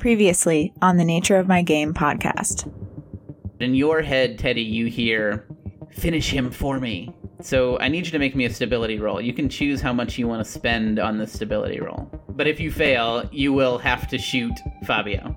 Previously 0.00 0.72
on 0.80 0.96
the 0.96 1.04
Nature 1.04 1.36
of 1.36 1.46
My 1.46 1.60
Game 1.60 1.92
podcast. 1.92 2.72
In 3.60 3.74
your 3.74 4.00
head, 4.00 4.38
Teddy, 4.38 4.62
you 4.62 4.86
hear, 4.86 5.46
finish 5.90 6.30
him 6.30 6.50
for 6.50 6.80
me. 6.80 7.14
So 7.42 7.78
I 7.80 7.88
need 7.88 8.06
you 8.06 8.12
to 8.12 8.18
make 8.18 8.34
me 8.34 8.46
a 8.46 8.50
stability 8.50 8.98
roll. 8.98 9.20
You 9.20 9.34
can 9.34 9.50
choose 9.50 9.82
how 9.82 9.92
much 9.92 10.16
you 10.16 10.26
want 10.26 10.42
to 10.42 10.50
spend 10.50 10.98
on 10.98 11.18
the 11.18 11.26
stability 11.26 11.80
roll. 11.80 12.10
But 12.30 12.46
if 12.46 12.58
you 12.58 12.72
fail, 12.72 13.28
you 13.30 13.52
will 13.52 13.76
have 13.76 14.08
to 14.08 14.16
shoot 14.16 14.52
Fabio. 14.86 15.36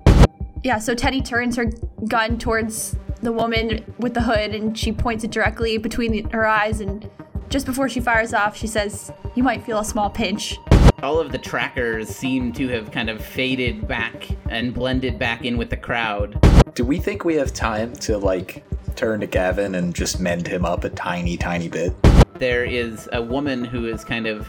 Yeah, 0.62 0.78
so 0.78 0.94
Teddy 0.94 1.20
turns 1.20 1.56
her 1.56 1.70
gun 2.08 2.38
towards 2.38 2.96
the 3.20 3.32
woman 3.32 3.84
with 3.98 4.14
the 4.14 4.22
hood 4.22 4.54
and 4.54 4.78
she 4.78 4.92
points 4.92 5.24
it 5.24 5.30
directly 5.30 5.76
between 5.76 6.30
her 6.30 6.46
eyes. 6.46 6.80
And 6.80 7.10
just 7.50 7.66
before 7.66 7.90
she 7.90 8.00
fires 8.00 8.32
off, 8.32 8.56
she 8.56 8.66
says, 8.66 9.12
You 9.34 9.42
might 9.42 9.62
feel 9.62 9.80
a 9.80 9.84
small 9.84 10.08
pinch. 10.08 10.56
All 11.04 11.20
of 11.20 11.32
the 11.32 11.38
trackers 11.38 12.08
seem 12.08 12.50
to 12.54 12.66
have 12.68 12.90
kind 12.90 13.10
of 13.10 13.22
faded 13.22 13.86
back 13.86 14.26
and 14.48 14.72
blended 14.72 15.18
back 15.18 15.44
in 15.44 15.58
with 15.58 15.68
the 15.68 15.76
crowd. 15.76 16.40
Do 16.74 16.82
we 16.82 16.98
think 16.98 17.26
we 17.26 17.34
have 17.34 17.52
time 17.52 17.92
to, 17.96 18.16
like, 18.16 18.64
turn 18.96 19.20
to 19.20 19.26
Gavin 19.26 19.74
and 19.74 19.94
just 19.94 20.18
mend 20.18 20.46
him 20.46 20.64
up 20.64 20.82
a 20.84 20.88
tiny, 20.88 21.36
tiny 21.36 21.68
bit? 21.68 21.92
There 22.38 22.64
is 22.64 23.06
a 23.12 23.20
woman 23.20 23.66
who 23.66 23.84
is 23.84 24.02
kind 24.02 24.26
of 24.26 24.48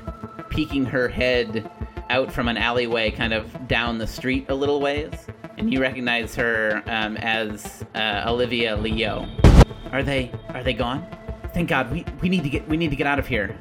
peeking 0.49 0.85
her 0.85 1.09
head 1.09 1.69
out 2.09 2.31
from 2.31 2.47
an 2.47 2.55
alleyway, 2.55 3.11
kind 3.11 3.33
of 3.33 3.67
down 3.67 3.97
the 3.97 4.07
street 4.07 4.45
a 4.47 4.55
little 4.55 4.79
ways, 4.79 5.11
and 5.57 5.73
you 5.73 5.81
recognize 5.81 6.35
her 6.35 6.81
um, 6.85 7.17
as 7.17 7.83
uh, 7.95 8.23
Olivia 8.27 8.77
Leo. 8.77 9.27
Are 9.91 10.03
they? 10.03 10.31
Are 10.51 10.63
they 10.63 10.73
gone? 10.73 11.05
Thank 11.53 11.67
God. 11.67 11.91
We, 11.91 12.05
we 12.21 12.29
need 12.29 12.43
to 12.43 12.49
get 12.49 12.65
we 12.69 12.77
need 12.77 12.91
to 12.91 12.95
get 12.95 13.07
out 13.07 13.19
of 13.19 13.27
here. 13.27 13.57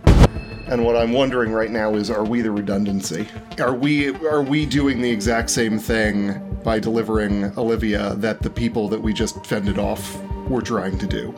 And 0.66 0.82
what 0.82 0.96
I'm 0.96 1.12
wondering 1.12 1.52
right 1.52 1.70
now 1.70 1.94
is 1.94 2.10
are 2.10 2.24
we 2.24 2.40
the 2.40 2.50
redundancy? 2.50 3.28
Are 3.58 3.74
we 3.74 4.14
are 4.26 4.42
we 4.42 4.64
doing 4.64 5.02
the 5.02 5.10
exact 5.10 5.50
same 5.50 5.78
thing 5.78 6.40
by 6.64 6.78
delivering 6.78 7.56
Olivia 7.58 8.14
that 8.14 8.40
the 8.40 8.48
people 8.48 8.88
that 8.88 9.00
we 9.00 9.12
just 9.12 9.44
fended 9.44 9.78
off 9.78 10.18
were 10.48 10.62
trying 10.62 10.98
to 10.98 11.06
do? 11.06 11.28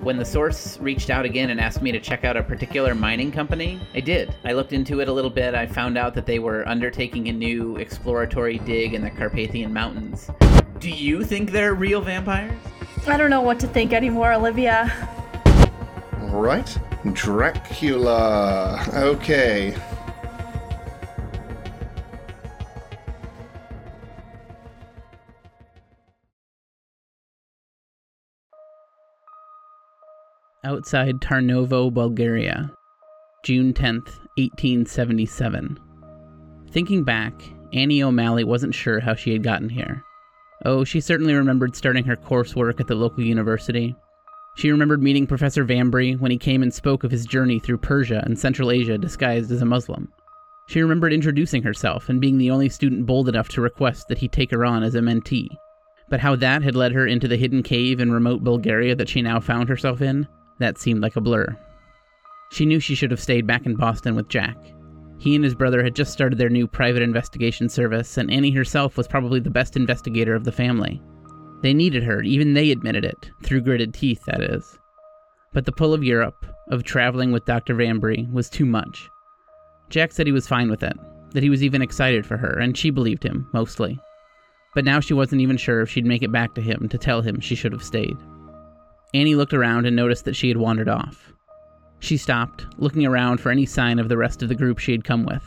When 0.00 0.16
the 0.16 0.24
source 0.24 0.78
reached 0.78 1.10
out 1.10 1.24
again 1.24 1.50
and 1.50 1.60
asked 1.60 1.82
me 1.82 1.90
to 1.90 1.98
check 1.98 2.24
out 2.24 2.36
a 2.36 2.42
particular 2.42 2.94
mining 2.94 3.32
company, 3.32 3.80
I 3.94 4.00
did. 4.00 4.32
I 4.44 4.52
looked 4.52 4.72
into 4.72 5.00
it 5.00 5.08
a 5.08 5.12
little 5.12 5.30
bit. 5.30 5.56
I 5.56 5.66
found 5.66 5.98
out 5.98 6.14
that 6.14 6.24
they 6.24 6.38
were 6.38 6.66
undertaking 6.68 7.28
a 7.28 7.32
new 7.32 7.76
exploratory 7.76 8.58
dig 8.60 8.94
in 8.94 9.02
the 9.02 9.10
Carpathian 9.10 9.72
Mountains. 9.72 10.30
Do 10.78 10.88
you 10.88 11.24
think 11.24 11.50
they're 11.50 11.74
real 11.74 12.00
vampires? 12.00 12.52
I 13.08 13.16
don't 13.16 13.30
know 13.30 13.42
what 13.42 13.58
to 13.60 13.66
think 13.66 13.92
anymore, 13.92 14.32
Olivia. 14.32 14.92
All 16.20 16.40
right. 16.40 16.78
Dracula. 17.12 18.84
Okay. 18.94 19.74
Outside 30.64 31.20
Tarnovo, 31.20 31.90
Bulgaria, 31.92 32.70
June 33.42 33.72
10th, 33.72 34.18
1877. 34.36 35.78
Thinking 36.70 37.04
back, 37.04 37.32
Annie 37.72 38.02
O'Malley 38.02 38.44
wasn't 38.44 38.74
sure 38.74 39.00
how 39.00 39.14
she 39.14 39.32
had 39.32 39.42
gotten 39.42 39.68
here. 39.68 40.02
Oh, 40.64 40.84
she 40.84 41.00
certainly 41.00 41.34
remembered 41.34 41.76
starting 41.76 42.04
her 42.04 42.16
coursework 42.16 42.80
at 42.80 42.86
the 42.86 42.94
local 42.94 43.22
university. 43.22 43.96
She 44.58 44.72
remembered 44.72 45.04
meeting 45.04 45.28
Professor 45.28 45.64
Vambery 45.64 46.16
when 46.16 46.32
he 46.32 46.36
came 46.36 46.64
and 46.64 46.74
spoke 46.74 47.04
of 47.04 47.12
his 47.12 47.24
journey 47.24 47.60
through 47.60 47.78
Persia 47.78 48.24
and 48.26 48.36
Central 48.36 48.72
Asia 48.72 48.98
disguised 48.98 49.52
as 49.52 49.62
a 49.62 49.64
Muslim. 49.64 50.12
She 50.66 50.82
remembered 50.82 51.12
introducing 51.12 51.62
herself 51.62 52.08
and 52.08 52.20
being 52.20 52.38
the 52.38 52.50
only 52.50 52.68
student 52.68 53.06
bold 53.06 53.28
enough 53.28 53.48
to 53.50 53.60
request 53.60 54.08
that 54.08 54.18
he 54.18 54.26
take 54.26 54.50
her 54.50 54.64
on 54.64 54.82
as 54.82 54.96
a 54.96 55.00
mentee. 55.00 55.46
But 56.08 56.18
how 56.18 56.34
that 56.34 56.64
had 56.64 56.74
led 56.74 56.90
her 56.90 57.06
into 57.06 57.28
the 57.28 57.36
hidden 57.36 57.62
cave 57.62 58.00
in 58.00 58.10
remote 58.10 58.42
Bulgaria 58.42 58.96
that 58.96 59.08
she 59.08 59.22
now 59.22 59.38
found 59.38 59.68
herself 59.68 60.02
in, 60.02 60.26
that 60.58 60.76
seemed 60.76 61.02
like 61.02 61.14
a 61.14 61.20
blur. 61.20 61.56
She 62.50 62.66
knew 62.66 62.80
she 62.80 62.96
should 62.96 63.12
have 63.12 63.22
stayed 63.22 63.46
back 63.46 63.64
in 63.64 63.76
Boston 63.76 64.16
with 64.16 64.28
Jack. 64.28 64.56
He 65.18 65.36
and 65.36 65.44
his 65.44 65.54
brother 65.54 65.84
had 65.84 65.94
just 65.94 66.12
started 66.12 66.36
their 66.36 66.48
new 66.48 66.66
private 66.66 67.02
investigation 67.02 67.68
service, 67.68 68.18
and 68.18 68.28
Annie 68.28 68.50
herself 68.50 68.96
was 68.96 69.06
probably 69.06 69.38
the 69.38 69.50
best 69.50 69.76
investigator 69.76 70.34
of 70.34 70.42
the 70.42 70.50
family. 70.50 71.00
They 71.60 71.74
needed 71.74 72.04
her, 72.04 72.22
even 72.22 72.54
they 72.54 72.70
admitted 72.70 73.04
it, 73.04 73.30
through 73.42 73.62
gritted 73.62 73.92
teeth, 73.92 74.24
that 74.26 74.40
is. 74.40 74.78
But 75.52 75.64
the 75.64 75.72
pull 75.72 75.92
of 75.92 76.04
Europe, 76.04 76.46
of 76.70 76.84
traveling 76.84 77.32
with 77.32 77.46
Dr. 77.46 77.74
Vambery, 77.74 78.30
was 78.32 78.48
too 78.48 78.66
much. 78.66 79.08
Jack 79.90 80.12
said 80.12 80.26
he 80.26 80.32
was 80.32 80.46
fine 80.46 80.70
with 80.70 80.82
it, 80.82 80.96
that 81.30 81.42
he 81.42 81.50
was 81.50 81.64
even 81.64 81.82
excited 81.82 82.24
for 82.24 82.36
her, 82.36 82.58
and 82.58 82.76
she 82.76 82.90
believed 82.90 83.24
him, 83.24 83.48
mostly. 83.52 83.98
But 84.74 84.84
now 84.84 85.00
she 85.00 85.14
wasn't 85.14 85.40
even 85.40 85.56
sure 85.56 85.80
if 85.80 85.90
she'd 85.90 86.06
make 86.06 86.22
it 86.22 86.30
back 86.30 86.54
to 86.54 86.60
him 86.60 86.88
to 86.90 86.98
tell 86.98 87.22
him 87.22 87.40
she 87.40 87.54
should 87.54 87.72
have 87.72 87.82
stayed. 87.82 88.16
Annie 89.14 89.34
looked 89.34 89.54
around 89.54 89.86
and 89.86 89.96
noticed 89.96 90.26
that 90.26 90.36
she 90.36 90.48
had 90.48 90.58
wandered 90.58 90.88
off. 90.88 91.32
She 92.00 92.16
stopped, 92.16 92.66
looking 92.76 93.06
around 93.06 93.40
for 93.40 93.50
any 93.50 93.66
sign 93.66 93.98
of 93.98 94.08
the 94.08 94.16
rest 94.18 94.42
of 94.42 94.48
the 94.48 94.54
group 94.54 94.78
she 94.78 94.92
had 94.92 95.04
come 95.04 95.24
with 95.24 95.42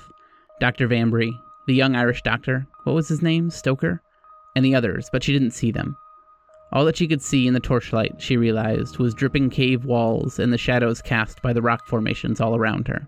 Dr. 0.59 0.87
Vambery, 0.87 1.31
the 1.67 1.73
young 1.73 1.95
Irish 1.95 2.21
doctor, 2.23 2.67
what 2.83 2.93
was 2.93 3.07
his 3.07 3.21
name? 3.21 3.49
Stoker? 3.49 4.01
And 4.55 4.65
the 4.65 4.75
others, 4.75 5.09
but 5.11 5.23
she 5.23 5.33
didn't 5.33 5.51
see 5.51 5.71
them. 5.71 5.95
All 6.73 6.85
that 6.85 6.97
she 6.97 7.07
could 7.07 7.21
see 7.21 7.47
in 7.47 7.53
the 7.53 7.59
torchlight, 7.59 8.21
she 8.21 8.37
realized, 8.37 8.97
was 8.97 9.13
dripping 9.13 9.49
cave 9.49 9.85
walls 9.85 10.39
and 10.39 10.53
the 10.53 10.57
shadows 10.57 11.01
cast 11.01 11.41
by 11.41 11.51
the 11.51 11.61
rock 11.61 11.85
formations 11.85 12.39
all 12.39 12.55
around 12.55 12.87
her. 12.87 13.07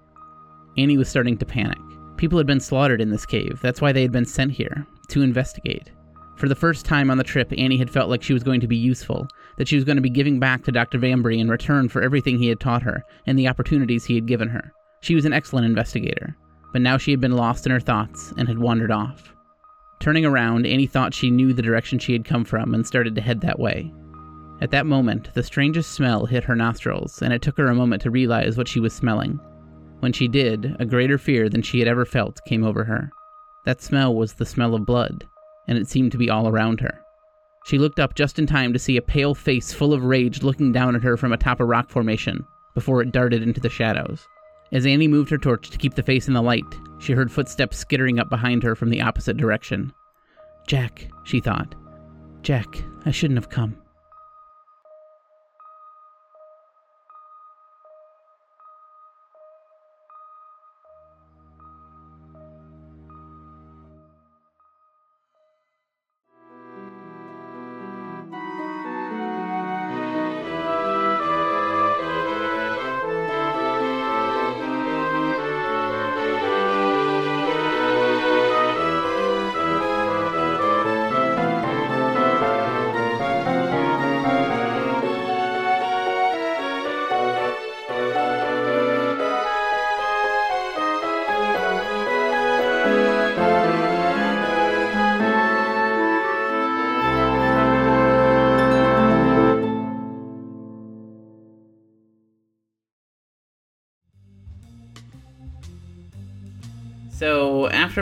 Annie 0.78 0.98
was 0.98 1.08
starting 1.08 1.38
to 1.38 1.46
panic. 1.46 1.80
People 2.18 2.38
had 2.38 2.48
been 2.48 2.60
slaughtered 2.60 3.02
in 3.02 3.10
this 3.10 3.26
cave, 3.26 3.60
that's 3.62 3.82
why 3.82 3.92
they 3.92 4.02
had 4.02 4.12
been 4.12 4.26
sent 4.26 4.52
here, 4.52 4.86
to 5.10 5.22
investigate. 5.22 5.92
For 6.36 6.50
the 6.50 6.56
first 6.56 6.86
time 6.86 7.10
on 7.10 7.18
the 7.18 7.24
trip, 7.24 7.54
Annie 7.58 7.78
had 7.78 7.90
felt 7.90 8.10
like 8.10 8.24
she 8.24 8.34
was 8.34 8.44
going 8.44 8.60
to 8.62 8.68
be 8.68 8.76
useful, 8.76 9.28
that 9.58 9.68
she 9.68 9.76
was 9.76 9.86
going 9.86 9.98
to 9.98 10.02
be 10.02 10.10
giving 10.10 10.40
back 10.40 10.64
to 10.64 10.72
Dr. 10.72 10.98
Vambery 10.98 11.40
in 11.40 11.48
return 11.48 11.88
for 11.90 12.02
everything 12.02 12.38
he 12.38 12.48
had 12.48 12.60
taught 12.60 12.82
her 12.82 13.04
and 13.28 13.38
the 13.38 13.48
opportunities 13.48 14.04
he 14.04 14.16
had 14.16 14.26
given 14.26 14.50
her. 14.50 14.72
She 15.02 15.16
was 15.16 15.26
an 15.26 15.34
excellent 15.34 15.66
investigator, 15.66 16.36
but 16.72 16.82
now 16.82 16.98
she 16.98 17.12
had 17.12 17.22
been 17.22 17.36
lost 17.36 17.66
in 17.66 17.72
her 17.72 17.80
thoughts 17.80 18.34
and 18.38 18.48
had 18.48 18.58
wandered 18.58 18.92
off. 18.92 19.33
Turning 20.00 20.26
around, 20.26 20.66
Annie 20.66 20.88
thought 20.88 21.14
she 21.14 21.32
knew 21.32 21.54
the 21.54 21.62
direction 21.62 22.00
she 22.00 22.14
had 22.14 22.26
come 22.26 22.44
from 22.44 22.74
and 22.74 22.86
started 22.86 23.16
to 23.16 23.22
head 23.22 23.42
that 23.42 23.60
way. 23.60 23.94
At 24.62 24.72
that 24.72 24.86
moment, 24.86 25.34
the 25.34 25.44
strangest 25.44 25.92
smell 25.92 26.26
hit 26.26 26.44
her 26.46 26.56
nostrils, 26.56 27.22
and 27.22 27.34
it 27.34 27.42
took 27.42 27.58
her 27.58 27.68
a 27.68 27.76
moment 27.76 28.02
to 28.04 28.12
realize 28.12 28.58
what 28.58 28.68
she 28.68 28.80
was 28.80 28.94
smelling. 28.94 29.40
When 30.00 30.14
she 30.14 30.28
did, 30.28 30.76
a 30.80 30.86
greater 30.86 31.18
fear 31.18 31.50
than 31.50 31.62
she 31.62 31.80
had 31.80 31.88
ever 31.88 32.06
felt 32.06 32.44
came 32.46 32.64
over 32.64 32.84
her. 32.84 33.10
That 33.66 33.82
smell 33.82 34.14
was 34.14 34.34
the 34.34 34.46
smell 34.46 34.76
of 34.76 34.86
blood, 34.86 35.26
and 35.68 35.78
it 35.78 35.88
seemed 35.88 36.12
to 36.12 36.18
be 36.18 36.30
all 36.30 36.48
around 36.48 36.82
her. 36.82 37.00
She 37.66 37.80
looked 37.80 38.00
up 38.00 38.14
just 38.14 38.40
in 38.40 38.46
time 38.46 38.74
to 38.74 38.80
see 38.80 38.98
a 38.98 39.02
pale 39.02 39.34
face 39.34 39.74
full 39.74 39.94
of 39.94 40.04
rage 40.04 40.44
looking 40.44 40.74
down 40.74 40.96
at 40.96 41.04
her 41.04 41.16
from 41.16 41.32
atop 41.32 41.62
a 41.62 41.66
rock 41.66 41.90
formation 41.90 42.46
before 42.74 43.02
it 43.02 43.12
darted 43.12 43.42
into 43.42 43.62
the 43.62 43.70
shadows. 43.70 44.28
As 44.74 44.88
Annie 44.88 45.08
moved 45.08 45.30
her 45.30 45.38
torch 45.38 45.70
to 45.70 45.78
keep 45.78 45.94
the 45.94 46.02
face 46.02 46.28
in 46.28 46.34
the 46.34 46.42
light, 46.42 46.66
she 46.98 47.14
heard 47.14 47.32
footsteps 47.32 47.78
skittering 47.78 48.20
up 48.20 48.30
behind 48.30 48.64
her 48.64 48.76
from 48.76 48.90
the 48.90 49.02
opposite 49.02 49.38
direction. 49.38 49.94
Jack, 50.68 51.08
she 51.24 51.40
thought. 51.40 51.76
Jack, 52.42 52.84
I 53.06 53.12
shouldn't 53.12 53.38
have 53.38 53.50
come. 53.50 53.78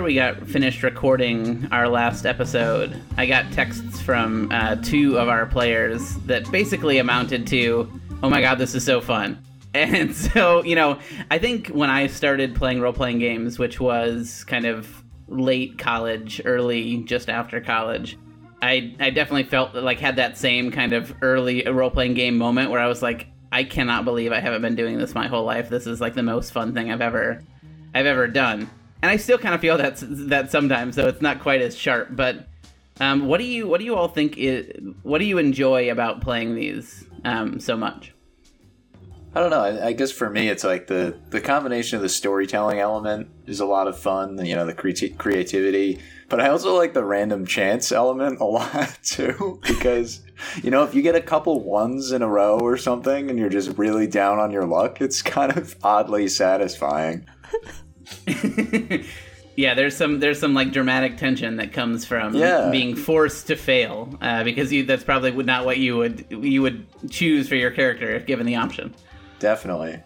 After 0.01 0.07
we 0.07 0.15
got 0.15 0.49
finished 0.49 0.81
recording 0.81 1.67
our 1.71 1.87
last 1.87 2.25
episode, 2.25 2.99
I 3.17 3.27
got 3.27 3.51
texts 3.51 4.01
from 4.01 4.51
uh, 4.51 4.77
two 4.77 5.19
of 5.19 5.29
our 5.29 5.45
players 5.45 6.15
that 6.25 6.49
basically 6.51 6.97
amounted 6.97 7.45
to, 7.47 7.87
"Oh 8.23 8.29
my 8.29 8.41
god, 8.41 8.57
this 8.57 8.73
is 8.73 8.83
so 8.83 8.99
fun." 8.99 9.37
And 9.75 10.13
so, 10.13 10.63
you 10.63 10.75
know, 10.75 10.99
I 11.29 11.37
think 11.37 11.67
when 11.67 11.91
I 11.91 12.07
started 12.07 12.55
playing 12.55 12.81
role 12.81 12.91
playing 12.93 13.19
games, 13.19 13.59
which 13.59 13.79
was 13.79 14.43
kind 14.45 14.65
of 14.65 15.03
late 15.27 15.77
college, 15.77 16.41
early 16.45 17.03
just 17.03 17.29
after 17.29 17.61
college. 17.61 18.17
I 18.59 18.95
I 18.99 19.11
definitely 19.11 19.43
felt 19.43 19.75
like 19.75 19.99
had 19.99 20.15
that 20.15 20.35
same 20.35 20.71
kind 20.71 20.93
of 20.93 21.13
early 21.21 21.63
role 21.69 21.91
playing 21.91 22.15
game 22.15 22.39
moment 22.39 22.71
where 22.71 22.79
I 22.79 22.87
was 22.87 23.03
like, 23.03 23.27
I 23.51 23.63
cannot 23.63 24.03
believe 24.03 24.31
I 24.31 24.39
haven't 24.39 24.63
been 24.63 24.75
doing 24.75 24.97
this 24.97 25.13
my 25.13 25.27
whole 25.27 25.45
life. 25.45 25.69
This 25.69 25.85
is 25.85 26.01
like 26.01 26.15
the 26.15 26.23
most 26.23 26.51
fun 26.51 26.73
thing 26.73 26.91
I've 26.91 27.01
ever 27.01 27.43
I've 27.93 28.07
ever 28.07 28.27
done. 28.27 28.67
And 29.01 29.09
I 29.09 29.17
still 29.17 29.37
kind 29.37 29.55
of 29.55 29.61
feel 29.61 29.77
that 29.77 29.97
that 30.29 30.51
sometimes, 30.51 30.95
though 30.95 31.07
it's 31.07 31.21
not 31.21 31.39
quite 31.39 31.61
as 31.61 31.77
sharp. 31.77 32.09
But 32.11 32.47
um, 32.99 33.27
what 33.27 33.39
do 33.39 33.45
you 33.45 33.67
what 33.67 33.79
do 33.79 33.85
you 33.85 33.95
all 33.95 34.07
think? 34.07 34.37
Is, 34.37 34.67
what 35.03 35.17
do 35.17 35.25
you 35.25 35.37
enjoy 35.37 35.91
about 35.91 36.21
playing 36.21 36.55
these 36.55 37.05
um, 37.25 37.59
so 37.59 37.75
much? 37.75 38.13
I 39.33 39.39
don't 39.39 39.49
know. 39.49 39.61
I, 39.61 39.87
I, 39.87 39.93
guess 39.93 40.11
for 40.11 40.29
me, 40.29 40.49
it's 40.49 40.65
like 40.65 40.87
the 40.87 41.17
the 41.29 41.39
combination 41.39 41.95
of 41.95 42.01
the 42.01 42.09
storytelling 42.09 42.79
element 42.79 43.29
is 43.47 43.61
a 43.61 43.65
lot 43.65 43.87
of 43.87 43.97
fun. 43.97 44.43
You 44.45 44.55
know, 44.55 44.65
the 44.65 44.73
cre- 44.73 45.15
creativity, 45.17 45.99
but 46.27 46.41
I 46.41 46.49
also 46.49 46.75
like 46.75 46.93
the 46.93 47.03
random 47.03 47.45
chance 47.45 47.93
element 47.93 48.41
a 48.41 48.43
lot 48.45 48.99
too. 49.03 49.61
Because 49.65 50.21
you 50.61 50.69
know, 50.69 50.83
if 50.83 50.93
you 50.93 51.01
get 51.01 51.15
a 51.15 51.21
couple 51.21 51.63
ones 51.63 52.11
in 52.11 52.21
a 52.21 52.27
row 52.27 52.59
or 52.59 52.75
something, 52.75 53.29
and 53.29 53.39
you're 53.39 53.49
just 53.49 53.77
really 53.77 54.05
down 54.05 54.37
on 54.37 54.51
your 54.51 54.65
luck, 54.65 54.99
it's 54.99 55.21
kind 55.21 55.57
of 55.57 55.75
oddly 55.81 56.27
satisfying. 56.27 57.25
yeah, 59.55 59.73
there's 59.73 59.95
some 59.95 60.19
there's 60.19 60.39
some 60.39 60.53
like 60.53 60.71
dramatic 60.71 61.17
tension 61.17 61.57
that 61.57 61.73
comes 61.73 62.05
from 62.05 62.35
yeah. 62.35 62.69
being 62.71 62.95
forced 62.95 63.47
to 63.47 63.55
fail 63.55 64.17
uh, 64.21 64.43
because 64.43 64.71
you, 64.71 64.83
that's 64.83 65.03
probably 65.03 65.31
not 65.43 65.65
what 65.65 65.77
you 65.77 65.97
would 65.97 66.25
you 66.29 66.61
would 66.61 66.85
choose 67.09 67.47
for 67.47 67.55
your 67.55 67.71
character 67.71 68.11
if 68.11 68.25
given 68.25 68.45
the 68.45 68.55
option. 68.55 68.93
Definitely. 69.39 70.01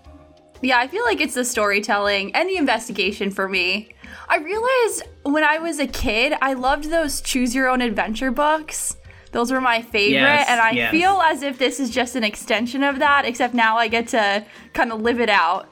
Yeah, 0.62 0.80
I 0.80 0.88
feel 0.88 1.04
like 1.04 1.22
it's 1.22 1.36
the 1.36 1.46
storytelling 1.46 2.34
and 2.34 2.50
the 2.50 2.58
investigation 2.58 3.30
for 3.30 3.48
me. 3.48 3.90
I 4.30 4.38
realized 4.38 5.04
when 5.24 5.44
I 5.44 5.60
was 5.60 5.80
a 5.80 5.88
kid, 5.88 6.34
I 6.42 6.54
loved 6.54 6.90
those 6.90 7.22
choose 7.22 7.54
your 7.54 7.68
own 7.68 7.82
adventure 7.82 8.32
books. 8.32 8.98
Those 9.32 9.52
were 9.52 9.60
my 9.60 9.82
favorite, 9.82 10.22
yes, 10.22 10.48
and 10.50 10.62
I 10.62 10.72
yes. 10.72 10.92
feel 10.92 11.22
as 11.22 11.44
if 11.44 11.58
this 11.58 11.80
is 11.80 11.90
just 11.90 12.16
an 12.16 12.24
extension 12.24 12.84
of 12.84 13.00
that, 13.00 13.26
except 13.26 13.54
now 13.54 13.78
I 13.78 13.90
get 13.90 14.08
to 14.10 14.46
kind 14.74 14.94
of 14.94 15.02
live 15.02 15.20
it 15.20 15.30
out. 15.30 15.68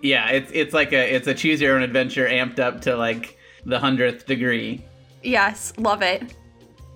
Yeah, 0.00 0.30
it's 0.30 0.50
it's 0.52 0.74
like 0.74 0.92
a 0.92 1.14
it's 1.14 1.26
a 1.26 1.34
choose 1.34 1.60
your 1.60 1.76
own 1.76 1.82
adventure 1.82 2.26
amped 2.28 2.58
up 2.58 2.80
to 2.82 2.96
like 2.96 3.38
the 3.64 3.78
hundredth 3.78 4.26
degree. 4.26 4.84
Yes, 5.22 5.72
love 5.76 6.02
it. 6.02 6.34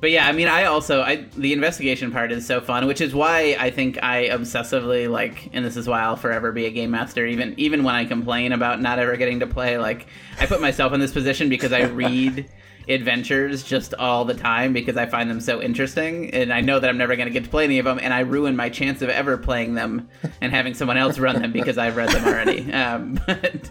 But 0.02 0.10
yeah, 0.10 0.26
I 0.26 0.32
mean, 0.32 0.48
I 0.48 0.64
also 0.64 1.00
I 1.02 1.26
the 1.36 1.52
investigation 1.52 2.10
part 2.10 2.32
is 2.32 2.44
so 2.44 2.60
fun, 2.60 2.86
which 2.86 3.00
is 3.00 3.14
why 3.14 3.56
I 3.60 3.70
think 3.70 4.02
I 4.02 4.30
obsessively 4.30 5.08
like, 5.08 5.48
and 5.52 5.64
this 5.64 5.76
is 5.76 5.88
why 5.88 6.02
I'll 6.02 6.16
forever 6.16 6.50
be 6.50 6.66
a 6.66 6.70
game 6.70 6.90
master. 6.90 7.24
Even 7.24 7.54
even 7.56 7.84
when 7.84 7.94
I 7.94 8.04
complain 8.04 8.52
about 8.52 8.80
not 8.80 8.98
ever 8.98 9.16
getting 9.16 9.38
to 9.40 9.46
play, 9.46 9.78
like 9.78 10.08
I 10.40 10.46
put 10.46 10.60
myself 10.60 10.92
in 10.92 10.98
this 10.98 11.12
position 11.12 11.48
because 11.48 11.72
I 11.72 11.82
read 11.82 12.50
adventures 12.88 13.62
just 13.62 13.94
all 13.94 14.24
the 14.24 14.34
time 14.34 14.72
because 14.72 14.96
I 14.96 15.06
find 15.06 15.30
them 15.30 15.40
so 15.40 15.60
interesting, 15.60 16.30
and 16.34 16.52
I 16.52 16.60
know 16.60 16.80
that 16.80 16.88
I'm 16.88 16.98
never 16.98 17.16
going 17.16 17.28
to 17.28 17.32
get 17.32 17.44
to 17.44 17.50
play 17.50 17.64
any 17.64 17.78
of 17.78 17.84
them, 17.84 17.98
and 18.00 18.12
I 18.12 18.20
ruin 18.20 18.56
my 18.56 18.68
chance 18.68 19.02
of 19.02 19.08
ever 19.08 19.36
playing 19.36 19.74
them 19.74 20.08
and 20.40 20.52
having 20.52 20.74
someone 20.74 20.96
else 20.96 21.18
run 21.18 21.40
them 21.40 21.52
because 21.52 21.78
I've 21.78 21.96
read 21.96 22.10
them 22.10 22.24
already. 22.24 22.72
Um, 22.82 23.20
but 23.26 23.70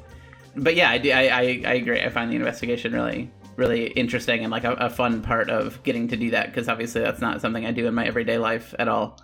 but 0.55 0.75
yeah, 0.75 0.89
I, 0.89 0.97
do, 0.97 1.11
I, 1.11 1.21
I 1.21 1.41
I 1.65 1.73
agree. 1.73 2.01
I 2.01 2.09
find 2.09 2.31
the 2.31 2.35
investigation 2.35 2.93
really 2.93 3.31
really 3.55 3.87
interesting 3.87 4.41
and 4.43 4.51
like 4.51 4.63
a, 4.63 4.73
a 4.73 4.89
fun 4.89 5.21
part 5.21 5.49
of 5.49 5.81
getting 5.83 6.07
to 6.07 6.17
do 6.17 6.31
that 6.31 6.47
because 6.47 6.69
obviously 6.69 7.01
that's 7.01 7.21
not 7.21 7.41
something 7.41 7.65
I 7.65 7.71
do 7.71 7.87
in 7.87 7.93
my 7.93 8.05
everyday 8.05 8.37
life 8.37 8.73
at 8.79 8.87
all. 8.87 9.19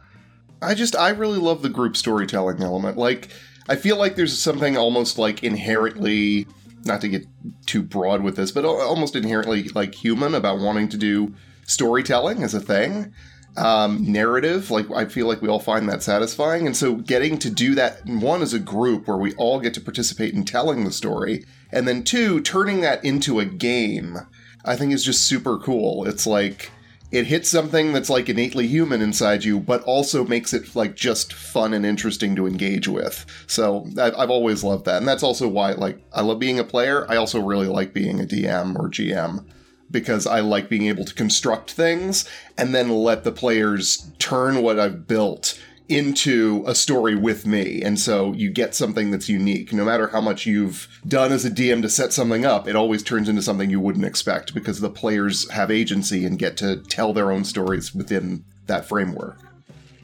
I 0.61 0.73
just 0.73 0.95
I 0.95 1.09
really 1.09 1.39
love 1.39 1.61
the 1.61 1.69
group 1.69 1.95
storytelling 1.95 2.61
element. 2.61 2.97
Like 2.97 3.29
I 3.69 3.75
feel 3.75 3.97
like 3.97 4.15
there's 4.15 4.37
something 4.37 4.77
almost 4.77 5.17
like 5.17 5.43
inherently 5.43 6.47
not 6.87 7.01
to 7.01 7.09
get 7.09 7.27
too 7.65 7.83
broad 7.83 8.23
with 8.23 8.35
this, 8.35 8.51
but 8.51 8.65
almost 8.65 9.15
inherently 9.15 9.69
like 9.69 9.93
human 9.93 10.33
about 10.33 10.59
wanting 10.59 10.89
to 10.89 10.97
do 10.97 11.33
storytelling 11.65 12.43
as 12.43 12.53
a 12.53 12.59
thing. 12.59 13.13
Um, 13.55 14.11
narrative, 14.11 14.69
like 14.69 14.89
I 14.91 15.05
feel 15.05 15.27
like 15.27 15.41
we 15.41 15.49
all 15.49 15.59
find 15.59 15.89
that 15.89 16.03
satisfying. 16.03 16.67
And 16.67 16.77
so 16.77 16.95
getting 16.95 17.39
to 17.39 17.49
do 17.49 17.73
that, 17.73 18.05
one, 18.05 18.43
as 18.43 18.53
a 18.53 18.59
group 18.59 19.07
where 19.07 19.17
we 19.17 19.33
all 19.33 19.59
get 19.59 19.73
to 19.73 19.81
participate 19.81 20.35
in 20.35 20.45
telling 20.45 20.83
the 20.83 20.91
story, 20.91 21.43
and 21.71 21.87
then 21.87 22.03
two, 22.03 22.39
turning 22.41 22.81
that 22.81 23.03
into 23.03 23.39
a 23.39 23.45
game, 23.45 24.17
I 24.63 24.75
think 24.75 24.93
is 24.93 25.03
just 25.03 25.25
super 25.25 25.57
cool. 25.57 26.07
It's 26.07 26.27
like 26.27 26.71
it 27.11 27.27
hits 27.27 27.47
something 27.47 27.93
that's 27.93 28.09
like 28.09 28.27
innately 28.27 28.67
human 28.67 29.01
inside 29.01 29.43
you, 29.43 29.59
but 29.59 29.81
also 29.83 30.25
makes 30.25 30.53
it 30.53 30.75
like 30.75 30.95
just 30.95 31.33
fun 31.33 31.73
and 31.73 31.85
interesting 31.85 32.35
to 32.35 32.47
engage 32.47 32.87
with. 32.87 33.25
So 33.47 33.87
I've 33.97 34.29
always 34.29 34.63
loved 34.63 34.85
that, 34.85 34.97
and 34.97 35.07
that's 35.07 35.23
also 35.23 35.47
why 35.47 35.71
like 35.71 35.99
I 36.13 36.21
love 36.21 36.39
being 36.39 36.59
a 36.59 36.63
player. 36.63 37.05
I 37.09 37.15
also 37.15 37.39
really 37.39 37.67
like 37.67 37.93
being 37.93 38.19
a 38.19 38.25
DM 38.25 38.77
or 38.77 38.89
GM 38.89 39.45
because 39.89 40.27
I 40.27 40.41
like 40.41 40.69
being 40.69 40.87
able 40.87 41.05
to 41.05 41.13
construct 41.13 41.71
things 41.71 42.27
and 42.57 42.75
then 42.75 42.89
let 42.89 43.23
the 43.23 43.31
players 43.31 44.11
turn 44.19 44.61
what 44.61 44.79
I've 44.79 45.07
built 45.07 45.57
into 45.89 46.63
a 46.67 46.75
story 46.75 47.15
with 47.15 47.45
me. 47.45 47.81
And 47.81 47.99
so 47.99 48.33
you 48.33 48.49
get 48.49 48.75
something 48.75 49.11
that's 49.11 49.29
unique. 49.29 49.71
No 49.71 49.85
matter 49.85 50.07
how 50.07 50.21
much 50.21 50.45
you've 50.45 50.87
done 51.07 51.31
as 51.31 51.45
a 51.45 51.49
DM 51.49 51.81
to 51.81 51.89
set 51.89 52.13
something 52.13 52.45
up, 52.45 52.67
it 52.67 52.75
always 52.75 53.03
turns 53.03 53.29
into 53.29 53.41
something 53.41 53.69
you 53.69 53.79
wouldn't 53.79 54.05
expect 54.05 54.53
because 54.53 54.79
the 54.79 54.89
players 54.89 55.49
have 55.51 55.71
agency 55.71 56.25
and 56.25 56.37
get 56.37 56.57
to 56.57 56.77
tell 56.83 57.13
their 57.13 57.31
own 57.31 57.43
stories 57.43 57.95
within 57.95 58.43
that 58.65 58.85
framework. 58.85 59.39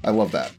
I 0.04 0.12
love 0.12 0.32
that. 0.32 0.52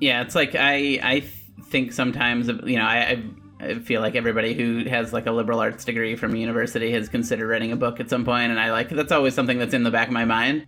Yeah, 0.00 0.22
it's 0.22 0.34
like 0.34 0.54
I 0.54 0.98
I 1.02 1.24
think 1.64 1.92
sometimes 1.92 2.48
you 2.48 2.78
know 2.78 2.84
I, 2.84 3.22
I 3.58 3.74
feel 3.80 4.00
like 4.00 4.16
everybody 4.16 4.54
who 4.54 4.84
has 4.88 5.12
like 5.12 5.26
a 5.26 5.30
liberal 5.30 5.60
arts 5.60 5.84
degree 5.84 6.16
from 6.16 6.34
a 6.34 6.38
university 6.38 6.90
has 6.92 7.10
considered 7.10 7.48
writing 7.48 7.72
a 7.72 7.76
book 7.76 8.00
at 8.00 8.08
some 8.08 8.24
point, 8.24 8.50
and 8.50 8.58
I 8.58 8.72
like 8.72 8.88
that's 8.88 9.12
always 9.12 9.34
something 9.34 9.58
that's 9.58 9.74
in 9.74 9.82
the 9.82 9.90
back 9.90 10.08
of 10.08 10.14
my 10.14 10.24
mind 10.24 10.66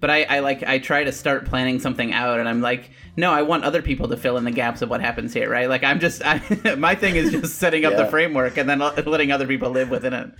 but 0.00 0.10
I, 0.10 0.22
I 0.24 0.38
like 0.40 0.62
I 0.62 0.78
try 0.78 1.04
to 1.04 1.12
start 1.12 1.44
planning 1.44 1.78
something 1.78 2.12
out, 2.12 2.40
and 2.40 2.48
I'm 2.48 2.60
like, 2.60 2.90
no, 3.16 3.32
I 3.32 3.42
want 3.42 3.64
other 3.64 3.82
people 3.82 4.08
to 4.08 4.16
fill 4.16 4.36
in 4.38 4.44
the 4.44 4.50
gaps 4.50 4.82
of 4.82 4.88
what 4.88 5.00
happens 5.00 5.34
here, 5.34 5.48
right? 5.48 5.68
Like 5.68 5.84
I'm 5.84 6.00
just, 6.00 6.22
I, 6.24 6.40
my 6.76 6.94
thing 6.94 7.16
is 7.16 7.30
just 7.30 7.56
setting 7.56 7.84
up 7.84 7.92
yeah. 7.92 8.02
the 8.04 8.06
framework 8.06 8.56
and 8.56 8.68
then 8.68 8.78
letting 8.78 9.30
other 9.30 9.46
people 9.46 9.70
live 9.70 9.90
within 9.90 10.12
it. 10.12 10.30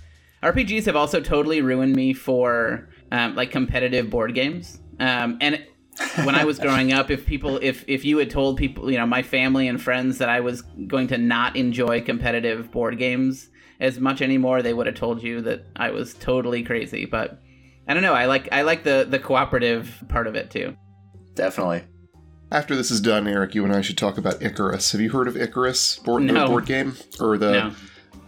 RPGs 0.43 0.85
have 0.85 0.95
also 0.95 1.21
totally 1.21 1.61
ruined 1.61 1.95
me 1.95 2.13
for 2.13 2.89
um, 3.11 3.35
like 3.35 3.51
competitive 3.51 4.09
board 4.09 4.33
games, 4.33 4.79
um, 4.99 5.37
and 5.39 5.63
when 6.23 6.35
I 6.35 6.45
was 6.45 6.57
growing 6.59 6.91
up, 6.91 7.11
if 7.11 7.25
people, 7.25 7.59
if 7.61 7.85
if 7.87 8.03
you 8.03 8.17
had 8.17 8.31
told 8.31 8.57
people, 8.57 8.91
you 8.91 8.97
know, 8.97 9.05
my 9.05 9.21
family 9.21 9.67
and 9.67 9.79
friends 9.79 10.17
that 10.17 10.29
I 10.29 10.39
was 10.39 10.63
going 10.87 11.07
to 11.09 11.17
not 11.17 11.55
enjoy 11.55 12.01
competitive 12.01 12.71
board 12.71 12.97
games 12.97 13.49
as 13.79 13.99
much 13.99 14.21
anymore, 14.21 14.61
they 14.61 14.73
would 14.73 14.87
have 14.87 14.95
told 14.95 15.21
you 15.21 15.41
that 15.41 15.65
I 15.75 15.91
was 15.91 16.13
totally 16.15 16.63
crazy, 16.63 17.05
but 17.05 17.41
I 17.87 17.93
don't 17.93 18.03
know. 18.03 18.13
I 18.13 18.25
like 18.25 18.49
I 18.51 18.61
like 18.61 18.83
the 18.83 19.05
the 19.09 19.19
cooperative 19.19 20.03
part 20.07 20.27
of 20.27 20.35
it 20.35 20.49
too. 20.49 20.75
Definitely. 21.35 21.83
After 22.51 22.75
this 22.75 22.91
is 22.91 22.99
done, 22.99 23.27
Eric, 23.27 23.55
you 23.55 23.63
and 23.63 23.73
I 23.73 23.81
should 23.81 23.97
talk 23.97 24.17
about 24.17 24.41
Icarus. 24.41 24.91
Have 24.91 24.99
you 24.99 25.09
heard 25.09 25.29
of 25.29 25.37
Icarus 25.37 25.99
board, 25.99 26.23
no. 26.23 26.47
board 26.47 26.65
game 26.65 26.97
or 27.19 27.37
the? 27.37 27.51
No. 27.51 27.71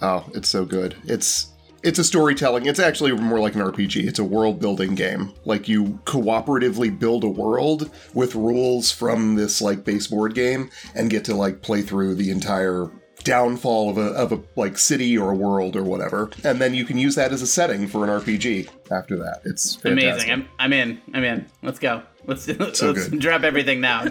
Oh, 0.01 0.29
it's 0.33 0.47
so 0.49 0.65
good. 0.65 0.95
It's 1.03 1.53
it's 1.83 1.99
a 1.99 2.03
storytelling. 2.03 2.65
It's 2.65 2.79
actually 2.79 3.11
more 3.11 3.41
like 3.41 3.55
an 3.55 3.61
RPG. 3.61 4.07
It's 4.07 4.19
a 4.19 4.23
world 4.23 4.59
building 4.59 4.95
game. 4.95 5.33
Like 5.43 5.67
you 5.67 5.99
cooperatively 6.05 6.97
build 6.97 7.25
a 7.25 7.29
world 7.29 7.91
with 8.13 8.35
rules 8.35 8.91
from 8.91 9.35
this 9.35 9.61
like 9.61 9.83
base 9.83 10.07
board 10.07 10.33
game 10.33 10.69
and 10.95 11.09
get 11.09 11.25
to 11.25 11.35
like 11.35 11.61
play 11.61 11.81
through 11.81 12.15
the 12.15 12.31
entire 12.31 12.89
downfall 13.23 13.89
of 13.89 13.97
a, 13.97 14.07
of 14.11 14.31
a 14.31 14.41
like 14.55 14.77
city 14.77 15.17
or 15.17 15.31
a 15.31 15.35
world 15.35 15.75
or 15.75 15.83
whatever. 15.83 16.29
And 16.43 16.59
then 16.59 16.73
you 16.73 16.85
can 16.85 16.97
use 16.97 17.15
that 17.15 17.31
as 17.31 17.41
a 17.41 17.47
setting 17.47 17.87
for 17.87 18.03
an 18.03 18.09
rpg 18.21 18.69
after 18.91 19.17
that. 19.17 19.41
It's 19.45 19.75
fantastic. 19.75 20.27
amazing 20.27 20.31
I'm, 20.31 20.47
I'm 20.59 20.73
in. 20.73 21.01
I'm 21.13 21.23
in. 21.23 21.45
Let's 21.61 21.79
go. 21.79 22.03
Let's, 22.25 22.47
let's, 22.47 22.79
so 22.79 22.91
let's 22.91 23.09
drop 23.09 23.43
everything 23.43 23.81
now. 23.81 24.01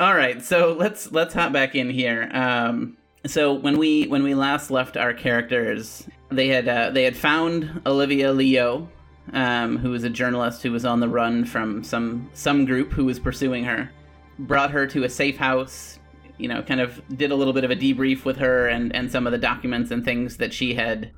All 0.00 0.14
right. 0.14 0.42
So 0.42 0.74
let's 0.78 1.10
let's 1.12 1.34
hop 1.34 1.52
back 1.52 1.74
in 1.74 1.90
here. 1.90 2.28
Um 2.32 2.96
so 3.26 3.52
when 3.52 3.78
we 3.78 4.06
when 4.06 4.22
we 4.22 4.34
last 4.34 4.70
left 4.70 4.96
our 4.96 5.14
characters 5.14 6.06
they 6.30 6.48
had 6.48 6.68
uh, 6.68 6.90
they 6.90 7.04
had 7.04 7.16
found 7.16 7.82
olivia 7.86 8.32
leo 8.32 8.88
um, 9.32 9.78
who 9.78 9.90
was 9.90 10.02
a 10.02 10.10
journalist 10.10 10.62
who 10.62 10.72
was 10.72 10.84
on 10.84 10.98
the 10.98 11.08
run 11.08 11.44
from 11.44 11.84
some 11.84 12.28
some 12.34 12.64
group 12.64 12.92
who 12.92 13.04
was 13.04 13.20
pursuing 13.20 13.64
her 13.64 13.90
brought 14.40 14.70
her 14.70 14.86
to 14.86 15.04
a 15.04 15.08
safe 15.08 15.36
house 15.36 15.98
you 16.38 16.48
know, 16.48 16.62
kind 16.62 16.80
of 16.80 17.00
did 17.16 17.30
a 17.30 17.34
little 17.34 17.52
bit 17.52 17.64
of 17.64 17.70
a 17.70 17.76
debrief 17.76 18.24
with 18.24 18.36
her 18.38 18.68
and 18.68 18.94
and 18.94 19.10
some 19.10 19.26
of 19.26 19.32
the 19.32 19.38
documents 19.38 19.90
and 19.90 20.04
things 20.04 20.36
that 20.38 20.52
she 20.52 20.74
had 20.74 21.10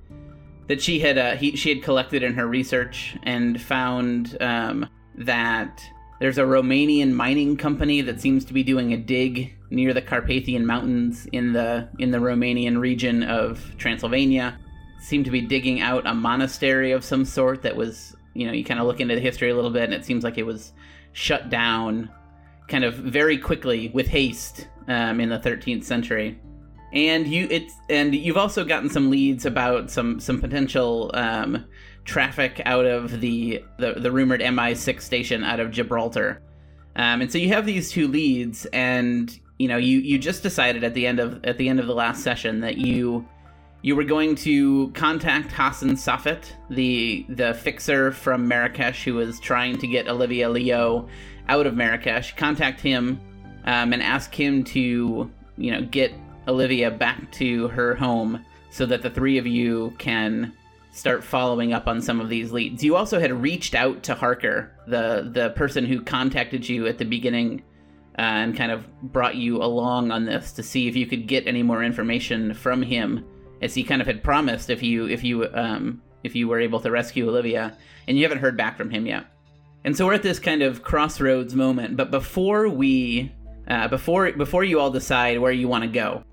that 0.66 0.80
she 0.80 0.99
had 0.99 1.18
uh, 1.18 1.37
he, 1.37 1.56
she 1.56 1.68
had 1.68 1.83
collected 1.83 2.23
in 2.23 2.35
her 2.35 2.47
research 2.47 3.16
and 3.25 3.61
found 3.61 4.37
um, 4.40 4.88
that 5.16 5.83
there's 6.21 6.38
a 6.38 6.42
Romanian 6.42 7.12
mining 7.12 7.56
company 7.56 8.00
that 8.00 8.21
seems 8.21 8.44
to 8.47 8.52
be 8.52 8.62
doing 8.62 8.92
a 8.92 8.97
dig 8.97 9.54
near 9.71 9.92
the 9.92 10.02
Carpathian 10.02 10.64
Mountains 10.64 11.26
in 11.33 11.52
the 11.52 11.88
in 11.99 12.11
the 12.11 12.18
Romanian 12.18 12.78
region 12.78 13.23
of 13.25 13.76
Transylvania. 13.78 14.59
Seemed 15.00 15.26
to 15.26 15.30
be 15.30 15.42
digging 15.42 15.80
out 15.80 16.06
a 16.06 16.14
monastery 16.14 16.92
of 16.92 17.04
some 17.04 17.26
sort 17.26 17.61
that 17.62 17.76
was, 17.76 18.16
you 18.33 18.47
know, 18.47 18.52
you 18.52 18.64
kind 18.64 18.80
of 18.80 18.87
look 18.87 19.00
into 19.00 19.14
the 19.14 19.21
history 19.21 19.50
a 19.50 19.54
little 19.54 19.71
bit 19.71 19.85
and 19.85 19.92
it 19.92 20.04
seems 20.04 20.25
like 20.25 20.38
it 20.38 20.47
was 20.47 20.73
shut 21.12 21.50
down 21.50 22.09
kind 22.68 22.85
of 22.85 22.94
very 22.94 23.38
quickly 23.38 23.90
with 23.94 24.06
haste 24.06 24.68
um, 24.88 25.21
in 25.21 25.28
the 25.28 25.38
13th 25.38 25.85
century. 25.85 26.38
and 26.92 27.26
you 27.26 27.49
it's 27.50 27.75
and 27.90 28.14
you've 28.14 28.37
also 28.37 28.64
gotten 28.64 28.88
some 28.88 29.11
leads 29.11 29.44
about 29.47 29.90
some 29.90 30.21
some 30.21 30.40
potential 30.40 31.11
um, 31.14 31.64
traffic 32.04 32.62
out 32.64 32.87
of 32.87 33.21
the, 33.21 33.62
the 33.78 33.94
the 33.94 34.11
rumored 34.12 34.40
MI6 34.40 35.00
station 35.00 35.42
out 35.42 35.61
of 35.61 35.71
Gibraltar. 35.71 36.40
Um, 36.97 37.23
and 37.23 37.33
so 37.33 37.38
you 37.38 37.49
have 37.49 37.66
these 37.66 37.90
two 37.90 38.06
leads, 38.06 38.66
and 38.66 39.37
you 39.59 39.66
know 39.68 39.76
you 39.76 39.99
you 39.99 40.18
just 40.18 40.42
decided 40.42 40.85
at 40.85 40.94
the 40.94 41.06
end 41.06 41.18
of 41.18 41.44
at 41.44 41.59
the 41.59 41.68
end 41.68 41.80
of 41.80 41.87
the 41.87 41.94
last 41.94 42.23
session 42.23 42.61
that 42.61 42.78
you 42.78 43.26
you 43.85 43.95
were 43.95 44.03
going 44.03 44.35
to 44.35 44.88
contact 44.95 45.53
Hassan 45.53 45.91
Safet, 45.91 46.50
the 46.71 47.26
the 47.29 47.53
fixer 47.53 48.12
from 48.12 48.49
Marrakesh 48.49 49.05
who 49.05 49.12
was 49.12 49.38
trying 49.38 49.76
to 49.76 49.87
get 49.87 50.09
Olivia 50.09 50.49
Leo 50.49 51.07
out 51.50 51.67
of 51.67 51.75
Marrakesh. 51.75 52.35
Contact 52.35 52.81
him 52.81 53.21
um, 53.67 53.93
and 53.93 54.03
ask 54.03 54.35
him 54.35 54.64
to 54.64 55.31
you 55.59 55.71
know 55.71 55.83
get 55.83 56.14
Olivia 56.49 56.91
back 56.91 57.31
to 57.33 57.69
her 57.69 57.95
home 57.95 58.43
so 58.71 58.87
that 58.87 59.03
the 59.03 59.11
three 59.11 59.37
of 59.37 59.47
you 59.47 59.93
can 59.99 60.55
start 60.91 61.23
following 61.23 61.75
up 61.75 61.87
on 61.87 62.00
some 62.00 62.23
of 62.23 62.31
these 62.31 62.53
leads. 62.53 62.83
You 62.83 62.97
also 62.97 63.21
had 63.21 63.33
reached 63.33 63.75
out 63.75 64.03
to 64.05 64.14
Harker, 64.14 64.73
the 64.87 65.29
the 65.31 65.50
person 65.50 65.85
who 65.85 66.00
contacted 66.00 66.67
you 66.67 66.87
at 66.87 66.97
the 66.97 67.05
beginning 67.05 67.62
uh, 68.19 68.23
and 68.23 68.57
kind 68.57 68.73
of 68.73 68.87
brought 69.03 69.35
you 69.35 69.62
along 69.62 70.11
on 70.11 70.25
this 70.25 70.53
to 70.53 70.62
see 70.62 70.88
if 70.88 70.97
you 70.97 71.07
could 71.07 71.26
get 71.26 71.47
any 71.47 71.62
more 71.62 71.85
information 71.85 72.55
from 72.55 72.81
him, 72.81 73.26
as 73.62 73.75
he 73.75 73.84
kind 73.84 74.00
of 74.00 74.06
had 74.06 74.23
promised 74.23 74.70
if 74.70 74.82
you 74.82 75.06
if 75.08 75.25
you 75.25 75.49
um, 75.54 76.02
if 76.23 76.34
you 76.34 76.49
were 76.49 76.61
able 76.61 76.80
to 76.80 76.90
rescue 76.90 77.28
Olivia, 77.28 77.76
and 78.08 78.16
you 78.16 78.25
haven't 78.25 78.38
heard 78.38 78.56
back 78.56 78.76
from 78.76 78.90
him 78.90 79.06
yet. 79.06 79.26
And 79.84 79.96
so 79.96 80.06
we're 80.06 80.14
at 80.14 80.23
this 80.23 80.38
kind 80.38 80.62
of 80.62 80.82
crossroads 80.82 81.54
moment. 81.54 81.96
But 81.96 82.11
before 82.11 82.68
we 82.68 83.32
uh, 83.68 83.88
before 83.88 84.32
before 84.32 84.64
you 84.64 84.80
all 84.80 84.90
decide 84.90 85.38
where 85.38 85.52
you 85.52 85.68
want 85.68 85.84
to 85.84 85.90
go, 85.90 86.25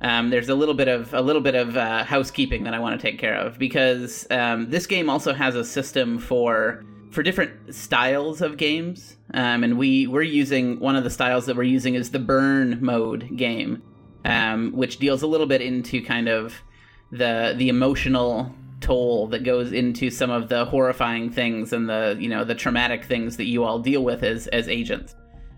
um, 0.00 0.30
there's 0.30 0.48
a 0.48 0.54
little 0.54 0.74
bit 0.74 0.88
of 0.88 1.14
a 1.14 1.20
little 1.20 1.42
bit 1.42 1.54
of 1.54 1.76
uh, 1.76 2.04
housekeeping 2.04 2.64
that 2.64 2.74
I 2.74 2.80
want 2.80 3.00
to 3.00 3.06
take 3.10 3.18
care 3.18 3.36
of 3.36 3.58
because 3.58 4.26
um, 4.30 4.70
this 4.70 4.86
game 4.86 5.08
also 5.08 5.32
has 5.32 5.54
a 5.54 5.64
system 5.64 6.18
for 6.18 6.84
for 7.12 7.22
different 7.22 7.74
styles 7.74 8.42
of 8.42 8.56
games, 8.56 9.16
um, 9.32 9.64
and 9.64 9.78
we 9.78 10.06
we're 10.06 10.22
using 10.22 10.78
one 10.80 10.96
of 10.96 11.04
the 11.04 11.10
styles 11.10 11.46
that 11.46 11.56
we're 11.56 11.62
using 11.62 11.94
is 11.94 12.10
the 12.10 12.18
burn 12.18 12.78
mode 12.82 13.36
game, 13.36 13.82
um, 14.26 14.72
which 14.72 14.98
deals 14.98 15.22
a 15.22 15.26
little 15.26 15.46
bit 15.46 15.62
into 15.62 16.02
kind 16.02 16.28
of 16.28 16.54
the 17.10 17.54
the 17.56 17.68
emotional 17.68 18.52
toll 18.80 19.26
that 19.28 19.42
goes 19.42 19.72
into 19.72 20.10
some 20.10 20.30
of 20.30 20.48
the 20.48 20.64
horrifying 20.66 21.30
things 21.30 21.72
and 21.72 21.88
the 21.88 22.16
you 22.18 22.28
know 22.28 22.44
the 22.44 22.54
traumatic 22.54 23.04
things 23.04 23.36
that 23.36 23.44
you 23.44 23.64
all 23.64 23.78
deal 23.78 24.02
with 24.04 24.22
as 24.22 24.48
as 24.48 24.68
agents. 24.68 25.14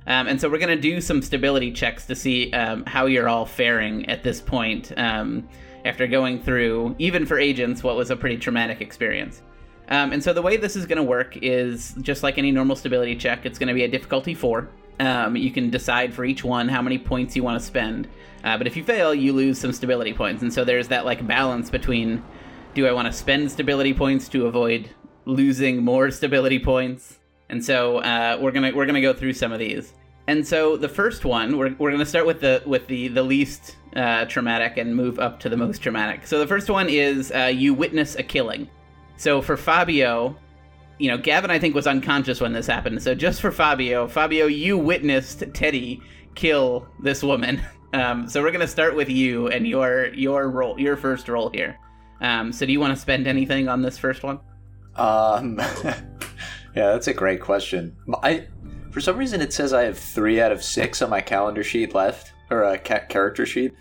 Um, 0.07 0.27
and 0.27 0.41
so 0.41 0.49
we're 0.49 0.59
going 0.59 0.75
to 0.75 0.81
do 0.81 1.03
some 1.03 1.21
stability 1.21 1.71
checks 1.71 2.07
to 2.07 2.15
see 2.15 2.51
um, 2.53 2.85
how 2.87 3.05
you're 3.05 3.29
all 3.29 3.45
faring 3.45 4.09
at 4.09 4.23
this 4.23 4.41
point 4.41 4.91
um, 4.97 5.47
after 5.85 6.07
going 6.07 6.41
through, 6.43 6.97
even 6.99 7.27
for 7.27 7.39
agents, 7.39 7.83
what 7.83 7.95
was 7.95 8.11
a 8.11 8.17
pretty 8.17 8.39
traumatic 8.39 8.81
experience. 8.81 9.43
Um, 9.91 10.13
and 10.13 10.23
so 10.23 10.33
the 10.33 10.41
way 10.41 10.57
this 10.57 10.77
is 10.77 10.87
going 10.87 10.97
to 10.97 11.03
work 11.03 11.37
is 11.43 11.95
just 12.01 12.23
like 12.23 12.39
any 12.39 12.51
normal 12.51 12.75
stability 12.75 13.17
check, 13.17 13.45
it's 13.45 13.59
going 13.59 13.69
to 13.69 13.75
be 13.75 13.85
a 13.85 13.89
difficulty 13.89 14.33
four. 14.33 14.71
Um, 14.99 15.37
you 15.37 15.51
can 15.51 15.69
decide 15.69 16.15
for 16.15 16.25
each 16.25 16.43
one 16.43 16.69
how 16.69 16.81
many 16.81 16.99
points 16.99 17.37
you 17.37 17.43
want 17.43 17.61
to 17.61 17.67
spend. 17.67 18.09
Uh, 18.49 18.57
but 18.57 18.67
if 18.67 18.79
you 18.79 18.83
fail, 18.83 19.15
you 19.15 19.35
lose 19.35 19.59
some 19.59 19.75
stability 19.75 20.15
points. 20.15 20.41
And 20.41 20.51
so 20.51 20.65
there's 20.65 20.89
that 20.89 21.05
like 21.05 21.27
balance 21.27 21.69
between 21.69 22.23
do 22.73 22.87
I 22.87 22.93
want 22.93 23.07
to 23.07 23.13
spend 23.13 23.51
stability 23.53 23.93
points 23.93 24.27
to 24.31 24.47
avoid 24.47 24.89
losing 25.27 25.85
more 25.85 26.11
stability 26.11 26.59
points? 26.59 27.19
And 27.51 27.63
so 27.63 27.99
uh, 27.99 28.39
we're 28.41 28.53
gonna 28.53 28.73
we're 28.75 28.87
gonna 28.87 29.03
go 29.03 29.13
through 29.13 29.35
some 29.35 29.53
of 29.53 29.59
these. 29.59 29.93
And 30.29 30.47
so 30.47 30.79
the 30.79 30.89
first 30.89 31.27
one, 31.27 31.59
we're, 31.59 31.75
we're 31.79 31.91
to 31.91 32.07
start 32.07 32.25
with 32.25 32.41
the 32.41 32.63
with 32.65 32.87
the 32.87 33.09
the 33.09 33.23
least 33.23 33.77
uh, 33.95 34.25
traumatic 34.25 34.79
and 34.79 34.97
move 34.97 35.19
up 35.19 35.41
to 35.41 35.51
the 35.51 35.57
most 35.59 35.83
traumatic. 35.83 36.27
So 36.27 36.39
the 36.39 36.47
first 36.47 36.71
one 36.71 36.89
is 36.89 37.31
uh, 37.33 37.53
you 37.55 37.75
witness 37.75 38.15
a 38.15 38.23
killing. 38.23 38.67
So 39.19 39.43
for 39.43 39.59
Fabio, 39.59 40.35
you 40.97 41.11
know, 41.11 41.19
Gavin 41.19 41.51
I 41.51 41.59
think 41.59 41.75
was 41.75 41.87
unconscious 41.87 42.41
when 42.41 42.55
this 42.55 42.67
happened. 42.67 43.03
So 43.03 43.15
just 43.15 43.43
for 43.43 43.53
Fabio, 43.53 44.09
Fabio, 44.09 44.47
you 44.47 44.79
witnessed 44.79 45.45
Teddy 45.53 46.01
kill 46.35 46.89
this 47.03 47.23
woman. 47.23 47.61
Um, 47.93 48.29
so 48.29 48.43
we're 48.43 48.51
going 48.51 48.61
to 48.61 48.67
start 48.67 48.95
with 48.95 49.09
you 49.09 49.49
and 49.49 49.67
your 49.67 50.07
your 50.15 50.51
roll, 50.51 50.79
your 50.79 50.97
first 50.97 51.29
roll 51.29 51.49
here. 51.51 51.79
Um, 52.21 52.53
so 52.53 52.67
do 52.67 52.73
you 52.73 52.81
want 52.81 52.95
to 52.95 53.01
spend 53.01 53.27
anything 53.27 53.69
on 53.69 53.83
this 53.83 53.97
first 53.97 54.23
one? 54.23 54.41
Um, 54.97 55.59
yeah, 55.85 55.95
that's 56.75 57.07
a 57.09 57.15
great 57.15 57.41
question. 57.41 57.97
I 58.23 58.47
for 58.91 59.01
some 59.01 59.17
reason, 59.17 59.41
it 59.41 59.53
says 59.53 59.73
I 59.73 59.85
have 59.85 59.99
three 59.99 60.41
out 60.41 60.53
of 60.53 60.63
six 60.63 61.03
on 61.03 61.11
my 61.11 61.21
calendar 61.21 61.63
sheet 61.63 61.95
left, 61.95 62.33
or 62.51 62.65
a 62.65 62.79
ca- 62.79 63.07
character 63.09 63.47
sheet. 63.47 63.73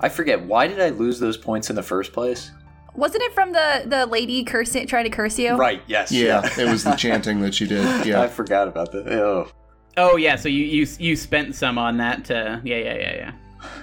I 0.00 0.08
forget. 0.08 0.40
Why 0.42 0.68
did 0.68 0.80
I 0.80 0.90
lose 0.90 1.18
those 1.18 1.36
points 1.36 1.70
in 1.70 1.76
the 1.76 1.82
first 1.82 2.12
place? 2.12 2.50
Wasn't 2.94 3.22
it 3.22 3.32
from 3.32 3.52
the 3.52 3.84
the 3.86 4.06
lady 4.06 4.44
cursing, 4.44 4.86
trying 4.86 5.04
to 5.04 5.10
curse 5.10 5.38
you? 5.38 5.56
Right. 5.56 5.82
Yes. 5.86 6.12
Yeah, 6.12 6.48
it 6.58 6.68
was 6.68 6.84
the 6.84 6.94
chanting 6.96 7.40
that 7.40 7.54
she 7.54 7.66
did. 7.66 7.84
Yeah. 8.06 8.20
I 8.20 8.28
forgot 8.28 8.68
about 8.68 8.92
that. 8.92 9.08
Oh. 9.08 9.50
Oh 9.96 10.16
yeah, 10.16 10.36
so 10.36 10.48
you 10.48 10.64
you 10.64 10.86
you 10.98 11.16
spent 11.16 11.54
some 11.54 11.78
on 11.78 11.96
that 11.96 12.24
to 12.26 12.60
yeah 12.64 12.76
yeah 12.76 12.94
yeah 12.94 13.14
yeah. 13.14 13.32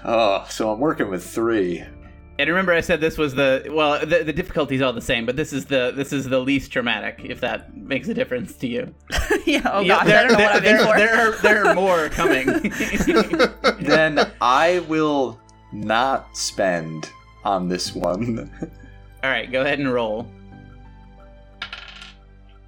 Oh, 0.03 0.45
so 0.49 0.71
I'm 0.71 0.79
working 0.79 1.09
with 1.09 1.25
three. 1.25 1.83
And 2.37 2.49
remember, 2.49 2.73
I 2.73 2.81
said 2.81 2.99
this 2.99 3.17
was 3.17 3.33
the 3.33 3.65
well, 3.71 4.05
the, 4.05 4.23
the 4.23 4.33
difficulty's 4.33 4.81
all 4.81 4.91
the 4.91 5.01
same, 5.01 5.25
but 5.25 5.37
this 5.37 5.53
is 5.53 5.65
the 5.65 5.93
this 5.95 6.11
is 6.11 6.25
the 6.27 6.39
least 6.39 6.71
traumatic, 6.71 7.21
if 7.23 7.39
that 7.41 7.75
makes 7.77 8.09
a 8.09 8.13
difference 8.13 8.55
to 8.57 8.67
you. 8.67 8.93
yeah. 9.45 9.61
Oh 9.71 9.79
Yeah, 9.79 10.03
gosh, 10.03 10.07
I 10.07 10.23
don't 10.23 10.31
know 10.33 10.43
what 10.43 10.55
I'm 10.57 10.63
there, 10.63 10.79
in 10.79 10.97
there 10.97 11.15
are 11.29 11.31
there 11.41 11.65
are 11.67 11.75
more 11.75 12.09
coming. 12.09 12.47
then 13.79 14.31
I 14.41 14.79
will 14.89 15.39
not 15.71 16.35
spend 16.35 17.09
on 17.45 17.69
this 17.69 17.95
one. 17.95 18.51
all 19.23 19.29
right, 19.29 19.49
go 19.49 19.61
ahead 19.61 19.79
and 19.79 19.93
roll. 19.93 20.27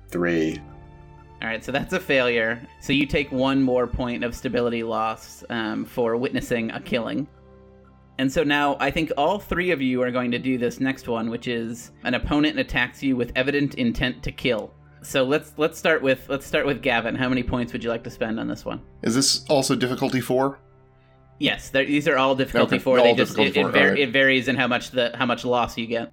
Three. 0.09 0.61
All 1.41 1.47
right, 1.47 1.63
so 1.63 1.71
that's 1.71 1.93
a 1.93 1.99
failure. 1.99 2.61
So 2.81 2.93
you 2.93 3.05
take 3.05 3.31
one 3.31 3.61
more 3.61 3.85
point 3.87 4.23
of 4.23 4.33
stability 4.35 4.81
loss 4.83 5.43
um, 5.49 5.85
for 5.85 6.17
witnessing 6.17 6.71
a 6.71 6.79
killing. 6.79 7.27
And 8.17 8.31
so 8.31 8.43
now 8.43 8.75
I 8.79 8.89
think 8.89 9.11
all 9.17 9.37
three 9.37 9.69
of 9.69 9.79
you 9.79 10.01
are 10.01 10.09
going 10.09 10.31
to 10.31 10.39
do 10.39 10.57
this 10.57 10.79
next 10.79 11.07
one, 11.07 11.29
which 11.29 11.47
is 11.47 11.91
an 12.03 12.15
opponent 12.15 12.57
attacks 12.57 13.03
you 13.03 13.15
with 13.15 13.31
evident 13.35 13.75
intent 13.75 14.23
to 14.23 14.31
kill. 14.31 14.73
So 15.03 15.23
let's 15.23 15.53
let's 15.57 15.77
start 15.77 16.01
with 16.01 16.27
let's 16.27 16.45
start 16.45 16.65
with 16.65 16.81
Gavin. 16.81 17.13
How 17.13 17.29
many 17.29 17.43
points 17.43 17.71
would 17.71 17.83
you 17.83 17.91
like 17.91 18.03
to 18.05 18.09
spend 18.09 18.39
on 18.39 18.47
this 18.47 18.65
one? 18.65 18.81
Is 19.03 19.13
this 19.13 19.45
also 19.47 19.75
difficulty 19.75 20.19
four? 20.19 20.57
Yes, 21.37 21.69
these 21.69 22.07
are 22.07 22.17
all 22.17 22.33
difficulty 22.33 22.77
Okay, 22.77 22.83
four. 22.83 22.97
all 22.97 23.03
They 23.05 23.13
just 23.13 23.35
difficulty 23.35 23.59
it, 23.59 23.63
four, 23.63 23.69
it, 23.69 23.73
var- 23.73 23.81
alright. 23.83 23.99
it 23.99 24.11
varies 24.11 24.47
in 24.47 24.55
how 24.55 24.67
much 24.67 24.89
the 24.89 25.11
how 25.15 25.27
much 25.27 25.45
loss 25.45 25.77
you 25.77 25.85
get. 25.85 26.11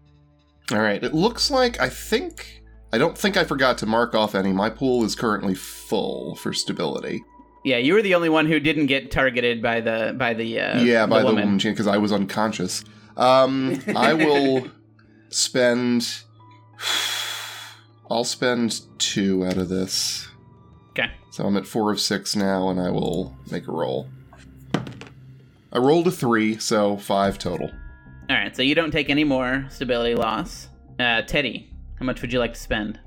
All 0.71 0.81
right. 0.81 1.03
It 1.03 1.15
looks 1.15 1.51
like 1.51 1.81
I 1.81 1.89
think 1.89 2.63
I 2.95 2.99
don't 2.99 3.19
think 3.19 3.37
I 3.37 3.43
forgot 3.43 3.77
to 3.79 3.87
mark 3.87 4.15
off 4.15 4.37
any. 4.37 4.53
My 4.53 4.71
pool 4.71 5.03
is 5.03 5.17
currently 5.17 5.57
full 5.57 6.37
for 6.37 6.53
stability. 6.53 7.25
Yeah, 7.65 7.79
you 7.79 7.93
were 7.93 8.03
the 8.03 8.15
only 8.15 8.29
one 8.29 8.47
who 8.47 8.61
didn't 8.61 8.87
get 8.87 9.11
targeted 9.11 9.61
by 9.61 9.81
the 9.81 10.15
by 10.17 10.33
the 10.33 10.61
uh, 10.61 10.81
yeah, 10.81 11.05
by 11.05 11.23
the 11.23 11.27
woman. 11.27 11.57
because 11.57 11.89
I 11.89 11.97
was 11.97 12.13
unconscious. 12.13 12.85
Um, 13.17 13.83
I 13.97 14.15
will 14.15 14.69
spend. 15.31 16.23
I'll 18.09 18.23
spend 18.23 18.83
two 18.99 19.45
out 19.45 19.57
of 19.57 19.69
this. 19.69 20.29
Okay. 20.91 21.11
So 21.33 21.47
I'm 21.47 21.57
at 21.57 21.67
four 21.67 21.91
of 21.91 21.99
six 21.99 22.37
now, 22.37 22.69
and 22.69 22.79
I 22.79 22.91
will 22.91 23.37
make 23.51 23.67
a 23.67 23.73
roll. 23.73 24.09
I 25.73 25.79
rolled 25.79 26.07
a 26.07 26.13
three, 26.13 26.59
so 26.59 26.97
five 26.97 27.41
total. 27.41 27.73
All 28.31 28.37
right, 28.37 28.55
so 28.55 28.63
you 28.63 28.77
don't 28.77 28.93
take 28.93 29.11
any 29.11 29.25
more 29.25 29.67
stability 29.69 30.15
loss. 30.15 30.69
Uh, 31.01 31.23
Teddy, 31.23 31.74
how 31.99 32.05
much 32.07 32.21
would 32.23 32.33
you 32.33 32.39
like 32.39 32.55
to 32.55 32.61
spend? 32.61 32.99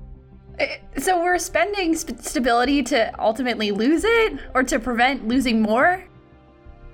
Uh, 0.59 0.65
So 0.97 1.21
we're 1.21 1.37
spending 1.39 1.95
sp- 1.95 2.19
stability 2.19 2.83
to 2.83 3.11
ultimately 3.19 3.71
lose 3.71 4.03
it, 4.03 4.39
or 4.53 4.63
to 4.63 4.79
prevent 4.79 5.27
losing 5.27 5.61
more. 5.61 6.03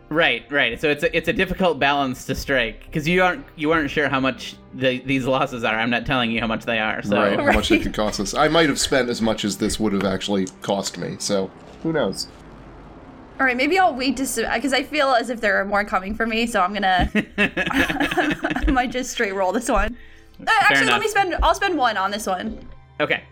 Right, 0.10 0.44
right. 0.52 0.80
So 0.80 0.90
it's 0.90 1.04
a, 1.04 1.16
it's 1.18 1.28
a 1.28 1.34
difficult 1.34 1.80
balance 1.80 2.26
to 2.26 2.36
strike 2.36 2.86
because 2.86 3.08
you 3.08 3.24
aren't 3.24 3.46
you 3.56 3.72
aren't 3.72 3.90
sure 3.90 4.10
how 4.10 4.20
much 4.20 4.56
the, 4.76 5.00
these 5.00 5.26
losses 5.26 5.64
are. 5.64 5.76
I'm 5.76 5.90
not 5.90 6.06
telling 6.06 6.30
you 6.30 6.40
how 6.40 6.46
much 6.48 6.66
they 6.66 6.78
are. 6.80 7.02
So 7.02 7.18
right, 7.18 7.40
how 7.40 7.52
much 7.52 7.72
it 7.72 7.82
could 7.82 7.96
cost 7.96 8.20
us. 8.20 8.34
I 8.36 8.48
might 8.48 8.70
have 8.70 8.80
spent 8.80 9.10
as 9.10 9.22
much 9.22 9.44
as 9.44 9.58
this 9.58 9.80
would 9.80 9.94
have 9.94 10.04
actually 10.04 10.46
cost 10.62 10.98
me. 11.00 11.16
So 11.20 11.50
who 11.82 11.94
knows? 11.94 12.28
All 13.40 13.48
right, 13.48 13.58
maybe 13.58 13.80
I'll 13.80 13.96
wait 13.96 14.18
to 14.18 14.52
because 14.54 14.74
I 14.74 14.84
feel 14.84 15.08
as 15.10 15.32
if 15.32 15.42
there 15.42 15.60
are 15.60 15.66
more 15.66 15.84
coming 15.84 16.14
for 16.14 16.28
me. 16.28 16.46
So 16.46 16.62
I'm 16.62 16.74
gonna 16.74 17.10
I 17.38 18.66
might 18.70 18.92
just 18.92 19.10
straight 19.10 19.34
roll 19.34 19.52
this 19.52 19.70
one. 19.70 19.98
Uh, 20.48 20.52
actually, 20.62 20.88
let 20.88 21.00
me 21.02 21.08
spend. 21.08 21.36
I'll 21.44 21.56
spend 21.56 21.78
one 21.78 21.98
on 21.98 22.12
this 22.12 22.26
one. 22.28 22.68
okay. 23.00 23.24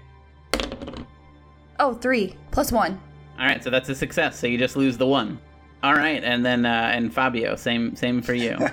Oh, 1.80 1.94
three 1.96 2.36
plus 2.52 2.72
one. 2.72 3.00
All 3.40 3.46
right, 3.46 3.64
so 3.64 3.70
that's 3.70 3.90
a 3.90 3.96
success. 3.96 4.38
So 4.40 4.46
you 4.48 4.58
just 4.58 4.76
lose 4.76 4.98
the 4.98 5.08
one. 5.08 5.40
All 5.84 5.94
right, 5.96 6.24
and 6.24 6.46
then 6.46 6.66
uh, 6.66 6.92
and 6.94 7.12
Fabio, 7.14 7.56
same 7.56 7.96
same 7.96 8.22
for 8.22 8.34
you. 8.34 8.58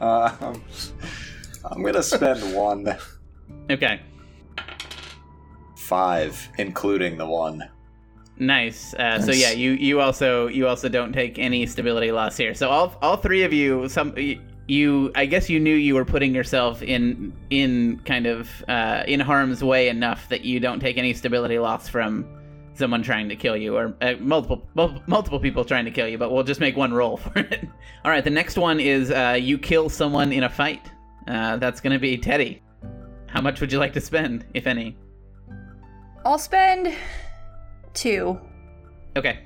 Um, 0.00 0.60
I'm 1.70 1.82
gonna 1.82 2.02
spend 2.02 2.52
one 2.56 2.96
okay, 3.70 4.00
five, 5.76 6.48
including 6.58 7.16
the 7.16 7.26
one. 7.26 7.62
nice. 8.38 8.92
Uh, 8.94 9.20
So 9.20 9.30
yeah, 9.32 9.52
you 9.52 9.72
you 9.72 10.00
also 10.00 10.48
you 10.48 10.66
also 10.66 10.88
don't 10.88 11.12
take 11.12 11.38
any 11.38 11.64
stability 11.66 12.10
loss 12.12 12.36
here. 12.36 12.54
So 12.54 12.68
all 12.70 12.94
all 13.02 13.16
three 13.16 13.44
of 13.44 13.52
you, 13.52 13.88
some 13.88 14.12
you 14.66 15.12
I 15.14 15.26
guess 15.26 15.50
you 15.50 15.60
knew 15.60 15.74
you 15.74 15.94
were 15.94 16.04
putting 16.04 16.34
yourself 16.34 16.82
in 16.82 17.32
in 17.50 18.00
kind 18.04 18.26
of 18.26 18.64
uh, 18.68 19.04
in 19.06 19.20
harm's 19.20 19.62
way 19.62 19.88
enough 19.88 20.28
that 20.28 20.44
you 20.44 20.60
don't 20.60 20.80
take 20.80 20.96
any 20.96 21.12
stability 21.12 21.58
loss 21.58 21.88
from 21.88 22.26
someone 22.74 23.02
trying 23.02 23.28
to 23.28 23.36
kill 23.36 23.56
you 23.56 23.76
or 23.76 23.94
uh, 24.00 24.14
multiple 24.18 24.66
mul- 24.74 25.02
multiple 25.06 25.38
people 25.38 25.64
trying 25.64 25.84
to 25.84 25.90
kill 25.90 26.08
you. 26.08 26.18
But 26.18 26.32
we'll 26.32 26.44
just 26.44 26.60
make 26.60 26.76
one 26.76 26.92
roll 26.92 27.16
for 27.18 27.38
it. 27.38 27.68
All 28.04 28.10
right, 28.10 28.24
the 28.24 28.30
next 28.30 28.56
one 28.56 28.80
is 28.80 29.10
uh, 29.10 29.38
you 29.40 29.58
kill 29.58 29.88
someone 29.88 30.32
in 30.32 30.44
a 30.44 30.50
fight. 30.50 30.90
Uh, 31.26 31.56
that's 31.56 31.80
going 31.80 31.92
to 31.92 31.98
be 31.98 32.18
Teddy. 32.18 32.62
How 33.26 33.40
much 33.40 33.60
would 33.60 33.72
you 33.72 33.78
like 33.78 33.92
to 33.94 34.00
spend, 34.00 34.44
if 34.54 34.66
any? 34.66 34.96
I'll 36.24 36.38
spend 36.38 36.94
two. 37.92 38.38
Okay. 39.16 39.40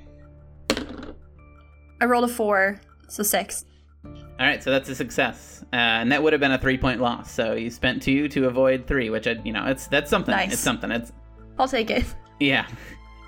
I 2.00 2.04
rolled 2.04 2.24
a 2.24 2.28
four, 2.28 2.80
so 3.08 3.22
six. 3.22 3.64
All 4.04 4.46
right, 4.46 4.62
so 4.62 4.70
that's 4.70 4.88
a 4.88 4.94
success, 4.94 5.64
uh, 5.72 5.76
and 5.76 6.12
that 6.12 6.22
would 6.22 6.32
have 6.32 6.40
been 6.40 6.52
a 6.52 6.58
three-point 6.58 7.00
loss. 7.00 7.30
So 7.30 7.54
you 7.54 7.70
spent 7.70 8.00
two 8.00 8.28
to 8.28 8.46
avoid 8.46 8.86
three, 8.86 9.10
which 9.10 9.26
I, 9.26 9.32
you 9.44 9.52
know, 9.52 9.66
it's 9.66 9.88
that's 9.88 10.08
something. 10.08 10.32
Nice. 10.32 10.52
It's 10.52 10.62
something. 10.62 10.90
It's 10.92 11.12
I'll 11.58 11.66
take 11.66 11.90
it. 11.90 12.04
Yeah. 12.38 12.66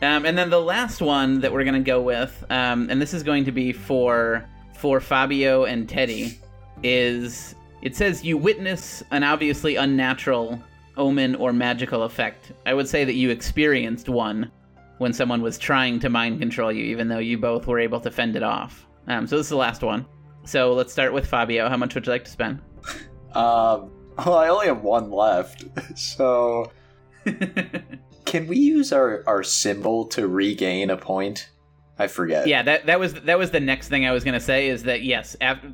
Um, 0.03 0.25
and 0.25 0.39
then 0.39 0.51
the 0.51 0.61
last 0.61 1.03
one 1.03 1.41
that 1.41 1.53
we're 1.53 1.65
gonna 1.65 1.81
go 1.81 2.01
with, 2.01 2.45
um, 2.51 2.89
and 2.89 3.03
this 3.03 3.13
is 3.13 3.25
going 3.25 3.45
to 3.47 3.53
be 3.53 3.73
for 3.73 4.49
for 4.77 5.01
Fabio 5.01 5.65
and 5.65 5.89
Teddy, 5.89 6.39
is 6.85 7.57
it 7.83 7.97
says 7.97 8.25
you 8.25 8.37
witness 8.37 9.03
an 9.11 9.25
obviously 9.25 9.75
unnatural 9.77 10.63
omen 10.97 11.35
or 11.35 11.53
magical 11.53 12.05
effect. 12.05 12.53
I 12.67 12.75
would 12.75 12.87
say 12.89 13.05
that 13.05 13.15
you 13.15 13.31
experienced 13.31 14.09
one 14.09 14.51
when 14.99 15.13
someone 15.13 15.43
was 15.43 15.59
trying 15.59 15.99
to 16.01 16.09
mind 16.09 16.39
control 16.39 16.71
you, 16.71 16.85
even 16.85 17.09
though 17.09 17.19
you 17.19 17.37
both 17.37 17.67
were 17.67 17.81
able 17.81 18.01
to 18.01 18.11
fend 18.11 18.37
it 18.37 18.43
off. 18.43 18.87
Um, 19.09 19.27
so 19.27 19.37
this 19.37 19.47
is 19.47 19.51
the 19.51 19.57
last 19.57 19.83
one. 19.83 20.07
So 20.45 20.73
let's 20.73 20.93
start 20.93 21.13
with 21.13 21.27
Fabio. 21.27 21.69
How 21.69 21.77
much 21.77 21.95
would 21.95 22.07
you 22.07 22.13
like 22.13 22.25
to 22.25 22.31
spend? 22.31 22.61
Um, 23.35 23.91
well, 24.19 24.35
I 24.35 24.49
only 24.49 24.67
have 24.67 24.83
one 24.83 25.11
left, 25.11 25.65
so 25.99 26.71
can 28.25 28.47
we 28.47 28.57
use 28.59 28.93
our 28.93 29.23
our 29.27 29.43
symbol 29.43 30.07
to 30.09 30.27
regain 30.27 30.91
a 30.91 30.97
point? 30.97 31.51
I 31.99 32.07
forget. 32.07 32.47
yeah, 32.47 32.63
that 32.63 32.87
that 32.87 32.99
was 32.99 33.15
that 33.15 33.39
was 33.39 33.51
the 33.51 33.61
next 33.61 33.89
thing 33.89 34.07
I 34.07 34.13
was 34.13 34.25
gonna 34.25 34.41
say 34.41 34.69
is 34.69 34.85
that 34.85 35.03
yes, 35.03 35.37
after 35.41 35.73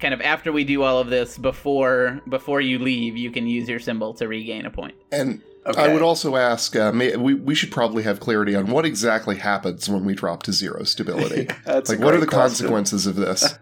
kind 0.00 0.14
of 0.14 0.20
after 0.20 0.50
we 0.52 0.64
do 0.64 0.82
all 0.82 0.98
of 0.98 1.08
this, 1.10 1.36
before 1.38 2.20
before 2.28 2.60
you 2.60 2.78
leave, 2.78 3.16
you 3.16 3.30
can 3.30 3.46
use 3.46 3.68
your 3.68 3.78
symbol 3.80 4.14
to 4.14 4.26
regain 4.28 4.64
a 4.66 4.70
point. 4.70 4.94
And 5.12 5.42
Okay. 5.66 5.82
I 5.82 5.92
would 5.92 6.00
also 6.00 6.36
ask, 6.36 6.74
uh, 6.76 6.92
may, 6.92 7.14
we, 7.16 7.34
we 7.34 7.54
should 7.54 7.70
probably 7.70 8.02
have 8.04 8.20
clarity 8.20 8.54
on 8.54 8.68
what 8.68 8.86
exactly 8.86 9.36
happens 9.36 9.86
when 9.86 10.02
we 10.02 10.14
drop 10.14 10.42
to 10.44 10.52
zero 10.52 10.82
stability. 10.84 11.44
That's 11.66 11.90
a 11.90 11.92
like, 11.92 12.02
what 12.02 12.14
are 12.14 12.20
the 12.20 12.26
question. 12.26 12.66
consequences 12.66 13.06
of 13.06 13.16
this? 13.16 13.58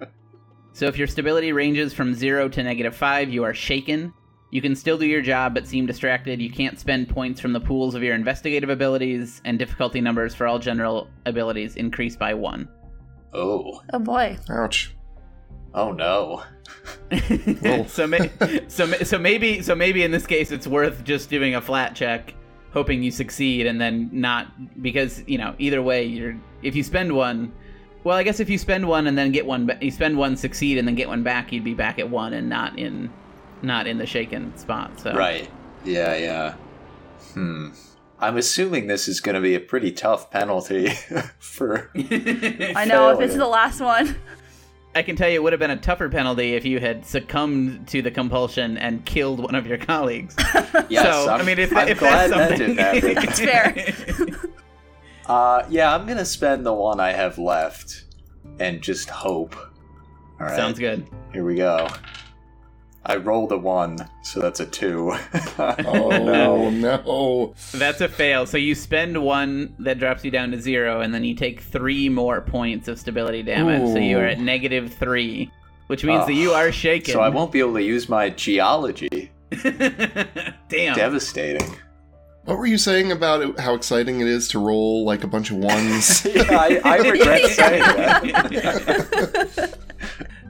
So 0.77 0.85
if 0.85 0.99
your 0.99 1.07
stability 1.07 1.55
ranges 1.55 1.95
from 1.95 2.13
zero 2.13 2.51
to 2.51 2.63
negative 2.63 2.95
five, 2.95 3.31
you 3.31 3.45
are 3.45 3.55
shaken. 3.55 4.13
You 4.51 4.61
can 4.61 4.77
still 4.77 4.99
do 4.99 5.07
your 5.07 5.23
job 5.23 5.55
but 5.55 5.67
seem 5.67 5.87
distracted. 5.87 6.39
You 6.43 6.51
can't 6.51 6.79
spend 6.79 7.09
points 7.09 7.41
from 7.41 7.55
the 7.55 7.61
pools 7.61 7.95
of 7.95 8.03
your 8.03 8.15
investigative 8.15 8.69
abilities, 8.69 9.41
and 9.47 9.59
difficulty 9.59 10.03
numbers 10.03 10.35
for 10.35 10.47
all 10.47 10.59
general 10.59 11.09
abilities 11.25 11.77
increase 11.77 12.15
by 12.15 12.35
one. 12.35 12.69
Oh, 13.33 13.81
Oh 13.95 13.99
boy. 13.99 14.37
Ouch. 14.51 14.95
oh 15.73 15.93
no. 15.93 16.43
so, 17.87 18.07
may- 18.07 18.31
so, 18.69 18.87
ma- 18.87 18.97
so 19.03 19.19
maybe, 19.19 19.63
so 19.63 19.75
maybe 19.75 20.03
in 20.03 20.11
this 20.11 20.27
case, 20.27 20.51
it's 20.51 20.67
worth 20.67 21.05
just 21.05 21.31
doing 21.31 21.55
a 21.55 21.61
flat 21.63 21.97
check, 21.97 22.35
hoping 22.71 23.03
you 23.03 23.11
succeed, 23.11 23.67
and 23.67 23.81
then 23.81 24.11
not 24.13 24.83
because 24.83 25.25
you 25.27 25.39
know 25.39 25.55
either 25.59 25.81
way, 25.81 26.05
you're 26.05 26.37
if 26.63 26.77
you 26.77 26.83
spend 26.83 27.11
one. 27.17 27.51
Well, 28.07 28.17
I 28.17 28.23
guess 28.23 28.39
if 28.39 28.49
you 28.49 28.57
spend 28.57 28.87
one 28.87 29.09
and 29.09 29.19
then 29.19 29.33
get 29.33 29.47
one, 29.47 29.67
ba- 29.67 29.79
you 29.81 29.91
spend 29.91 30.17
one, 30.17 30.37
succeed, 30.37 30.79
and 30.79 30.87
then 30.87 30.95
get 30.95 31.09
one 31.09 31.25
back, 31.25 31.51
you'd 31.51 31.65
be 31.65 31.75
back 31.75 31.99
at 31.99 32.09
one 32.09 32.35
and 32.35 32.49
not 32.49 32.79
in, 32.79 33.11
not 33.63 33.89
in 33.89 33.99
the 33.99 34.07
shaken 34.07 34.57
spot. 34.57 35.01
So 35.01 35.13
Right. 35.13 35.51
Yeah, 35.85 36.17
yeah. 36.17 36.55
Hmm. 37.35 37.71
I'm 38.21 38.37
assuming 38.37 38.87
this 38.87 39.09
is 39.09 39.19
going 39.19 39.35
to 39.35 39.41
be 39.41 39.57
a 39.57 39.61
pretty 39.61 39.91
tough 39.91 40.31
penalty 40.31 40.91
for. 41.41 41.91
I 41.97 42.85
know 42.85 43.11
if 43.11 43.21
it's 43.21 43.33
Failure. 43.33 43.39
the 43.39 43.47
last 43.49 43.81
one. 43.81 44.15
I 44.95 45.03
can 45.03 45.17
tell 45.17 45.29
you 45.29 45.35
it 45.35 45.43
would 45.43 45.53
have 45.53 45.59
been 45.59 45.73
a 45.73 45.77
tougher 45.77 46.09
penalty 46.09 46.55
if 46.55 46.65
you 46.65 46.79
had 46.79 47.05
succumbed 47.05 47.89
to 47.89 48.03
the 48.03 48.13
compulsion 48.13 48.79
and 48.79 49.05
killed 49.05 49.41
one 49.41 49.57
of 49.57 49.67
your 49.67 49.79
colleagues. 49.79 50.37
Yes, 50.89 51.05
so 51.25 51.33
I'm, 51.33 51.41
I 51.41 51.45
mean, 51.45 51.59
if, 51.59 51.75
I'm 51.75 51.89
if 51.89 51.99
glad 51.99 52.31
that's 52.31 52.51
that 52.51 52.59
didn't 52.59 52.77
happen. 52.77 53.19
It's 53.29 53.41
fair. 53.41 54.46
Uh, 55.29 55.65
yeah, 55.69 55.95
I'm 55.95 56.07
gonna 56.07 56.25
spend 56.25 56.65
the 56.65 56.73
one 56.73 57.01
I 57.01 57.13
have 57.13 57.39
left 57.39 58.05
and 58.61 58.81
just 58.81 59.09
hope. 59.11 59.55
All 59.57 60.47
right, 60.47 60.57
Sounds 60.57 60.79
good. 60.79 61.07
Here 61.33 61.45
we 61.45 61.55
go. 61.57 61.89
I 63.09 63.17
rolled 63.17 63.53
a 63.53 63.57
one, 63.59 63.99
so 64.25 64.41
that's 64.41 64.59
a 64.61 64.67
two. 64.67 65.13
Oh, 65.59 66.09
no, 66.11 66.71
no. 66.71 67.55
That's 67.73 68.01
a 68.01 68.09
fail. 68.09 68.47
So 68.47 68.57
you 68.59 68.75
spend 68.75 69.21
one 69.23 69.75
that 69.79 69.99
drops 69.99 70.25
you 70.25 70.31
down 70.31 70.51
to 70.51 70.61
zero, 70.61 71.01
and 71.01 71.15
then 71.15 71.23
you 71.25 71.35
take 71.35 71.61
three 71.61 72.09
more 72.09 72.41
points 72.41 72.89
of 72.89 72.99
stability 72.99 73.43
damage. 73.43 73.93
So 73.93 73.99
you 73.99 74.19
are 74.19 74.25
at 74.27 74.41
negative 74.41 74.93
three, 74.93 75.51
which 75.87 76.05
means 76.05 76.23
Oh. 76.25 76.27
that 76.27 76.35
you 76.35 76.51
are 76.53 76.73
shaken. 76.73 77.15
so 77.15 77.21
I 77.21 77.29
won't 77.29 77.53
be 77.53 77.61
able 77.61 77.75
to 77.75 77.83
use 77.83 78.09
my 78.09 78.29
geology. 78.31 79.31
Damn. 80.69 80.97
Devastating. 80.97 81.77
What 82.47 82.59
were 82.59 82.67
you 82.67 82.79
saying 82.79 83.11
about 83.11 83.43
it, 83.43 83.59
how 83.59 83.75
exciting 83.75 84.21
it 84.21 84.29
is 84.29 84.47
to 84.49 84.61
roll 84.61 85.05
like 85.05 85.25
a 85.25 85.27
bunch 85.27 85.51
of 85.51 85.57
ones? 85.57 86.25
yeah, 86.35 86.45
I, 86.49 86.81
I 86.85 86.97
regret 87.11 87.51
saying 87.51 87.83
that. 87.83 89.79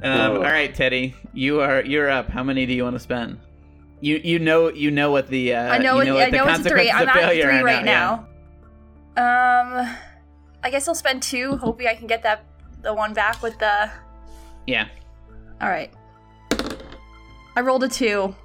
Um, 0.03 0.33
all 0.33 0.43
right, 0.43 0.73
Teddy, 0.75 1.15
you 1.33 1.63
are 1.63 1.83
you're 1.83 2.11
up. 2.11 2.29
How 2.29 2.43
many 2.45 2.67
do 2.67 2.75
you 2.75 2.85
want 2.85 2.95
to 2.95 3.01
spend? 3.01 3.41
You 4.01 4.21
you 4.23 4.39
know 4.39 4.69
you 4.69 4.91
know 4.91 5.11
what 5.11 5.27
the 5.29 5.55
uh, 5.55 5.73
I 5.73 5.79
know, 5.79 6.01
you 6.03 6.13
it, 6.13 6.15
what 6.15 6.23
I 6.25 6.31
the 6.31 6.37
know 6.37 6.49
it's 6.49 6.61
three. 6.61 6.91
consequences 6.91 6.95
I'm 6.95 7.03
of 7.03 7.09
at 7.09 7.15
failure 7.15 7.43
three 7.45 7.59
are 7.59 7.65
right 7.65 7.85
yeah. 7.85 8.27
now. 9.17 9.81
Um, 9.81 9.97
I 10.63 10.71
guess 10.71 10.87
I'll 10.87 10.95
spend 10.95 11.23
two, 11.23 11.57
hoping 11.57 11.89
I 11.89 11.95
can 11.95 12.07
get 12.07 12.23
that 12.25 12.45
the 12.83 12.93
one 12.93 13.15
back 13.15 13.43
with 13.43 13.59
the. 13.59 13.91
Yeah. 14.67 14.87
All 15.63 15.71
right. 15.71 15.91
I 17.57 17.61
rolled 17.63 17.83
a 17.83 17.89
two. 17.89 18.21
All 18.21 18.37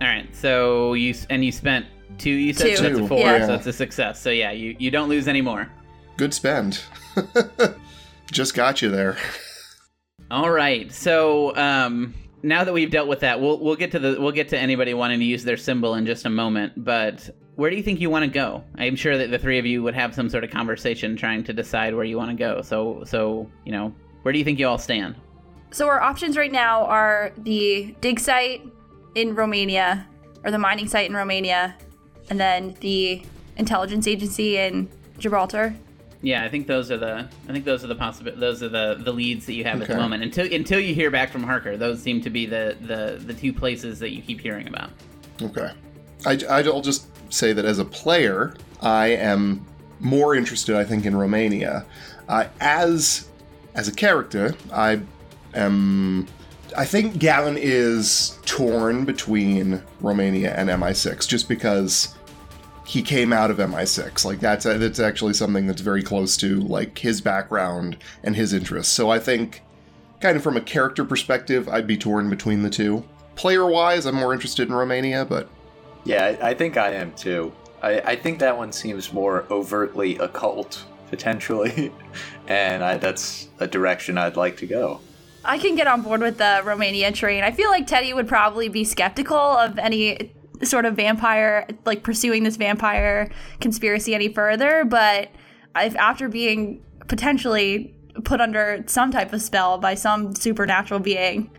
right. 0.00 0.34
So 0.34 0.94
you 0.94 1.12
and 1.28 1.44
you 1.44 1.50
spent 1.50 1.86
two. 2.20 2.30
You 2.30 2.52
said 2.52 2.70
Two. 2.70 2.76
so 2.76 2.82
that's 2.84 2.98
a 3.00 3.08
four. 3.08 3.18
yeah. 3.18 3.46
So 3.46 3.54
it's 3.54 3.66
a 3.66 3.72
success. 3.72 4.20
So 4.20 4.30
yeah, 4.30 4.52
you 4.52 4.76
you 4.78 4.90
don't 4.90 5.08
lose 5.08 5.26
any 5.26 5.40
more. 5.40 5.68
Good 6.16 6.32
spend. 6.34 6.80
Just 8.30 8.54
got 8.54 8.82
you 8.82 8.90
there. 8.90 9.16
All 10.30 10.50
right. 10.50 10.92
So 10.92 11.56
um, 11.56 12.14
now 12.42 12.62
that 12.64 12.72
we've 12.72 12.90
dealt 12.90 13.08
with 13.08 13.20
that, 13.20 13.40
we'll 13.40 13.58
we'll 13.58 13.76
get 13.76 13.90
to 13.92 13.98
the 13.98 14.16
we'll 14.20 14.32
get 14.32 14.48
to 14.50 14.58
anybody 14.58 14.94
wanting 14.94 15.18
to 15.18 15.24
use 15.24 15.42
their 15.44 15.56
symbol 15.56 15.94
in 15.94 16.06
just 16.06 16.24
a 16.26 16.30
moment. 16.30 16.84
But 16.84 17.28
where 17.56 17.70
do 17.70 17.76
you 17.76 17.82
think 17.82 18.00
you 18.00 18.10
want 18.10 18.24
to 18.24 18.30
go? 18.30 18.62
I'm 18.76 18.96
sure 18.96 19.18
that 19.18 19.30
the 19.30 19.38
three 19.38 19.58
of 19.58 19.66
you 19.66 19.82
would 19.82 19.94
have 19.94 20.14
some 20.14 20.28
sort 20.30 20.44
of 20.44 20.50
conversation 20.50 21.16
trying 21.16 21.42
to 21.44 21.52
decide 21.52 21.94
where 21.94 22.04
you 22.04 22.16
want 22.16 22.30
to 22.30 22.36
go. 22.36 22.62
So 22.62 23.02
so 23.04 23.50
you 23.64 23.72
know 23.72 23.92
where 24.22 24.32
do 24.32 24.38
you 24.38 24.44
think 24.44 24.58
you 24.58 24.68
all 24.68 24.78
stand? 24.78 25.16
So 25.72 25.88
our 25.88 26.00
options 26.00 26.36
right 26.36 26.52
now 26.52 26.84
are 26.84 27.32
the 27.38 27.94
dig 28.00 28.20
site 28.20 28.62
in 29.14 29.34
Romania, 29.34 30.06
or 30.44 30.50
the 30.50 30.58
mining 30.58 30.86
site 30.88 31.08
in 31.10 31.16
Romania, 31.16 31.74
and 32.30 32.40
then 32.40 32.76
the 32.80 33.22
intelligence 33.56 34.06
agency 34.06 34.56
in 34.56 34.88
Gibraltar. 35.18 35.74
Yeah, 36.22 36.44
I 36.44 36.48
think 36.48 36.66
those 36.66 36.90
are 36.90 36.98
the 36.98 37.28
I 37.48 37.52
think 37.52 37.64
those 37.64 37.82
are 37.82 37.86
the 37.86 37.94
possible 37.94 38.32
those 38.36 38.62
are 38.62 38.68
the 38.68 39.00
the 39.02 39.12
leads 39.12 39.46
that 39.46 39.54
you 39.54 39.64
have 39.64 39.80
at 39.80 39.88
the 39.88 39.96
moment 39.96 40.22
until 40.22 40.52
until 40.52 40.78
you 40.78 40.94
hear 40.94 41.10
back 41.10 41.30
from 41.30 41.42
Harker. 41.42 41.76
Those 41.76 42.02
seem 42.02 42.20
to 42.22 42.30
be 42.30 42.46
the 42.46 42.76
the 42.80 43.22
the 43.24 43.34
two 43.34 43.52
places 43.52 43.98
that 44.00 44.10
you 44.10 44.20
keep 44.22 44.40
hearing 44.40 44.68
about. 44.68 44.90
Okay. 45.40 45.70
I, 46.26 46.38
I'll 46.48 46.82
just 46.82 47.06
say 47.32 47.54
that 47.54 47.64
as 47.64 47.78
a 47.78 47.84
player, 47.84 48.54
I 48.82 49.08
am 49.08 49.64
more 50.00 50.34
interested, 50.34 50.76
I 50.76 50.84
think, 50.84 51.06
in 51.06 51.16
Romania. 51.16 51.86
Uh, 52.28 52.46
as 52.60 53.28
as 53.74 53.88
a 53.88 53.92
character, 53.92 54.54
I 54.72 55.00
am. 55.54 56.26
I 56.76 56.84
think 56.84 57.18
Gavin 57.18 57.56
is 57.58 58.38
torn 58.44 59.04
between 59.04 59.82
Romania 60.00 60.54
and 60.54 60.68
MI6, 60.68 61.26
just 61.26 61.48
because 61.48 62.14
he 62.90 63.02
came 63.02 63.32
out 63.32 63.52
of 63.52 63.58
MI6. 63.58 64.24
Like 64.24 64.40
that's 64.40 64.64
that's 64.64 64.98
actually 64.98 65.34
something 65.34 65.68
that's 65.68 65.80
very 65.80 66.02
close 66.02 66.36
to 66.38 66.58
like 66.62 66.98
his 66.98 67.20
background 67.20 67.96
and 68.24 68.34
his 68.34 68.52
interests. 68.52 68.92
So 68.92 69.10
I 69.10 69.20
think, 69.20 69.62
kind 70.20 70.36
of 70.36 70.42
from 70.42 70.56
a 70.56 70.60
character 70.60 71.04
perspective, 71.04 71.68
I'd 71.68 71.86
be 71.86 71.96
torn 71.96 72.28
between 72.28 72.62
the 72.64 72.70
two. 72.70 73.04
Player 73.36 73.64
wise, 73.64 74.06
I'm 74.06 74.16
more 74.16 74.32
interested 74.32 74.66
in 74.66 74.74
Romania, 74.74 75.24
but 75.24 75.48
Yeah, 76.02 76.36
I, 76.42 76.50
I 76.50 76.54
think 76.54 76.76
I 76.76 76.94
am 76.94 77.12
too. 77.12 77.52
I, 77.80 78.00
I 78.00 78.16
think 78.16 78.40
that 78.40 78.58
one 78.58 78.72
seems 78.72 79.12
more 79.12 79.46
overtly 79.52 80.18
occult, 80.18 80.84
potentially, 81.10 81.92
and 82.48 82.82
I, 82.82 82.96
that's 82.96 83.50
a 83.60 83.68
direction 83.68 84.18
I'd 84.18 84.36
like 84.36 84.56
to 84.56 84.66
go. 84.66 85.00
I 85.44 85.58
can 85.58 85.76
get 85.76 85.86
on 85.86 86.02
board 86.02 86.22
with 86.22 86.38
the 86.38 86.60
Romania 86.64 87.12
train. 87.12 87.44
I 87.44 87.52
feel 87.52 87.70
like 87.70 87.86
Teddy 87.86 88.12
would 88.12 88.26
probably 88.26 88.68
be 88.68 88.82
skeptical 88.82 89.38
of 89.38 89.78
any 89.78 90.32
sort 90.62 90.84
of 90.84 90.94
vampire, 90.94 91.66
like 91.84 92.02
pursuing 92.02 92.42
this 92.42 92.56
vampire 92.56 93.30
conspiracy 93.60 94.14
any 94.14 94.32
further. 94.32 94.84
But 94.84 95.30
if 95.76 95.96
after 95.96 96.28
being 96.28 96.82
potentially 97.08 97.94
put 98.24 98.40
under 98.40 98.82
some 98.86 99.10
type 99.10 99.32
of 99.32 99.42
spell 99.42 99.78
by 99.78 99.94
some 99.94 100.34
supernatural 100.34 101.00
being, 101.00 101.50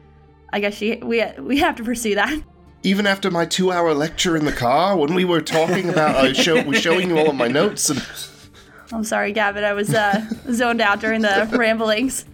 I 0.54 0.60
guess 0.60 0.76
she 0.76 0.98
we 0.98 1.24
we 1.40 1.58
have 1.60 1.76
to 1.78 1.84
pursue 1.84 2.16
that. 2.16 2.44
Even 2.84 3.06
after 3.06 3.30
my 3.30 3.46
two-hour 3.46 3.94
lecture 3.94 4.36
in 4.36 4.46
the 4.46 4.52
car, 4.52 4.98
when 4.98 5.14
we 5.14 5.24
were 5.24 5.42
talking 5.42 5.88
about, 5.88 6.16
I 6.16 6.34
show, 6.34 6.64
was 6.64 6.80
showing 6.80 7.10
you 7.10 7.20
all 7.20 7.30
of 7.30 7.36
my 7.36 7.48
notes, 7.48 7.92
and 7.92 8.04
I'm 8.94 9.04
sorry, 9.04 9.32
Gavin. 9.34 9.64
I 9.64 9.74
was 9.74 9.94
uh, 9.94 10.26
zoned 10.52 10.82
out 10.82 11.00
during 11.00 11.22
the 11.22 11.48
ramblings. 11.54 12.26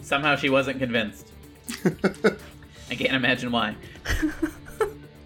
Somehow 0.00 0.36
she 0.36 0.48
wasn't 0.48 0.78
convinced. 0.78 1.26
I 1.84 2.94
can't 2.94 3.14
imagine 3.14 3.50
why. 3.50 3.74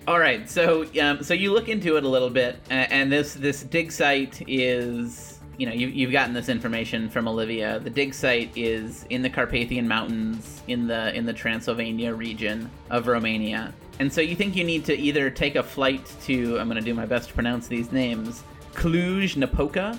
All 0.06 0.20
right, 0.20 0.48
so 0.48 0.86
um, 1.00 1.20
so 1.24 1.34
you 1.34 1.52
look 1.52 1.68
into 1.68 1.96
it 1.96 2.04
a 2.04 2.08
little 2.08 2.30
bit, 2.30 2.60
and 2.70 3.10
this 3.10 3.34
this 3.34 3.64
dig 3.64 3.90
site 3.90 4.40
is 4.46 5.40
you 5.58 5.66
know 5.66 5.72
you, 5.72 5.88
you've 5.88 6.12
gotten 6.12 6.32
this 6.32 6.48
information 6.48 7.10
from 7.10 7.26
Olivia. 7.26 7.80
The 7.80 7.90
dig 7.90 8.14
site 8.14 8.56
is 8.56 9.04
in 9.10 9.22
the 9.22 9.30
Carpathian 9.30 9.88
Mountains 9.88 10.62
in 10.68 10.86
the 10.86 11.12
in 11.12 11.26
the 11.26 11.32
Transylvania 11.32 12.14
region 12.14 12.70
of 12.88 13.08
Romania, 13.08 13.74
and 13.98 14.12
so 14.12 14.20
you 14.20 14.36
think 14.36 14.54
you 14.54 14.62
need 14.62 14.84
to 14.84 14.96
either 14.96 15.28
take 15.28 15.56
a 15.56 15.62
flight 15.62 16.08
to 16.26 16.56
I'm 16.60 16.68
going 16.68 16.78
to 16.78 16.84
do 16.84 16.94
my 16.94 17.06
best 17.06 17.30
to 17.30 17.34
pronounce 17.34 17.66
these 17.66 17.90
names 17.90 18.44
Cluj 18.74 19.36
Napoca 19.36 19.98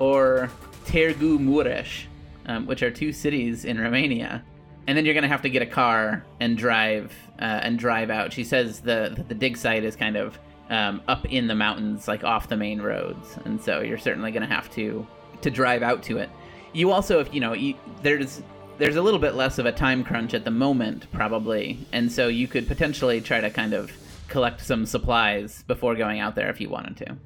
or 0.00 0.50
Târgu 0.84 1.38
Mureș, 1.38 2.06
um, 2.46 2.66
which 2.66 2.82
are 2.82 2.90
two 2.90 3.12
cities 3.12 3.64
in 3.64 3.78
Romania 3.80 4.42
and 4.86 4.96
then 4.96 5.04
you're 5.04 5.14
gonna 5.14 5.28
have 5.28 5.42
to 5.42 5.48
get 5.48 5.62
a 5.62 5.66
car 5.66 6.24
and 6.40 6.56
drive 6.58 7.12
uh, 7.40 7.60
and 7.62 7.78
drive 7.78 8.10
out. 8.10 8.32
She 8.32 8.44
says 8.44 8.80
the 8.80 9.24
the 9.28 9.34
dig 9.34 9.56
site 9.56 9.84
is 9.84 9.96
kind 9.96 10.16
of 10.16 10.38
um, 10.70 11.02
up 11.08 11.26
in 11.26 11.46
the 11.46 11.54
mountains, 11.54 12.08
like 12.08 12.24
off 12.24 12.48
the 12.48 12.56
main 12.56 12.80
roads, 12.80 13.38
and 13.44 13.60
so 13.60 13.80
you're 13.80 13.98
certainly 13.98 14.30
gonna 14.30 14.46
have 14.46 14.70
to 14.72 15.06
to 15.42 15.50
drive 15.50 15.82
out 15.82 16.02
to 16.04 16.18
it. 16.18 16.30
You 16.72 16.90
also, 16.90 17.20
if 17.20 17.32
you 17.32 17.40
know, 17.40 17.52
you, 17.52 17.74
there's 18.02 18.42
there's 18.78 18.96
a 18.96 19.02
little 19.02 19.20
bit 19.20 19.34
less 19.34 19.58
of 19.58 19.66
a 19.66 19.72
time 19.72 20.04
crunch 20.04 20.34
at 20.34 20.44
the 20.44 20.50
moment, 20.50 21.10
probably, 21.12 21.78
and 21.92 22.10
so 22.10 22.28
you 22.28 22.48
could 22.48 22.66
potentially 22.66 23.20
try 23.20 23.40
to 23.40 23.50
kind 23.50 23.72
of 23.72 23.92
collect 24.28 24.60
some 24.60 24.86
supplies 24.86 25.62
before 25.64 25.94
going 25.94 26.20
out 26.20 26.34
there 26.34 26.50
if 26.50 26.60
you 26.60 26.68
wanted 26.68 26.96
to. 26.96 27.16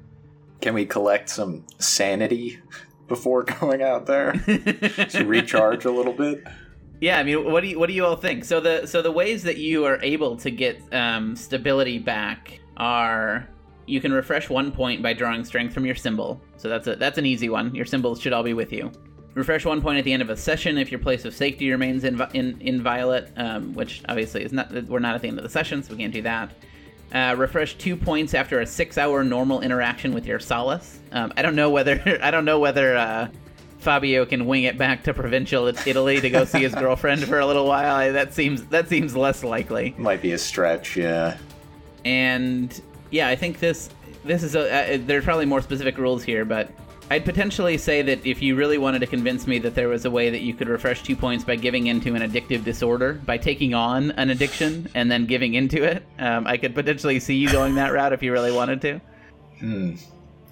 Can 0.61 0.73
we 0.73 0.85
collect 0.85 1.29
some 1.29 1.65
sanity 1.79 2.59
before 3.07 3.43
going 3.59 3.81
out 3.81 4.05
there 4.05 4.33
to 5.09 5.23
recharge 5.25 5.85
a 5.85 5.91
little 5.91 6.13
bit? 6.13 6.43
Yeah, 7.01 7.17
I 7.17 7.23
mean, 7.23 7.49
what 7.49 7.61
do 7.61 7.67
you 7.67 7.79
what 7.79 7.87
do 7.87 7.93
you 7.93 8.05
all 8.05 8.17
think? 8.17 8.43
So 8.43 8.59
the 8.59 8.85
so 8.85 9.01
the 9.01 9.11
ways 9.11 9.43
that 9.43 9.57
you 9.57 9.85
are 9.85 10.01
able 10.01 10.35
to 10.37 10.51
get 10.51 10.81
um, 10.93 11.35
stability 11.35 11.97
back 11.97 12.59
are 12.75 13.47
you 13.85 14.01
can 14.01 14.11
refresh 14.11 14.49
one 14.49 14.71
point 14.71 15.01
by 15.01 15.13
drawing 15.13 15.43
strength 15.45 15.73
from 15.73 15.85
your 15.85 15.95
symbol. 15.95 16.41
So 16.57 16.67
that's 16.67 16.87
a 16.87 16.95
that's 16.95 17.17
an 17.17 17.25
easy 17.25 17.49
one. 17.49 17.73
Your 17.73 17.85
symbols 17.85 18.19
should 18.19 18.33
all 18.33 18.43
be 18.43 18.53
with 18.53 18.73
you. 18.73 18.91
Refresh 19.33 19.63
one 19.63 19.81
point 19.81 19.97
at 19.97 20.03
the 20.03 20.11
end 20.11 20.21
of 20.21 20.29
a 20.29 20.35
session 20.35 20.77
if 20.77 20.91
your 20.91 20.99
place 20.99 21.23
of 21.23 21.33
safety 21.33 21.71
remains 21.71 22.03
in 22.03 22.21
in, 22.33 22.57
inviolate, 22.59 23.29
um, 23.37 23.73
which 23.73 24.01
obviously 24.09 24.43
is 24.43 24.51
not 24.51 24.71
we're 24.87 24.99
not 24.99 25.15
at 25.15 25.21
the 25.21 25.29
end 25.29 25.37
of 25.37 25.43
the 25.43 25.49
session, 25.49 25.81
so 25.81 25.93
we 25.93 25.99
can't 25.99 26.13
do 26.13 26.21
that. 26.23 26.51
Uh, 27.13 27.33
refresh 27.37 27.75
two 27.77 27.95
points 27.95 28.35
after 28.35 28.59
a 28.59 28.65
six-hour 28.65 29.23
normal 29.23 29.61
interaction 29.61 30.13
with 30.13 30.27
your 30.27 30.39
solace. 30.39 30.99
Um, 31.11 31.33
I 31.35 31.41
don't 31.41 31.55
know 31.55 31.69
whether 31.69 32.19
I 32.21 32.29
don't 32.29 32.45
know 32.45 32.59
whether 32.59 32.97
uh, 32.97 33.29
Fabio 33.79 34.25
can 34.25 34.45
wing 34.45 34.63
it 34.63 34.77
back 34.77 35.03
to 35.03 35.13
provincial 35.13 35.67
Italy 35.67 36.19
to 36.21 36.29
go 36.29 36.45
see 36.45 36.61
his 36.61 36.75
girlfriend 36.75 37.23
for 37.23 37.39
a 37.39 37.45
little 37.45 37.65
while. 37.65 38.11
That 38.11 38.33
seems 38.33 38.65
that 38.65 38.89
seems 38.89 39.15
less 39.15 39.43
likely. 39.43 39.95
Might 39.97 40.21
be 40.21 40.33
a 40.33 40.37
stretch, 40.37 40.97
yeah. 40.97 41.37
And 42.05 42.79
yeah, 43.09 43.29
I 43.29 43.35
think 43.35 43.59
this 43.59 43.89
this 44.25 44.43
is 44.43 44.55
a 44.55 44.95
uh, 44.95 44.99
there's 45.05 45.23
probably 45.23 45.45
more 45.45 45.61
specific 45.61 45.97
rules 45.97 46.23
here, 46.23 46.43
but 46.43 46.69
I'd 47.11 47.25
potentially 47.25 47.77
say 47.77 48.01
that 48.03 48.23
if 48.23 48.41
you 48.41 48.55
really 48.55 48.77
wanted 48.77 48.99
to 48.99 49.07
convince 49.07 49.47
me 49.47 49.57
that 49.59 49.73
there 49.73 49.87
was 49.87 50.05
a 50.05 50.11
way 50.11 50.29
that 50.29 50.41
you 50.41 50.53
could 50.53 50.67
refresh 50.67 51.01
two 51.01 51.15
points 51.15 51.43
by 51.43 51.55
giving 51.55 51.87
into 51.87 52.13
an 52.13 52.21
addictive 52.21 52.63
disorder, 52.63 53.13
by 53.25 53.37
taking 53.37 53.73
on 53.73 54.11
an 54.11 54.29
addiction 54.29 54.87
and 54.93 55.09
then 55.09 55.25
giving 55.25 55.55
into 55.55 55.83
it, 55.83 56.03
um, 56.19 56.45
I 56.45 56.57
could 56.57 56.75
potentially 56.75 57.19
see 57.19 57.35
you 57.35 57.51
going 57.51 57.75
that 57.75 57.93
route 57.93 58.13
if 58.13 58.21
you 58.21 58.31
really 58.31 58.51
wanted 58.51 58.81
to. 58.81 59.01
Hmm. 59.59 59.95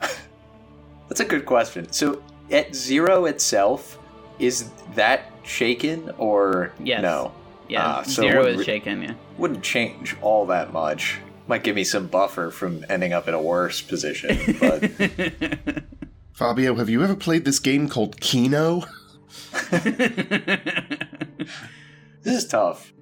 That's 1.09 1.19
a 1.19 1.25
good 1.25 1.45
question. 1.45 1.91
So 1.91 2.23
at 2.51 2.75
zero 2.75 3.25
itself, 3.25 3.97
is 4.39 4.69
that 4.95 5.31
shaken 5.43 6.11
or 6.17 6.71
Yes. 6.79 7.01
no? 7.01 7.31
Yeah, 7.69 7.85
Ah, 7.85 8.01
so 8.03 8.21
zero 8.21 8.39
wouldn't 8.43 8.59
is 8.61 8.65
shaken. 8.65 9.01
Yeah. 9.01 9.13
Wouldn't 9.37 9.63
change 9.63 10.15
all 10.21 10.45
that 10.47 10.71
much. 10.71 11.19
Might 11.47 11.63
give 11.63 11.75
me 11.75 11.83
some 11.83 12.07
buffer 12.07 12.49
from 12.51 12.85
ending 12.89 13.13
up 13.13 13.27
in 13.27 13.33
a 13.33 13.41
worse 13.41 13.81
position, 13.81 14.57
but 14.59 14.89
Fabio, 16.33 16.75
have 16.75 16.89
you 16.89 17.03
ever 17.03 17.15
played 17.15 17.45
this 17.45 17.59
game 17.59 17.87
called 17.89 18.19
Keno? 18.21 18.83
this 19.71 19.93
is 22.25 22.47
tough. 22.47 22.93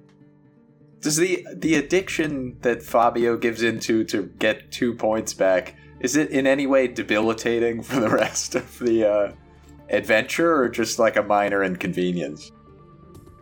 Does 1.00 1.16
the 1.16 1.46
the 1.54 1.74
addiction 1.76 2.56
that 2.62 2.82
Fabio 2.82 3.36
gives 3.36 3.62
into 3.62 4.04
to 4.04 4.24
get 4.38 4.72
two 4.72 4.94
points 4.94 5.34
back 5.34 5.74
is 6.06 6.14
it 6.14 6.30
in 6.30 6.46
any 6.46 6.68
way 6.68 6.86
debilitating 6.86 7.82
for 7.82 7.98
the 7.98 8.08
rest 8.22 8.54
of 8.54 8.78
the 8.78 9.04
uh, 9.04 9.32
adventure, 9.90 10.54
or 10.56 10.68
just 10.68 11.00
like 11.00 11.16
a 11.16 11.22
minor 11.22 11.64
inconvenience? 11.64 12.52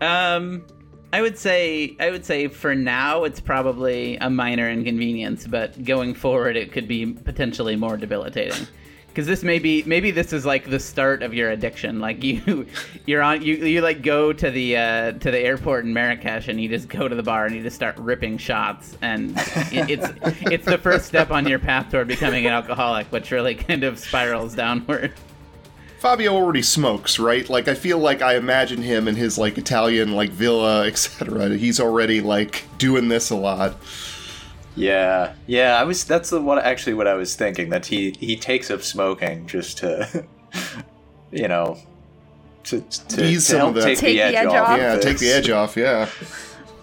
Um, 0.01 0.65
I 1.13 1.21
would 1.21 1.37
say 1.37 1.95
I 2.01 2.11
would 2.11 2.25
say 2.25 2.49
for 2.49 2.75
now 2.75 3.25
it's 3.25 3.39
probably 3.39 4.17
a 4.17 4.31
minor 4.31 4.71
inconvenience, 4.71 5.47
but 5.47 5.85
going 5.85 6.15
forward 6.15 6.57
it 6.57 6.73
could 6.73 6.89
be 6.89 7.05
potentially 7.05 7.77
more 7.77 7.99
debilitating. 7.99 8.67
Because 9.15 9.29
this 9.29 9.45
may 9.45 9.61
be 9.61 9.85
maybe 9.85 10.11
this 10.11 10.33
is 10.33 10.45
like 10.45 10.69
the 10.69 10.81
start 10.81 11.23
of 11.23 11.33
your 11.33 11.51
addiction. 11.51 12.01
Like 12.01 12.25
you, 12.25 12.67
you're 13.07 13.23
on 13.23 13.43
you 13.43 13.55
you 13.55 13.81
like 13.81 14.03
go 14.03 14.33
to 14.33 14.51
the 14.51 14.77
uh, 14.77 15.13
to 15.13 15.31
the 15.31 15.39
airport 15.39 15.85
in 15.85 15.95
Marrakesh 15.95 16.49
and 16.49 16.61
you 16.61 16.69
just 16.69 16.89
go 16.89 17.07
to 17.07 17.15
the 17.15 17.23
bar 17.23 17.47
and 17.47 17.55
you 17.55 17.63
just 17.63 17.77
start 17.77 17.97
ripping 17.97 18.39
shots 18.39 18.99
and 19.03 19.31
it, 19.71 19.89
it's 19.89 20.09
it's 20.51 20.65
the 20.65 20.79
first 20.79 21.07
step 21.07 21.31
on 21.31 21.47
your 21.47 21.61
path 21.61 21.93
toward 21.93 22.09
becoming 22.09 22.45
an 22.45 22.53
alcoholic, 22.53 23.07
which 23.13 23.31
really 23.31 23.55
kind 23.55 23.85
of 23.85 24.01
spirals 24.01 24.57
downward. 24.57 25.13
Fabio 26.01 26.35
already 26.35 26.61
smokes, 26.61 27.21
right? 27.21 27.49
Like 27.49 27.69
I 27.69 27.75
feel 27.75 27.99
like 27.99 28.21
I 28.21 28.35
imagine 28.35 28.83
him 28.83 29.07
in 29.07 29.15
his 29.15 29.39
like 29.39 29.57
Italian 29.59 30.13
like 30.13 30.31
villa, 30.31 30.87
etc. 30.87 31.51
He's 31.57 31.79
already 31.79 32.21
like 32.21 32.65
doing 32.79 33.09
this 33.09 33.31
a 33.31 33.37
lot. 33.37 33.77
Yeah, 34.77 35.35
yeah. 35.47 35.79
I 35.81 35.85
was. 35.85 36.05
That's 36.05 36.31
the 36.31 36.41
what 36.41 36.59
actually 36.65 36.95
what 36.95 37.07
I 37.07 37.15
was 37.15 37.37
thinking 37.37 37.69
that 37.71 37.87
he 37.87 38.11
he 38.19 38.37
takes 38.37 38.71
up 38.71 38.83
smoking 38.83 39.47
just 39.47 39.79
to, 39.79 40.25
you 41.31 41.47
know, 41.49 41.79
to 42.65 42.81
to, 42.81 43.25
Ease 43.25 43.47
to 43.47 43.53
some 43.53 43.59
help 43.59 43.69
of 43.71 43.75
the- 43.77 43.83
take, 43.83 43.99
Take 43.99 44.15
the 44.17 44.23
edge, 44.23 44.33
the 44.33 44.39
edge 44.41 44.47
off. 44.49 44.69
off. 44.71 44.79
Yeah, 44.79 44.97
take 44.99 45.19
the 45.19 45.31
edge 45.31 45.51
off. 45.51 45.77
Yeah. 45.77 46.09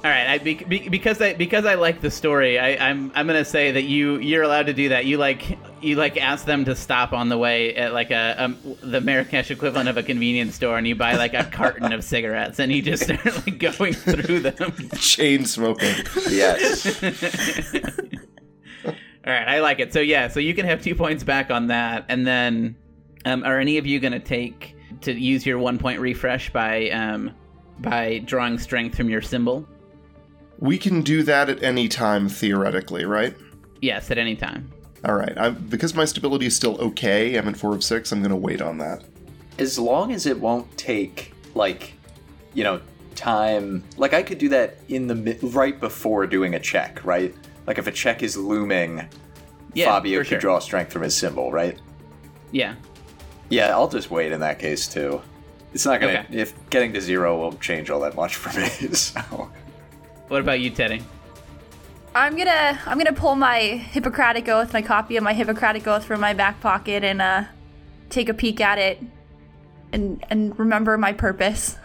All 0.03 0.09
right, 0.09 0.27
I, 0.29 0.37
be, 0.39 0.55
be, 0.55 0.89
because 0.89 1.21
I 1.21 1.33
because 1.33 1.65
I 1.65 1.75
like 1.75 2.01
the 2.01 2.09
story, 2.09 2.57
I, 2.57 2.89
I'm 2.89 3.11
I'm 3.13 3.27
gonna 3.27 3.45
say 3.45 3.71
that 3.73 3.83
you 3.83 4.17
you're 4.17 4.41
allowed 4.43 4.65
to 4.67 4.73
do 4.73 4.89
that. 4.89 5.05
You 5.05 5.17
like 5.17 5.59
you 5.81 5.95
like 5.95 6.17
ask 6.17 6.45
them 6.45 6.65
to 6.65 6.75
stop 6.75 7.13
on 7.13 7.29
the 7.29 7.37
way 7.37 7.75
at 7.75 7.93
like 7.93 8.11
a, 8.11 8.35
um 8.37 8.57
the 8.81 9.01
Marrakesh 9.01 9.51
equivalent 9.51 9.89
of 9.89 9.97
a 9.97 10.03
convenience 10.03 10.55
store, 10.55 10.77
and 10.77 10.87
you 10.87 10.95
buy 10.95 11.15
like 11.15 11.33
a 11.33 11.43
carton 11.45 11.91
of 11.91 12.03
cigarettes, 12.03 12.59
and 12.59 12.71
you 12.71 12.81
just 12.81 13.03
start 13.03 13.25
like 13.45 13.57
going 13.57 13.93
through 13.93 14.39
them. 14.39 14.73
Chain 14.95 15.45
smoking. 15.45 15.95
Yes. 16.29 17.01
All 19.23 19.31
right, 19.31 19.47
I 19.47 19.59
like 19.59 19.79
it. 19.79 19.93
So 19.93 19.99
yeah, 19.99 20.27
so 20.27 20.39
you 20.39 20.53
can 20.53 20.65
have 20.65 20.81
two 20.81 20.95
points 20.95 21.23
back 21.23 21.51
on 21.51 21.67
that, 21.67 22.05
and 22.09 22.25
then 22.25 22.75
um, 23.25 23.43
are 23.43 23.59
any 23.59 23.77
of 23.77 23.85
you 23.85 23.99
gonna 23.99 24.19
take 24.19 24.75
to 25.01 25.13
use 25.13 25.45
your 25.45 25.59
one 25.59 25.77
point 25.77 25.99
refresh 25.99 26.51
by 26.51 26.89
um 26.89 27.31
by 27.79 28.19
drawing 28.19 28.57
strength 28.57 28.95
from 28.95 29.09
your 29.09 29.21
symbol? 29.21 29.67
We 30.59 30.77
can 30.77 31.01
do 31.01 31.23
that 31.23 31.49
at 31.49 31.63
any 31.63 31.87
time 31.87 32.29
theoretically, 32.29 33.05
right? 33.05 33.35
Yes, 33.81 34.11
at 34.11 34.19
any 34.19 34.35
time. 34.35 34.71
All 35.05 35.15
right. 35.15 35.33
I'm, 35.37 35.55
because 35.67 35.95
my 35.95 36.05
stability 36.05 36.45
is 36.45 36.55
still 36.55 36.77
okay. 36.79 37.35
I'm 37.35 37.47
at 37.47 37.57
four 37.57 37.73
of 37.73 37.83
six. 37.83 38.11
I'm 38.11 38.19
going 38.19 38.29
to 38.29 38.35
wait 38.35 38.61
on 38.61 38.77
that. 38.79 39.03
as 39.59 39.77
long 39.79 40.11
as 40.11 40.25
it 40.25 40.39
won't 40.39 40.75
take 40.77 41.33
like, 41.55 41.93
you 42.53 42.63
know, 42.63 42.81
time. 43.15 43.83
Like 43.97 44.13
I 44.13 44.23
could 44.23 44.37
do 44.37 44.49
that 44.49 44.77
in 44.89 45.07
the 45.07 45.15
mi- 45.15 45.37
right 45.41 45.79
before 45.79 46.25
doing 46.27 46.53
a 46.55 46.59
check, 46.59 47.03
right? 47.03 47.33
Like 47.67 47.77
if 47.77 47.87
a 47.87 47.91
check 47.91 48.23
is 48.23 48.37
looming, 48.37 49.07
Yeah, 49.73 49.85
Fabio 49.87 50.19
could 50.19 50.27
sure. 50.27 50.39
draw 50.39 50.59
strength 50.59 50.91
from 50.93 51.01
his 51.01 51.15
symbol, 51.15 51.51
right? 51.51 51.77
Yeah. 52.51 52.75
Yeah, 53.49 53.69
I'll 53.71 53.89
just 53.89 54.11
wait 54.11 54.31
in 54.31 54.39
that 54.41 54.59
case 54.59 54.87
too. 54.87 55.21
It's 55.73 55.85
not 55.85 55.99
gonna. 56.01 56.25
Okay. 56.29 56.37
If 56.37 56.53
getting 56.69 56.93
to 56.93 57.01
zero 57.01 57.37
won't 57.39 57.59
change 57.61 57.89
all 57.89 57.99
that 58.01 58.15
much 58.15 58.35
for 58.35 58.57
me. 58.59 58.67
So. 58.95 59.49
What 60.27 60.41
about 60.41 60.59
you, 60.61 60.69
Teddy? 60.69 61.01
I'm 62.13 62.35
gonna 62.35 62.79
I'm 62.85 62.97
gonna 62.97 63.13
pull 63.13 63.35
my 63.35 63.59
Hippocratic 63.59 64.49
Oath, 64.49 64.73
my 64.73 64.81
copy 64.81 65.15
of 65.15 65.23
my 65.23 65.33
Hippocratic 65.33 65.87
Oath 65.87 66.03
from 66.03 66.19
my 66.19 66.33
back 66.33 66.59
pocket, 66.59 67.03
and 67.03 67.21
uh, 67.21 67.45
take 68.09 68.27
a 68.27 68.33
peek 68.33 68.59
at 68.59 68.77
it, 68.77 69.01
and 69.93 70.23
and 70.29 70.57
remember 70.59 70.97
my 70.97 71.13
purpose. 71.13 71.77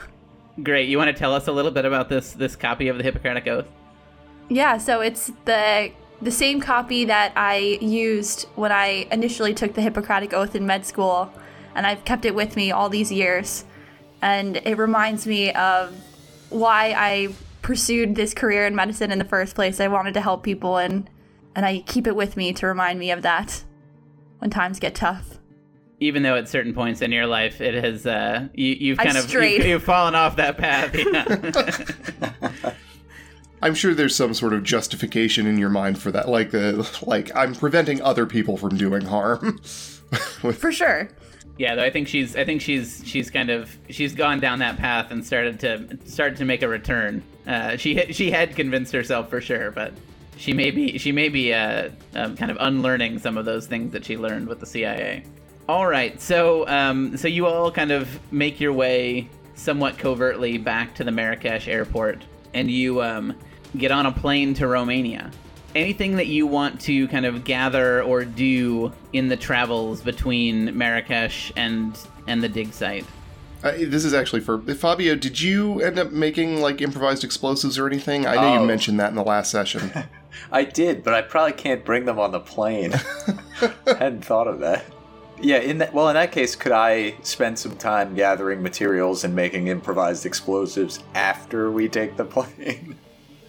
Great. 0.63 0.89
You 0.89 0.99
want 0.99 1.09
to 1.09 1.19
tell 1.19 1.35
us 1.35 1.47
a 1.47 1.53
little 1.53 1.71
bit 1.71 1.85
about 1.85 2.09
this 2.09 2.33
this 2.33 2.57
copy 2.57 2.89
of 2.89 2.97
the 2.99 3.05
Hippocratic 3.05 3.47
Oath? 3.47 3.69
Yeah, 4.49 4.79
so 4.79 5.01
it's 5.01 5.31
the 5.45 5.93
the 6.21 6.31
same 6.33 6.61
copy 6.61 7.05
that 7.05 7.33
I 7.37 7.79
used 7.81 8.49
when 8.57 8.73
I 8.73 9.07
initially 9.13 9.55
took 9.55 9.75
the 9.75 9.83
Hippocratic 9.83 10.33
Oath 10.33 10.57
in 10.57 10.67
med 10.67 10.85
school, 10.85 11.31
and 11.77 11.87
I've 11.87 12.05
kept 12.05 12.25
it 12.25 12.35
with 12.35 12.57
me 12.57 12.73
all 12.73 12.89
these 12.89 13.13
years. 13.13 13.65
And 14.23 14.57
it 14.57 14.77
reminds 14.77 15.25
me 15.27 15.53
of 15.53 15.95
why 16.49 16.95
I 16.97 17.29
pursued 17.67 18.15
this 18.15 18.33
career 18.33 18.65
in 18.65 18.77
medicine 18.77 19.11
in 19.11 19.19
the 19.19 19.25
first 19.25 19.57
place. 19.57 19.81
I 19.81 19.89
wanted 19.89 20.15
to 20.15 20.21
help 20.21 20.45
people, 20.45 20.77
and 20.77 21.11
and 21.57 21.67
I 21.67 21.81
keep 21.81 22.07
it 22.07 22.15
with 22.15 22.37
me 22.37 22.53
to 22.53 22.67
remind 22.67 23.01
me 23.01 23.11
of 23.11 23.23
that 23.23 23.65
when 24.39 24.51
times 24.51 24.79
get 24.79 24.95
tough. 24.95 25.39
Even 25.99 26.23
though 26.23 26.37
at 26.37 26.49
certain 26.49 26.75
points 26.75 27.03
in 27.03 27.11
your 27.11 27.27
life 27.27 27.61
it 27.61 27.83
has 27.83 28.07
uh, 28.07 28.47
you, 28.55 28.77
you've 28.79 29.01
I've 29.01 29.07
kind 29.07 29.19
of 29.19 29.33
you've, 29.33 29.67
you've 29.67 29.83
fallen 29.83 30.15
off 30.15 30.37
that 30.37 30.59
path. 30.59 30.95
Yeah. 30.95 32.73
I'm 33.63 33.75
sure 33.75 33.95
there's 33.95 34.15
some 34.15 34.33
sort 34.33 34.53
of 34.53 34.63
justification 34.63 35.49
in 35.49 35.59
your 35.59 35.71
mind 35.71 36.01
for 36.01 36.13
that, 36.13 36.29
like 36.29 36.53
the 36.53 36.89
like 37.03 37.35
I'm 37.35 37.53
preventing 37.53 38.01
other 38.01 38.27
people 38.27 38.57
from 38.57 38.77
doing 38.77 39.07
harm. 39.07 39.59
For 40.53 40.71
sure. 40.71 41.09
Yeah, 41.59 41.75
though 41.75 41.85
I 41.85 41.91
think 41.91 42.09
she's 42.09 42.37
I 42.37 42.45
think 42.45 42.61
she's 42.61 43.03
she's 43.05 43.31
kind 43.31 43.51
of 43.51 43.75
she's 43.89 44.15
gone 44.15 44.41
down 44.41 44.59
that 44.59 44.77
path 44.77 45.11
and 45.11 45.25
started 45.25 45.61
to 45.61 45.99
started 46.09 46.37
to 46.39 46.45
make 46.45 46.63
a 46.63 46.69
return. 46.69 47.23
Uh, 47.47 47.77
she 47.77 48.13
she 48.13 48.31
had 48.31 48.55
convinced 48.55 48.93
herself 48.93 49.31
for 49.31 49.41
sure, 49.41 49.71
but 49.71 49.93
she 50.37 50.53
may 50.53 50.71
be 50.71 50.99
she 50.99 51.13
may 51.13 51.29
be 51.29 51.55
uh, 51.55 51.91
um, 52.15 52.37
kind 52.37 52.51
of 52.51 52.59
unlearning 52.61 53.19
some 53.19 53.39
of 53.39 53.47
those 53.47 53.67
things 53.67 53.93
that 53.93 54.05
she 54.05 54.19
learned 54.19 54.49
with 54.49 54.61
the 54.61 54.67
CIA. 54.67 55.25
All 55.69 55.87
right, 55.87 56.21
so 56.21 56.69
um, 56.69 57.17
so 57.17 57.27
you 57.27 57.47
all 57.47 57.71
kind 57.73 57.91
of 57.91 58.09
make 58.31 58.61
your 58.61 58.73
way 58.73 59.29
somewhat 59.55 59.99
covertly 59.99 60.59
back 60.59 60.95
to 60.97 61.05
the 61.05 61.11
Marrakesh 61.11 61.69
airport, 61.69 62.23
and 62.53 62.71
you 62.71 63.03
um, 63.03 63.35
get 63.79 63.91
on 63.91 64.05
a 64.05 64.13
plane 64.13 64.53
to 64.55 64.69
Romania. 64.69 65.31
Anything 65.77 66.17
that 66.17 66.27
you 66.27 66.47
want 66.47 66.81
to 66.83 67.07
kind 67.09 67.27
of 67.27 67.45
gather 67.45 68.03
or 68.03 68.25
do 68.25 68.93
in 69.13 69.29
the 69.29 69.37
travels 69.37 70.01
between 70.01 70.77
Marrakesh 70.77 71.53
and 71.55 71.99
and 72.27 72.43
the 72.43 72.49
dig 72.49 72.73
site? 72.73 73.05
Uh, 73.63 73.73
this 73.79 74.05
is 74.05 74.15
actually 74.15 74.41
for 74.41 74.59
Fabio. 74.75 75.15
Did 75.15 75.39
you 75.41 75.81
end 75.83 75.99
up 75.99 76.13
making 76.13 76.63
like 76.63 76.81
improvised 76.81 77.25
explosives 77.25 77.79
or 77.79 77.87
anything? 77.87 78.27
I 78.27 78.37
know 78.37 78.55
Oh. 78.55 78.61
you 78.63 78.67
mentioned 78.67 78.99
that 79.01 79.11
in 79.11 79.17
the 79.17 79.23
last 79.23 79.51
session. 79.51 79.93
I 80.53 80.65
did, 80.65 81.03
but 81.05 81.13
I 81.13 81.21
probably 81.21 81.53
can't 81.53 81.85
bring 81.85 82.07
them 82.07 82.19
on 82.19 82.31
the 82.33 82.41
plane. 82.41 82.93
Hadn't 83.87 84.25
thought 84.25 84.47
of 84.49 84.61
that. 84.61 84.85
Yeah, 85.43 85.59
in 85.59 85.77
that 85.79 85.93
well, 85.93 86.09
in 86.09 86.15
that 86.15 86.33
case, 86.33 86.57
could 86.57 86.73
I 86.73 87.17
spend 87.23 87.59
some 87.59 87.77
time 87.77 88.15
gathering 88.15 88.63
materials 88.63 89.25
and 89.25 89.35
making 89.35 89.67
improvised 89.69 90.25
explosives 90.25 91.01
after 91.15 91.71
we 91.71 91.87
take 91.91 92.17
the 92.17 92.25
plane? 92.37 92.97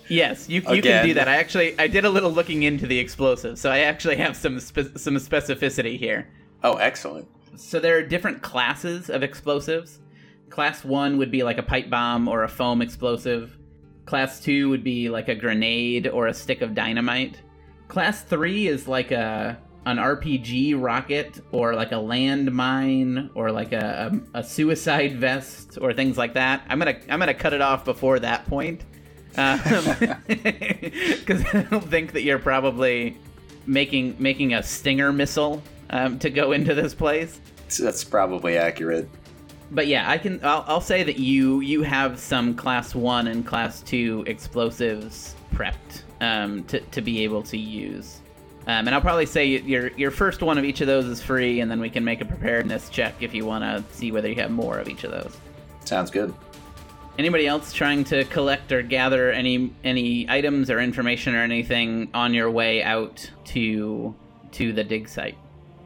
Yes, 0.09 0.47
you, 0.47 0.61
you 0.71 0.81
can 0.81 1.05
do 1.05 1.13
that. 1.15 1.27
I 1.27 1.37
actually 1.37 1.77
I 1.79 1.87
did 1.87 2.05
a 2.05 2.09
little 2.09 2.31
looking 2.31 2.63
into 2.63 2.87
the 2.87 2.99
explosives, 2.99 3.59
so 3.61 3.71
I 3.71 3.79
actually 3.79 4.15
have 4.17 4.35
some 4.35 4.59
spe- 4.59 4.97
some 4.97 5.15
specificity 5.15 5.97
here. 5.97 6.27
oh, 6.63 6.75
excellent. 6.75 7.27
So 7.55 7.79
there 7.79 7.97
are 7.97 8.03
different 8.03 8.41
classes 8.41 9.09
of 9.09 9.23
explosives. 9.23 9.99
Class 10.49 10.85
one 10.85 11.17
would 11.17 11.31
be 11.31 11.43
like 11.43 11.57
a 11.57 11.63
pipe 11.63 11.89
bomb 11.89 12.27
or 12.27 12.43
a 12.43 12.47
foam 12.47 12.81
explosive. 12.81 13.57
Class 14.05 14.39
two 14.39 14.69
would 14.69 14.83
be 14.83 15.09
like 15.09 15.27
a 15.27 15.35
grenade 15.35 16.07
or 16.07 16.27
a 16.27 16.33
stick 16.33 16.61
of 16.61 16.73
dynamite. 16.75 17.41
Class 17.87 18.21
three 18.21 18.67
is 18.67 18.87
like 18.87 19.11
a 19.11 19.57
an 19.85 19.97
RPG 19.97 20.81
rocket 20.81 21.39
or 21.51 21.73
like 21.73 21.93
a 21.93 21.95
landmine 21.95 23.29
or 23.35 23.51
like 23.51 23.71
a, 23.71 24.11
a, 24.33 24.39
a 24.39 24.43
suicide 24.43 25.17
vest 25.17 25.77
or 25.81 25.93
things 25.93 26.17
like 26.17 26.33
that. 26.33 26.61
I'm 26.69 26.77
gonna 26.77 26.99
I'm 27.09 27.19
gonna 27.19 27.33
cut 27.33 27.53
it 27.53 27.61
off 27.61 27.85
before 27.85 28.19
that 28.19 28.45
point 28.47 28.83
because 30.27 31.45
I 31.53 31.67
don't 31.69 31.87
think 31.89 32.13
that 32.13 32.23
you're 32.23 32.39
probably 32.39 33.17
making 33.67 34.15
making 34.17 34.53
a 34.53 34.63
stinger 34.63 35.13
missile 35.13 35.61
um, 35.91 36.17
to 36.19 36.29
go 36.29 36.51
into 36.53 36.73
this 36.73 36.93
place 36.93 37.39
So 37.69 37.83
that's 37.83 38.03
probably 38.03 38.57
accurate. 38.57 39.07
but 39.71 39.87
yeah, 39.87 40.09
I 40.09 40.17
can. 40.17 40.39
I'll, 40.43 40.63
I'll 40.67 40.81
say 40.81 41.03
that 41.03 41.19
you 41.19 41.59
you 41.59 41.83
have 41.83 42.19
some 42.19 42.55
class 42.55 42.95
one 42.95 43.27
and 43.27 43.45
class 43.45 43.81
two 43.81 44.23
explosives 44.27 45.35
prepped 45.53 46.03
um, 46.21 46.63
to 46.65 46.79
to 46.79 47.01
be 47.01 47.23
able 47.23 47.43
to 47.43 47.57
use. 47.57 48.21
Um, 48.65 48.85
and 48.87 48.89
I'll 48.89 49.01
probably 49.01 49.25
say 49.25 49.45
your 49.45 49.89
your 49.97 50.11
first 50.11 50.41
one 50.41 50.57
of 50.57 50.65
each 50.65 50.81
of 50.81 50.87
those 50.87 51.05
is 51.05 51.21
free, 51.21 51.59
and 51.61 51.69
then 51.69 51.79
we 51.79 51.89
can 51.89 52.03
make 52.03 52.21
a 52.21 52.25
preparedness 52.25 52.89
check 52.89 53.15
if 53.21 53.33
you 53.33 53.45
want 53.45 53.63
to 53.63 53.83
see 53.95 54.11
whether 54.11 54.27
you 54.27 54.35
have 54.35 54.51
more 54.51 54.77
of 54.79 54.89
each 54.89 55.03
of 55.03 55.11
those. 55.11 55.37
Sounds 55.85 56.09
good. 56.11 56.33
Anybody 57.17 57.47
else 57.47 57.73
trying 57.73 58.03
to 58.05 58.23
collect 58.25 58.71
or 58.71 58.81
gather 58.83 59.31
any 59.31 59.73
any 59.83 60.29
items 60.29 60.69
or 60.69 60.79
information 60.79 61.33
or 61.35 61.41
anything 61.41 62.09
on 62.13 62.33
your 62.33 62.51
way 62.51 62.83
out 62.83 63.29
to 63.45 64.15
to 64.51 64.73
the 64.73 64.83
dig 64.83 65.07
site? 65.09 65.37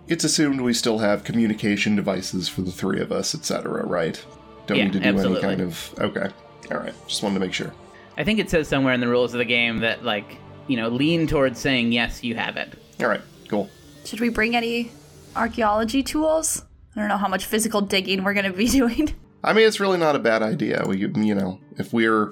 it's 0.07 0.25
assumed 0.25 0.59
we 0.59 0.73
still 0.73 0.97
have 0.97 1.23
communication 1.23 1.95
devices 1.95 2.49
for 2.49 2.61
the 2.63 2.71
three 2.71 2.99
of 2.99 3.13
us, 3.13 3.33
etc. 3.33 3.85
Right? 3.85 4.21
Don't 4.67 4.77
Yeah, 4.77 4.83
need 4.85 4.93
to 4.93 4.99
do 4.99 5.07
absolutely. 5.07 5.37
any 5.47 5.55
kind 5.57 5.61
of. 5.61 5.95
Okay. 5.99 6.29
All 6.71 6.77
right. 6.79 6.93
Just 7.07 7.23
wanted 7.23 7.35
to 7.35 7.39
make 7.39 7.53
sure. 7.53 7.71
I 8.17 8.25
think 8.25 8.39
it 8.39 8.49
says 8.49 8.67
somewhere 8.67 8.93
in 8.93 8.99
the 8.99 9.07
rules 9.07 9.33
of 9.33 9.37
the 9.37 9.45
game 9.45 9.79
that 9.79 10.03
like 10.03 10.37
you 10.67 10.75
know 10.75 10.89
lean 10.89 11.27
towards 11.27 11.59
saying 11.59 11.93
yes, 11.93 12.23
you 12.25 12.35
have 12.35 12.57
it. 12.57 12.73
All 12.99 13.07
right. 13.07 13.21
Cool. 13.47 13.69
Should 14.03 14.19
we 14.19 14.27
bring 14.29 14.53
any 14.55 14.91
archaeology 15.35 16.03
tools? 16.03 16.65
I 16.93 16.99
don't 16.99 17.07
know 17.07 17.17
how 17.17 17.29
much 17.29 17.45
physical 17.45 17.79
digging 17.79 18.25
we're 18.25 18.33
going 18.33 18.51
to 18.51 18.57
be 18.57 18.67
doing. 18.81 19.13
I 19.43 19.53
mean, 19.53 19.67
it's 19.67 19.79
really 19.79 19.97
not 19.97 20.15
a 20.15 20.19
bad 20.19 20.43
idea. 20.43 20.83
We, 20.87 20.97
you 20.97 21.35
know, 21.35 21.59
if 21.77 21.93
we're 21.93 22.29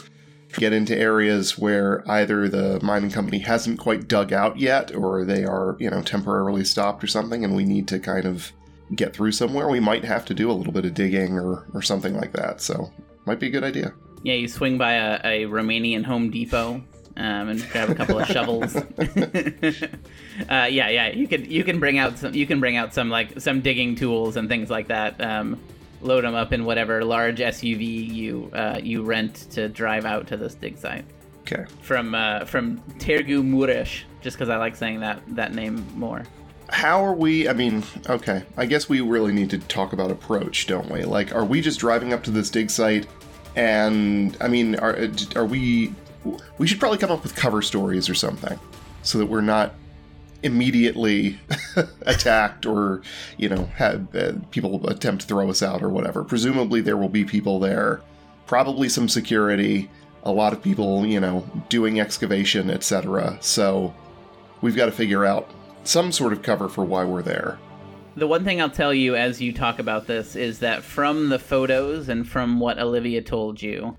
get 0.53 0.73
into 0.73 0.97
areas 0.97 1.57
where 1.57 2.03
either 2.09 2.49
the 2.49 2.79
mining 2.81 3.11
company 3.11 3.39
hasn't 3.39 3.79
quite 3.79 4.07
dug 4.07 4.33
out 4.33 4.57
yet, 4.57 4.93
or 4.95 5.23
they 5.25 5.43
are, 5.43 5.75
you 5.79 5.89
know, 5.89 6.01
temporarily 6.01 6.63
stopped 6.63 7.03
or 7.03 7.07
something, 7.07 7.43
and 7.43 7.55
we 7.55 7.65
need 7.65 7.87
to 7.87 7.99
kind 7.99 8.25
of 8.25 8.51
get 8.95 9.13
through 9.13 9.31
somewhere, 9.31 9.69
we 9.69 9.79
might 9.79 10.03
have 10.03 10.25
to 10.25 10.33
do 10.33 10.49
a 10.49 10.53
little 10.53 10.73
bit 10.73 10.85
of 10.85 10.93
digging 10.93 11.37
or 11.37 11.67
or 11.73 11.81
something 11.81 12.15
like 12.15 12.33
that. 12.33 12.61
So, 12.61 12.91
might 13.25 13.39
be 13.39 13.47
a 13.47 13.51
good 13.51 13.63
idea. 13.63 13.93
Yeah, 14.23 14.33
you 14.33 14.47
swing 14.47 14.77
by 14.77 14.93
a, 14.93 15.19
a 15.23 15.45
Romanian 15.45 16.03
Home 16.03 16.29
Depot 16.29 16.83
um, 17.15 17.49
and 17.49 17.69
grab 17.69 17.89
a 17.89 17.95
couple 17.95 18.19
of 18.19 18.27
shovels. 18.31 18.75
uh, 18.75 18.81
yeah, 20.49 20.89
yeah, 20.89 21.09
you 21.09 21.27
can 21.27 21.49
you 21.49 21.63
can 21.63 21.79
bring 21.79 21.97
out 21.99 22.17
some 22.17 22.33
you 22.33 22.47
can 22.47 22.59
bring 22.59 22.75
out 22.77 22.93
some 22.93 23.09
like 23.09 23.39
some 23.39 23.61
digging 23.61 23.95
tools 23.95 24.35
and 24.35 24.49
things 24.49 24.69
like 24.69 24.87
that. 24.87 25.21
Um, 25.21 25.59
load 26.01 26.23
them 26.23 26.35
up 26.35 26.53
in 26.53 26.65
whatever 26.65 27.03
large 27.03 27.39
SUV 27.39 28.13
you 28.13 28.49
uh, 28.53 28.79
you 28.81 29.03
rent 29.03 29.35
to 29.51 29.67
drive 29.69 30.05
out 30.05 30.27
to 30.27 30.37
this 30.37 30.55
dig 30.55 30.77
site 30.77 31.05
Okay. 31.41 31.65
from 31.81 32.13
uh, 32.15 32.45
from 32.45 32.77
Târgu 32.99 33.43
Mureș. 33.43 34.03
Just 34.21 34.37
because 34.37 34.49
I 34.49 34.57
like 34.57 34.75
saying 34.75 34.99
that 35.01 35.21
that 35.35 35.53
name 35.53 35.85
more. 35.95 36.23
How 36.69 37.03
are 37.03 37.13
we? 37.13 37.49
I 37.49 37.53
mean, 37.53 37.83
okay. 38.07 38.43
I 38.55 38.65
guess 38.67 38.87
we 38.87 39.01
really 39.01 39.31
need 39.33 39.49
to 39.49 39.57
talk 39.57 39.91
about 39.93 40.11
approach, 40.11 40.67
don't 40.67 40.89
we? 40.91 41.03
Like, 41.03 41.33
are 41.33 41.43
we 41.45 41.61
just 41.61 41.79
driving 41.79 42.13
up 42.13 42.21
to 42.25 42.31
this 42.31 42.49
dig 42.51 42.69
site, 42.69 43.07
and 43.55 44.37
I 44.39 44.47
mean, 44.47 44.75
are 44.75 44.95
are 45.35 45.45
we? 45.45 45.93
We 46.59 46.67
should 46.67 46.79
probably 46.79 46.99
come 46.99 47.11
up 47.11 47.23
with 47.23 47.35
cover 47.35 47.61
stories 47.63 48.07
or 48.09 48.13
something, 48.13 48.59
so 49.01 49.17
that 49.17 49.25
we're 49.25 49.41
not 49.41 49.73
immediately 50.43 51.39
attacked 52.03 52.65
or 52.65 53.01
you 53.37 53.49
know 53.49 53.65
have 53.75 54.15
uh, 54.15 54.33
people 54.51 54.87
attempt 54.89 55.21
to 55.21 55.27
throw 55.27 55.49
us 55.49 55.61
out 55.61 55.81
or 55.81 55.89
whatever. 55.89 56.23
Presumably, 56.23 56.81
there 56.81 56.97
will 56.97 57.09
be 57.09 57.25
people 57.25 57.59
there, 57.59 58.01
probably 58.45 58.89
some 58.89 59.09
security, 59.09 59.89
a 60.23 60.31
lot 60.31 60.53
of 60.53 60.61
people, 60.61 61.05
you 61.05 61.19
know, 61.19 61.45
doing 61.69 61.99
excavation, 61.99 62.69
etc. 62.69 63.37
So 63.41 63.93
we've 64.61 64.75
got 64.75 64.85
to 64.85 64.91
figure 64.91 65.25
out 65.25 65.49
some 65.83 66.11
sort 66.11 66.33
of 66.33 66.41
cover 66.41 66.69
for 66.69 66.83
why 66.83 67.03
we're 67.03 67.21
there. 67.21 67.59
The 68.15 68.27
one 68.27 68.43
thing 68.43 68.61
I'll 68.61 68.69
tell 68.69 68.93
you 68.93 69.15
as 69.15 69.39
you 69.41 69.53
talk 69.53 69.79
about 69.79 70.07
this 70.07 70.35
is 70.35 70.59
that 70.59 70.83
from 70.83 71.29
the 71.29 71.39
photos 71.39 72.09
and 72.09 72.27
from 72.27 72.59
what 72.59 72.77
Olivia 72.77 73.21
told 73.21 73.61
you, 73.61 73.97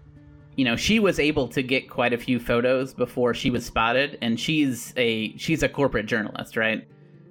you 0.61 0.67
know, 0.67 0.77
she 0.77 0.99
was 0.99 1.19
able 1.19 1.49
to 1.49 1.63
get 1.63 1.89
quite 1.89 2.13
a 2.13 2.19
few 2.19 2.39
photos 2.39 2.93
before 2.93 3.33
she 3.33 3.49
was 3.49 3.65
spotted, 3.65 4.19
and 4.21 4.39
she's 4.39 4.93
a 4.99 5.35
she's 5.39 5.63
a 5.63 5.71
corporate 5.71 6.05
journalist, 6.05 6.55
right? 6.55 6.87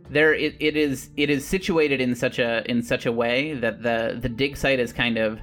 There, 0.09 0.33
it, 0.33 0.55
it 0.59 0.75
is 0.75 1.11
it 1.15 1.29
is 1.29 1.45
situated 1.45 2.01
in 2.01 2.15
such 2.15 2.39
a 2.39 2.63
in 2.67 2.81
such 2.81 3.05
a 3.05 3.11
way 3.11 3.53
that 3.53 3.83
the 3.83 4.17
the 4.19 4.29
dig 4.29 4.57
site 4.57 4.79
is 4.79 4.91
kind 4.91 5.19
of 5.19 5.39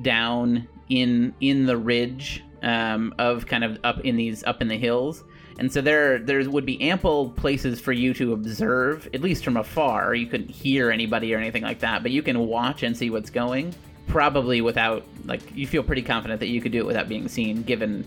down 0.00 0.66
in 0.88 1.34
in 1.42 1.66
the 1.66 1.76
ridge 1.76 2.42
um, 2.62 3.14
of 3.18 3.44
kind 3.44 3.62
of 3.62 3.78
up 3.84 4.00
in 4.06 4.16
these 4.16 4.42
up 4.44 4.62
in 4.62 4.68
the 4.68 4.78
hills, 4.78 5.22
and 5.58 5.70
so 5.70 5.82
there 5.82 6.18
there 6.20 6.48
would 6.48 6.64
be 6.64 6.80
ample 6.80 7.28
places 7.32 7.78
for 7.78 7.92
you 7.92 8.14
to 8.14 8.32
observe, 8.32 9.06
at 9.12 9.20
least 9.20 9.44
from 9.44 9.58
afar. 9.58 10.14
You 10.14 10.28
couldn't 10.28 10.50
hear 10.50 10.90
anybody 10.90 11.34
or 11.34 11.36
anything 11.36 11.62
like 11.62 11.80
that, 11.80 12.02
but 12.02 12.10
you 12.10 12.22
can 12.22 12.38
watch 12.38 12.82
and 12.84 12.96
see 12.96 13.10
what's 13.10 13.28
going. 13.28 13.74
Probably 14.08 14.60
without 14.60 15.04
like 15.26 15.40
you 15.54 15.66
feel 15.66 15.82
pretty 15.82 16.02
confident 16.02 16.40
that 16.40 16.48
you 16.48 16.60
could 16.60 16.72
do 16.72 16.78
it 16.78 16.86
without 16.86 17.08
being 17.08 17.28
seen, 17.28 17.62
given 17.62 18.04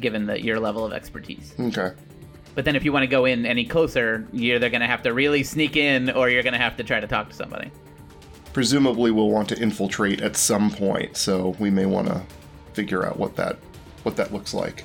given 0.00 0.26
that 0.26 0.42
your 0.42 0.60
level 0.60 0.84
of 0.84 0.92
expertise. 0.92 1.54
Okay. 1.58 1.92
But 2.54 2.64
then 2.64 2.74
if 2.74 2.84
you 2.84 2.92
want 2.92 3.04
to 3.04 3.08
go 3.08 3.24
in 3.24 3.46
any 3.46 3.64
closer, 3.64 4.26
you're 4.32 4.56
either 4.56 4.68
going 4.68 4.80
to 4.80 4.86
have 4.86 5.02
to 5.02 5.14
really 5.14 5.44
sneak 5.44 5.76
in, 5.76 6.10
or 6.10 6.28
you're 6.28 6.42
going 6.42 6.54
to 6.54 6.58
have 6.58 6.76
to 6.78 6.84
try 6.84 6.98
to 6.98 7.06
talk 7.06 7.28
to 7.28 7.34
somebody. 7.34 7.70
Presumably, 8.52 9.12
we'll 9.12 9.30
want 9.30 9.48
to 9.50 9.62
infiltrate 9.62 10.20
at 10.22 10.36
some 10.36 10.70
point, 10.70 11.16
so 11.16 11.54
we 11.60 11.70
may 11.70 11.86
want 11.86 12.08
to 12.08 12.20
figure 12.72 13.06
out 13.06 13.16
what 13.16 13.36
that 13.36 13.58
what 14.02 14.16
that 14.16 14.32
looks 14.32 14.54
like. 14.54 14.84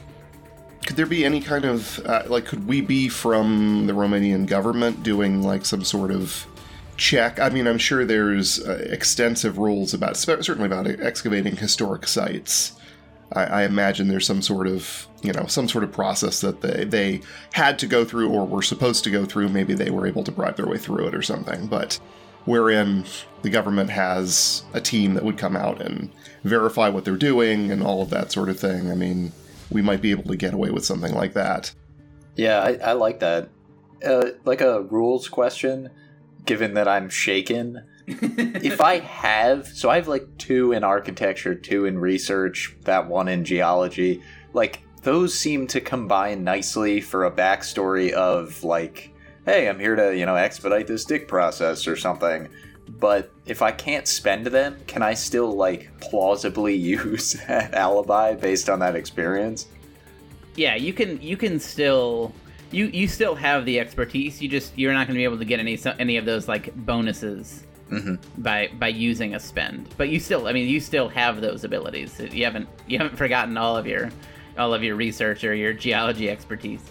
Could 0.86 0.98
there 0.98 1.06
be 1.06 1.26
any 1.26 1.42
kind 1.42 1.66
of 1.66 2.00
uh, 2.06 2.24
like? 2.28 2.46
Could 2.46 2.68
we 2.68 2.82
be 2.82 3.10
from 3.10 3.88
the 3.88 3.94
Romanian 3.94 4.46
government 4.46 5.02
doing 5.02 5.42
like 5.42 5.66
some 5.66 5.84
sort 5.84 6.12
of 6.12 6.46
check? 6.98 7.40
I 7.40 7.50
mean, 7.50 7.68
I'm 7.68 7.78
sure 7.78 8.06
there's 8.06 8.60
uh, 8.60 8.86
extensive 8.90 9.58
rules 9.58 9.94
about 9.94 10.18
certainly 10.18 10.66
about 10.66 10.88
excavating 10.88 11.56
historic 11.56 12.08
sites. 12.08 12.74
I, 13.34 13.44
I 13.44 13.64
imagine 13.64 14.08
there's 14.08 14.28
some 14.28 14.42
sort 14.42 14.68
of 14.68 15.08
you 15.22 15.34
know 15.34 15.46
some 15.48 15.68
sort 15.68 15.84
of 15.84 15.92
process 15.92 16.42
that 16.42 16.62
they 16.62 16.84
they 16.86 17.22
had 17.54 17.80
to 17.80 17.88
go 17.88 18.06
through 18.06 18.30
or 18.30 18.46
were 18.46 18.62
supposed 18.62 19.04
to 19.06 19.12
go 19.12 19.26
through. 19.26 19.50
Maybe 19.50 19.74
they 19.74 19.90
were 19.90 20.08
able 20.08 20.24
to 20.24 20.32
bribe 20.32 20.58
their 20.58 20.68
way 20.68 20.78
through 20.78 21.08
it 21.08 21.16
or 21.16 21.22
something, 21.22 21.68
but 21.68 22.00
wherein 22.46 23.06
the 23.42 23.50
government 23.50 23.90
has 23.90 24.64
a 24.74 24.82
team 24.82 25.14
that 25.14 25.24
would 25.24 25.38
come 25.38 25.56
out 25.56 25.82
and 25.82 26.12
verify 26.44 26.90
what 26.90 27.06
they're 27.06 27.16
doing 27.16 27.72
and 27.72 27.82
all 27.82 28.02
of 28.02 28.10
that 28.10 28.32
sort 28.32 28.50
of 28.50 28.60
thing. 28.60 28.92
I 28.92 28.96
mean, 28.96 29.32
we 29.70 29.82
might 29.82 30.02
be 30.02 30.12
able 30.12 30.26
to 30.26 30.36
get 30.36 30.54
away 30.54 30.70
with 30.70 30.86
something 30.86 31.14
like 31.14 31.34
that. 31.34 31.74
Yeah, 32.36 32.60
I, 32.60 32.74
I 32.90 32.92
like 32.94 33.20
that. 33.20 33.50
Uh, 34.06 34.32
like 34.44 34.60
a 34.60 34.82
rules 34.82 35.30
question, 35.30 35.90
given 36.46 36.74
that 36.76 36.88
I'm 36.88 37.10
shaken. 37.10 37.84
if 38.08 38.82
I 38.82 39.00
have, 39.00 39.68
so 39.68 39.90
I 39.90 39.96
have 39.96 40.08
like 40.08 40.38
two 40.38 40.74
in 40.74 40.84
architecture, 40.84 41.56
two 41.56 41.86
in 41.86 41.98
research, 42.00 42.76
that 42.82 43.08
one 43.08 43.28
in 43.28 43.46
geology. 43.46 44.22
Like, 44.54 44.82
those 45.04 45.38
seem 45.38 45.68
to 45.68 45.82
combine 45.82 46.44
nicely 46.44 47.02
for 47.02 47.26
a 47.26 47.32
backstory 47.32 48.12
of, 48.12 48.64
like, 48.64 49.12
hey, 49.46 49.68
I'm 49.68 49.80
here 49.80 49.96
to, 49.96 50.16
you 50.18 50.26
know, 50.26 50.36
expedite 50.36 50.88
this 50.88 51.06
dick 51.06 51.28
process 51.28 51.88
or 51.88 51.96
something. 51.96 52.48
But 52.88 53.32
if 53.46 53.62
I 53.62 53.72
can't 53.72 54.08
spend 54.08 54.46
them, 54.48 54.78
can 54.88 55.02
I 55.02 55.14
still, 55.14 55.56
like, 55.56 55.90
plausibly 56.00 56.76
use 56.76 57.34
that 57.48 57.74
alibi 57.74 58.36
based 58.36 58.70
on 58.70 58.80
that 58.80 58.96
experience? 58.96 59.68
Yeah, 60.56 60.76
you 60.76 60.94
can 60.94 61.22
you 61.22 61.36
can 61.36 61.60
still 61.60 62.34
you 62.74 62.88
you 62.88 63.08
still 63.08 63.36
have 63.36 63.66
the 63.66 63.80
expertise. 63.80 64.42
You 64.42 64.50
just 64.50 64.78
you're 64.78 64.94
not 64.94 65.08
going 65.08 65.16
to 65.16 65.20
be 65.20 65.24
able 65.24 65.38
to 65.38 65.46
get 65.46 65.60
any 65.60 65.78
any 66.00 66.18
of 66.18 66.26
those 66.26 66.48
like 66.48 66.76
bonuses 66.86 67.64
mm-hmm. 67.90 68.16
by 68.42 68.70
by 68.80 68.90
using 68.90 69.36
a 69.36 69.40
spend. 69.40 69.90
But 69.98 70.10
you 70.10 70.20
still, 70.20 70.48
I 70.48 70.54
mean, 70.54 70.68
you 70.68 70.80
still 70.80 71.10
have 71.10 71.42
those 71.42 71.64
abilities. 71.64 72.20
You 72.20 72.46
haven't 72.46 72.68
you 72.88 72.98
haven't 72.98 73.18
forgotten 73.18 73.58
all 73.58 73.78
of 73.78 73.86
your 73.86 74.12
all 74.58 74.74
of 74.74 74.84
your 74.84 74.96
research 74.96 75.44
or 75.44 75.54
your 75.54 75.74
geology 75.74 76.30
expertise. 76.30 76.82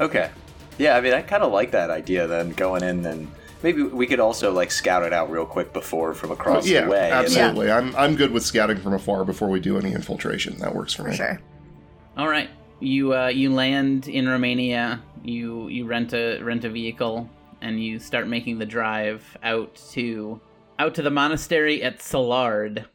Okay. 0.00 0.30
Yeah, 0.76 0.96
I 0.96 1.00
mean, 1.00 1.12
I 1.12 1.22
kind 1.22 1.42
of 1.42 1.50
like 1.50 1.72
that 1.72 1.90
idea 1.90 2.26
then 2.26 2.50
going 2.50 2.82
in 2.82 3.04
and 3.04 3.28
maybe 3.62 3.82
we 3.82 4.06
could 4.06 4.20
also 4.20 4.52
like 4.52 4.70
scout 4.70 5.02
it 5.02 5.12
out 5.12 5.30
real 5.30 5.46
quick 5.46 5.72
before 5.72 6.14
from 6.14 6.30
oh, 6.30 6.34
across 6.34 6.66
yeah, 6.66 6.84
the 6.84 6.90
way. 6.90 7.04
and- 7.10 7.14
absolutely. 7.14 7.70
I'm 7.70 7.94
I'm 7.96 8.16
good 8.16 8.30
with 8.30 8.44
scouting 8.44 8.78
from 8.78 8.94
afar 8.94 9.24
before 9.24 9.48
we 9.48 9.60
do 9.60 9.78
any 9.78 9.92
infiltration. 9.92 10.56
That 10.58 10.74
works 10.74 10.94
for, 10.94 11.04
For 11.04 11.10
me. 11.10 11.16
sure. 11.16 11.40
All 12.16 12.28
right, 12.28 12.50
you 12.80 13.14
uh, 13.14 13.28
you 13.28 13.52
land 13.52 14.08
in 14.08 14.28
Romania. 14.28 15.02
You 15.22 15.68
you 15.68 15.86
rent 15.86 16.12
a 16.12 16.40
rent 16.42 16.64
a 16.64 16.70
vehicle 16.70 17.28
and 17.60 17.82
you 17.82 17.98
start 17.98 18.28
making 18.28 18.58
the 18.58 18.66
drive 18.66 19.36
out 19.42 19.74
to 19.92 20.40
out 20.78 20.94
to 20.94 21.02
the 21.02 21.10
monastery 21.10 21.82
at 21.82 22.00
Salard. 22.00 22.86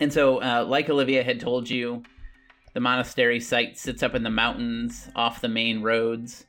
And 0.00 0.12
so, 0.12 0.42
uh, 0.42 0.64
like 0.64 0.90
Olivia 0.90 1.22
had 1.22 1.38
told 1.38 1.70
you, 1.70 2.02
the 2.74 2.80
monastery 2.80 3.38
site 3.38 3.78
sits 3.78 4.02
up 4.02 4.14
in 4.14 4.24
the 4.24 4.30
mountains 4.30 5.08
off 5.14 5.40
the 5.40 5.48
main 5.48 5.82
roads. 5.82 6.46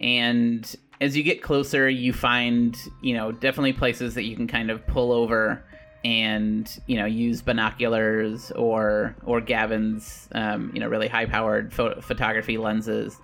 And 0.00 0.74
as 1.00 1.16
you 1.16 1.22
get 1.22 1.42
closer, 1.42 1.88
you 1.88 2.12
find 2.12 2.76
you 3.02 3.14
know 3.14 3.32
definitely 3.32 3.72
places 3.72 4.14
that 4.14 4.24
you 4.24 4.34
can 4.34 4.46
kind 4.46 4.70
of 4.70 4.86
pull 4.86 5.12
over 5.12 5.64
and 6.04 6.80
you 6.86 6.96
know 6.96 7.04
use 7.04 7.42
binoculars 7.42 8.50
or 8.52 9.14
or 9.24 9.40
Gavin's 9.40 10.28
um, 10.32 10.70
you 10.72 10.80
know 10.80 10.88
really 10.88 11.08
high 11.08 11.26
powered 11.26 11.72
pho- 11.72 12.00
photography 12.00 12.56
lenses 12.56 13.18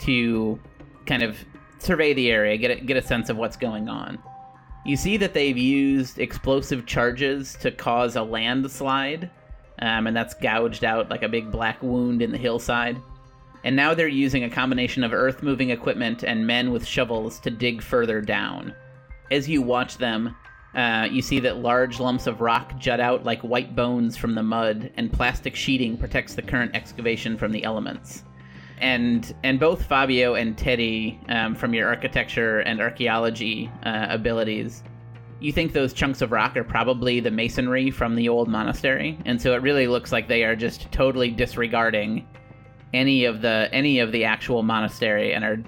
to 0.00 0.58
kind 1.06 1.22
of 1.22 1.36
survey 1.78 2.12
the 2.12 2.30
area, 2.30 2.56
get 2.56 2.70
a, 2.70 2.76
get 2.76 2.96
a 2.96 3.02
sense 3.02 3.28
of 3.28 3.36
what's 3.36 3.56
going 3.56 3.88
on. 3.88 4.18
You 4.84 4.96
see 4.96 5.16
that 5.18 5.34
they've 5.34 5.56
used 5.56 6.18
explosive 6.18 6.86
charges 6.86 7.56
to 7.60 7.70
cause 7.70 8.16
a 8.16 8.22
landslide, 8.22 9.30
um, 9.80 10.06
and 10.06 10.16
that's 10.16 10.34
gouged 10.34 10.84
out 10.84 11.10
like 11.10 11.22
a 11.22 11.28
big 11.28 11.50
black 11.50 11.82
wound 11.82 12.22
in 12.22 12.32
the 12.32 12.38
hillside. 12.38 13.00
And 13.64 13.76
now 13.76 13.94
they're 13.94 14.08
using 14.08 14.42
a 14.42 14.50
combination 14.50 15.04
of 15.04 15.12
earth 15.12 15.42
moving 15.42 15.70
equipment 15.70 16.24
and 16.24 16.46
men 16.46 16.72
with 16.72 16.84
shovels 16.84 17.38
to 17.40 17.50
dig 17.50 17.80
further 17.80 18.20
down. 18.20 18.74
As 19.30 19.48
you 19.48 19.62
watch 19.62 19.98
them, 19.98 20.36
uh, 20.74 21.06
you 21.10 21.20
see 21.20 21.38
that 21.40 21.58
large 21.58 22.00
lumps 22.00 22.26
of 22.26 22.40
rock 22.40 22.78
jut 22.78 23.00
out 23.00 23.24
like 23.24 23.40
white 23.42 23.76
bones 23.76 24.16
from 24.16 24.34
the 24.34 24.42
mud, 24.42 24.90
and 24.96 25.12
plastic 25.12 25.54
sheeting 25.54 25.96
protects 25.96 26.34
the 26.34 26.42
current 26.42 26.74
excavation 26.74 27.36
from 27.36 27.52
the 27.52 27.64
elements. 27.64 28.24
And 28.78 29.34
and 29.44 29.60
both 29.60 29.84
Fabio 29.84 30.34
and 30.34 30.56
Teddy, 30.56 31.20
um, 31.28 31.54
from 31.54 31.74
your 31.74 31.88
architecture 31.88 32.60
and 32.60 32.80
archaeology 32.80 33.70
uh, 33.84 34.06
abilities, 34.08 34.82
you 35.40 35.52
think 35.52 35.72
those 35.72 35.92
chunks 35.92 36.22
of 36.22 36.32
rock 36.32 36.56
are 36.56 36.64
probably 36.64 37.20
the 37.20 37.30
masonry 37.30 37.90
from 37.90 38.14
the 38.14 38.28
old 38.28 38.48
monastery, 38.48 39.18
and 39.24 39.40
so 39.40 39.54
it 39.54 39.62
really 39.62 39.86
looks 39.86 40.10
like 40.10 40.26
they 40.26 40.42
are 40.42 40.56
just 40.56 40.90
totally 40.90 41.30
disregarding 41.30 42.26
any 42.94 43.24
of 43.24 43.40
the 43.42 43.68
any 43.72 43.98
of 43.98 44.12
the 44.12 44.24
actual 44.24 44.62
monastery 44.62 45.32
and 45.34 45.44
are 45.44 45.62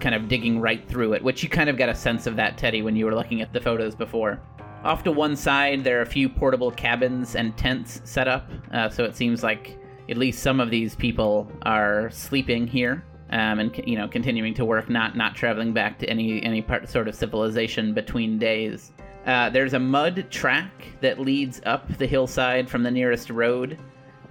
kind 0.00 0.14
of 0.14 0.28
digging 0.28 0.60
right 0.60 0.86
through 0.88 1.14
it, 1.14 1.22
which 1.22 1.42
you 1.42 1.48
kind 1.48 1.68
of 1.68 1.76
got 1.76 1.88
a 1.88 1.94
sense 1.94 2.26
of 2.26 2.36
that, 2.36 2.58
Teddy, 2.58 2.82
when 2.82 2.96
you 2.96 3.04
were 3.06 3.14
looking 3.14 3.40
at 3.42 3.52
the 3.52 3.60
photos 3.60 3.94
before. 3.94 4.40
Off 4.84 5.02
to 5.04 5.12
one 5.12 5.34
side, 5.34 5.82
there 5.82 5.98
are 5.98 6.02
a 6.02 6.06
few 6.06 6.28
portable 6.28 6.70
cabins 6.70 7.34
and 7.34 7.56
tents 7.56 8.00
set 8.04 8.28
up, 8.28 8.50
uh, 8.72 8.88
so 8.88 9.04
it 9.04 9.16
seems 9.16 9.42
like 9.42 9.78
at 10.08 10.16
least 10.16 10.42
some 10.42 10.60
of 10.60 10.70
these 10.70 10.94
people 10.94 11.50
are 11.62 12.08
sleeping 12.10 12.66
here 12.66 13.04
um, 13.30 13.58
and 13.58 13.80
you 13.86 13.96
know 13.96 14.08
continuing 14.08 14.54
to 14.54 14.64
work, 14.64 14.88
not 14.88 15.16
not 15.16 15.34
traveling 15.34 15.72
back 15.72 15.98
to 15.98 16.08
any 16.08 16.42
any 16.42 16.62
part 16.62 16.88
sort 16.88 17.08
of 17.08 17.14
civilization 17.14 17.92
between 17.92 18.38
days. 18.38 18.92
Uh, 19.26 19.50
there's 19.50 19.74
a 19.74 19.78
mud 19.78 20.26
track 20.30 20.70
that 21.00 21.18
leads 21.18 21.60
up 21.66 21.88
the 21.98 22.06
hillside 22.06 22.68
from 22.68 22.84
the 22.84 22.90
nearest 22.90 23.28
road, 23.30 23.76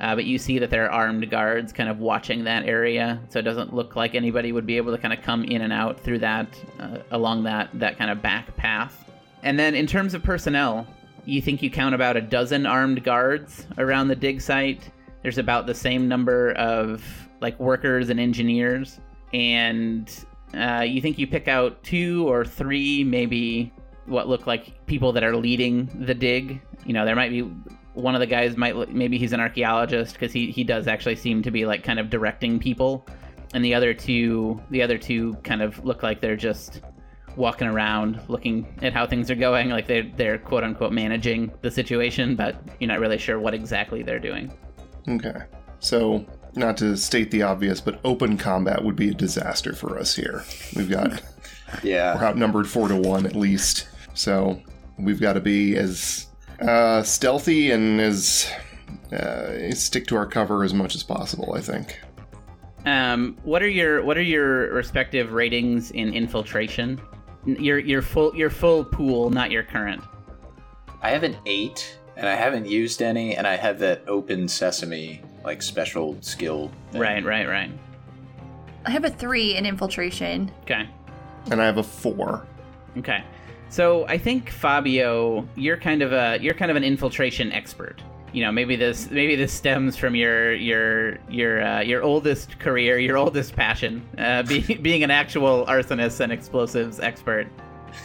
uh, 0.01 0.15
but 0.15 0.25
you 0.25 0.37
see 0.37 0.59
that 0.59 0.69
there 0.69 0.85
are 0.85 0.91
armed 0.91 1.29
guards 1.29 1.71
kind 1.71 1.89
of 1.89 1.99
watching 1.99 2.43
that 2.43 2.65
area, 2.65 3.19
so 3.29 3.39
it 3.39 3.43
doesn't 3.43 3.73
look 3.73 3.95
like 3.95 4.15
anybody 4.15 4.51
would 4.51 4.65
be 4.65 4.77
able 4.77 4.91
to 4.95 5.01
kind 5.01 5.13
of 5.13 5.21
come 5.21 5.43
in 5.43 5.61
and 5.61 5.71
out 5.71 5.99
through 5.99 6.19
that 6.19 6.47
uh, 6.79 6.97
along 7.11 7.43
that 7.43 7.69
that 7.73 7.97
kind 7.97 8.11
of 8.11 8.21
back 8.21 8.55
path. 8.57 9.09
And 9.43 9.57
then 9.59 9.75
in 9.75 9.87
terms 9.87 10.13
of 10.13 10.23
personnel, 10.23 10.87
you 11.25 11.41
think 11.41 11.61
you 11.61 11.69
count 11.69 11.95
about 11.95 12.17
a 12.17 12.21
dozen 12.21 12.65
armed 12.65 13.03
guards 13.03 13.67
around 13.77 14.07
the 14.07 14.15
dig 14.15 14.41
site. 14.41 14.89
There's 15.21 15.37
about 15.37 15.65
the 15.65 15.73
same 15.73 16.07
number 16.07 16.51
of 16.53 17.03
like 17.41 17.59
workers 17.59 18.09
and 18.09 18.19
engineers, 18.19 18.99
and 19.33 20.11
uh, 20.53 20.81
you 20.81 21.01
think 21.01 21.17
you 21.17 21.27
pick 21.27 21.47
out 21.47 21.83
two 21.83 22.27
or 22.27 22.45
three, 22.45 23.03
maybe 23.03 23.73
what 24.05 24.27
look 24.27 24.45
like 24.45 24.85
people 24.85 25.11
that 25.13 25.23
are 25.23 25.35
leading 25.35 25.89
the 26.05 26.13
dig. 26.13 26.61
You 26.85 26.93
know, 26.93 27.05
there 27.05 27.15
might 27.15 27.31
be 27.31 27.49
one 27.95 28.15
of 28.15 28.19
the 28.19 28.27
guys 28.27 28.55
might 28.57 28.93
maybe 28.93 29.17
he's 29.17 29.33
an 29.33 29.39
archaeologist 29.39 30.13
because 30.13 30.31
he 30.31 30.51
he 30.51 30.63
does 30.63 30.87
actually 30.87 31.15
seem 31.15 31.41
to 31.41 31.51
be 31.51 31.65
like 31.65 31.83
kind 31.83 31.99
of 31.99 32.09
directing 32.09 32.59
people, 32.59 33.05
and 33.53 33.63
the 33.63 33.73
other 33.73 33.93
two 33.93 34.61
the 34.69 34.81
other 34.81 34.97
two 34.97 35.33
kind 35.43 35.61
of 35.61 35.83
look 35.83 36.03
like 36.03 36.21
they're 36.21 36.35
just 36.35 36.81
walking 37.35 37.67
around 37.67 38.21
looking 38.29 38.65
at 38.81 38.93
how 38.93 39.05
things 39.05 39.29
are 39.29 39.35
going 39.35 39.67
like 39.67 39.87
they're 39.87 40.09
they're 40.15 40.37
quote 40.37 40.63
unquote 40.63 40.93
managing 40.93 41.51
the 41.63 41.69
situation 41.69 42.33
but 42.33 42.55
you're 42.79 42.87
not 42.87 43.01
really 43.01 43.17
sure 43.17 43.41
what 43.41 43.53
exactly 43.53 44.01
they're 44.01 44.21
doing 44.21 44.49
Okay. 45.07 45.43
So, 45.79 46.25
not 46.55 46.77
to 46.77 46.95
state 46.97 47.31
the 47.31 47.43
obvious, 47.43 47.81
but 47.81 47.99
open 48.03 48.37
combat 48.37 48.83
would 48.83 48.95
be 48.95 49.09
a 49.09 49.13
disaster 49.13 49.73
for 49.73 49.97
us 49.99 50.15
here. 50.15 50.43
We've 50.75 50.89
got 50.89 51.21
yeah 51.83 52.15
we're 52.15 52.25
outnumbered 52.25 52.67
four 52.67 52.87
to 52.87 52.95
one 52.95 53.25
at 53.25 53.35
least. 53.35 53.87
So 54.13 54.61
we've 54.97 55.19
got 55.19 55.33
to 55.33 55.41
be 55.41 55.75
as 55.75 56.27
uh, 56.61 57.03
stealthy 57.03 57.71
and 57.71 57.99
as 58.01 58.51
uh, 59.11 59.71
stick 59.71 60.07
to 60.07 60.15
our 60.15 60.25
cover 60.25 60.63
as 60.63 60.73
much 60.73 60.95
as 60.95 61.03
possible. 61.03 61.53
I 61.55 61.61
think. 61.61 61.99
um 62.85 63.35
what 63.43 63.63
are 63.63 63.67
your 63.69 64.03
what 64.03 64.17
are 64.17 64.21
your 64.21 64.71
respective 64.73 65.33
ratings 65.33 65.89
in 65.91 66.13
infiltration 66.13 67.01
your 67.45 67.79
your 67.79 68.01
full 68.01 68.35
your 68.35 68.49
full 68.51 68.83
pool 68.85 69.29
not 69.31 69.49
your 69.51 69.63
current 69.63 70.01
I 71.01 71.09
have 71.11 71.23
an 71.23 71.37
eight, 71.45 71.99
and 72.17 72.27
I 72.27 72.33
haven't 72.33 72.65
used 72.67 73.01
any, 73.03 73.35
and 73.37 73.45
I 73.45 73.55
have 73.57 73.77
that 73.79 74.03
open 74.07 74.47
sesame 74.47 75.21
like 75.43 75.61
special 75.61 76.17
skill. 76.21 76.71
thing. 76.91 77.01
right 77.01 77.23
right 77.23 77.47
right 77.47 77.71
I 78.85 78.91
have 78.91 79.03
a 79.05 79.09
three 79.09 79.55
in 79.55 79.65
infiltration. 79.65 80.51
okay 80.63 80.87
And 81.51 81.61
I 81.61 81.65
have 81.65 81.77
a 81.77 81.83
four. 81.83 82.45
Okay. 82.97 83.23
So 83.75 84.07
I 84.07 84.17
think 84.17 84.51
Fabio, 84.51 85.45
you're 85.57 85.75
kind 85.75 86.01
of 86.01 86.13
a 86.13 86.39
you're 86.41 86.53
kind 86.53 86.71
of 86.71 86.77
an 86.77 86.85
infiltration 86.85 87.51
expert. 87.51 88.01
You 88.31 88.41
know, 88.41 88.49
maybe 88.49 88.77
this 88.77 89.11
maybe 89.11 89.35
this 89.35 89.51
stems 89.51 89.97
from 89.97 90.15
your 90.15 90.53
your 90.53 91.17
your 91.29 91.61
uh, 91.61 91.81
your 91.81 92.01
oldest 92.01 92.57
career, 92.57 92.97
your 92.99 93.17
oldest 93.17 93.53
passion, 93.53 94.01
uh, 94.17 94.43
be, 94.47 94.61
being 94.75 95.03
an 95.03 95.11
actual 95.11 95.65
arsonist 95.65 96.21
and 96.21 96.31
explosives 96.31 97.01
expert. 97.01 97.47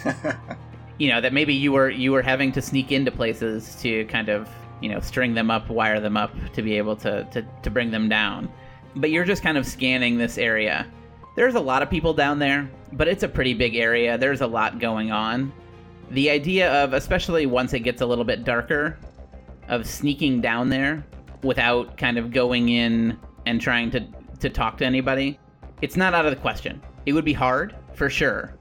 you 0.98 1.08
know 1.08 1.20
that 1.20 1.32
maybe 1.32 1.54
you 1.54 1.70
were 1.70 1.88
you 1.88 2.10
were 2.10 2.22
having 2.22 2.50
to 2.50 2.60
sneak 2.60 2.90
into 2.90 3.12
places 3.12 3.76
to 3.76 4.04
kind 4.06 4.28
of 4.28 4.48
you 4.80 4.88
know 4.88 4.98
string 4.98 5.34
them 5.34 5.52
up, 5.52 5.70
wire 5.70 6.00
them 6.00 6.16
up 6.16 6.34
to 6.52 6.62
be 6.62 6.76
able 6.78 6.96
to 6.96 7.22
to, 7.30 7.46
to 7.62 7.70
bring 7.70 7.92
them 7.92 8.08
down. 8.08 8.50
But 8.96 9.10
you're 9.10 9.24
just 9.24 9.44
kind 9.44 9.56
of 9.56 9.64
scanning 9.64 10.18
this 10.18 10.36
area. 10.36 10.84
There's 11.36 11.54
a 11.54 11.60
lot 11.60 11.80
of 11.80 11.88
people 11.88 12.12
down 12.12 12.40
there, 12.40 12.68
but 12.92 13.06
it's 13.06 13.22
a 13.22 13.28
pretty 13.28 13.54
big 13.54 13.76
area. 13.76 14.18
There's 14.18 14.40
a 14.40 14.48
lot 14.48 14.80
going 14.80 15.12
on. 15.12 15.52
The 16.10 16.30
idea 16.30 16.72
of, 16.84 16.92
especially 16.92 17.46
once 17.46 17.72
it 17.72 17.80
gets 17.80 18.00
a 18.00 18.06
little 18.06 18.24
bit 18.24 18.44
darker, 18.44 18.98
of 19.68 19.86
sneaking 19.86 20.40
down 20.40 20.68
there 20.68 21.04
without 21.42 21.96
kind 21.96 22.18
of 22.18 22.32
going 22.32 22.68
in 22.68 23.18
and 23.46 23.60
trying 23.60 23.90
to 23.92 24.04
to 24.40 24.50
talk 24.50 24.78
to 24.78 24.84
anybody, 24.86 25.38
it's 25.82 25.96
not 25.96 26.14
out 26.14 26.26
of 26.26 26.34
the 26.34 26.40
question. 26.40 26.82
It 27.06 27.12
would 27.12 27.24
be 27.24 27.32
hard 27.32 27.74
for 27.94 28.10
sure, 28.10 28.54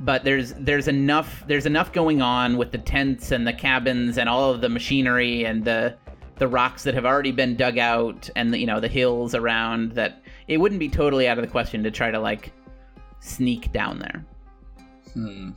but 0.00 0.24
there's 0.24 0.54
there's 0.54 0.88
enough 0.88 1.44
there's 1.46 1.66
enough 1.66 1.92
going 1.92 2.22
on 2.22 2.56
with 2.56 2.70
the 2.70 2.78
tents 2.78 3.32
and 3.32 3.46
the 3.46 3.52
cabins 3.52 4.16
and 4.18 4.28
all 4.28 4.50
of 4.50 4.60
the 4.60 4.68
machinery 4.68 5.44
and 5.44 5.64
the 5.64 5.96
the 6.36 6.48
rocks 6.48 6.82
that 6.84 6.94
have 6.94 7.04
already 7.04 7.30
been 7.32 7.56
dug 7.56 7.78
out 7.78 8.28
and 8.36 8.52
the, 8.52 8.58
you 8.58 8.66
know 8.66 8.80
the 8.80 8.88
hills 8.88 9.34
around 9.34 9.92
that 9.92 10.22
it 10.48 10.58
wouldn't 10.58 10.80
be 10.80 10.88
totally 10.88 11.28
out 11.28 11.38
of 11.38 11.44
the 11.44 11.50
question 11.50 11.82
to 11.82 11.90
try 11.90 12.10
to 12.10 12.18
like 12.18 12.52
sneak 13.20 13.72
down 13.72 13.98
there. 13.98 14.24
Doesn't 15.06 15.54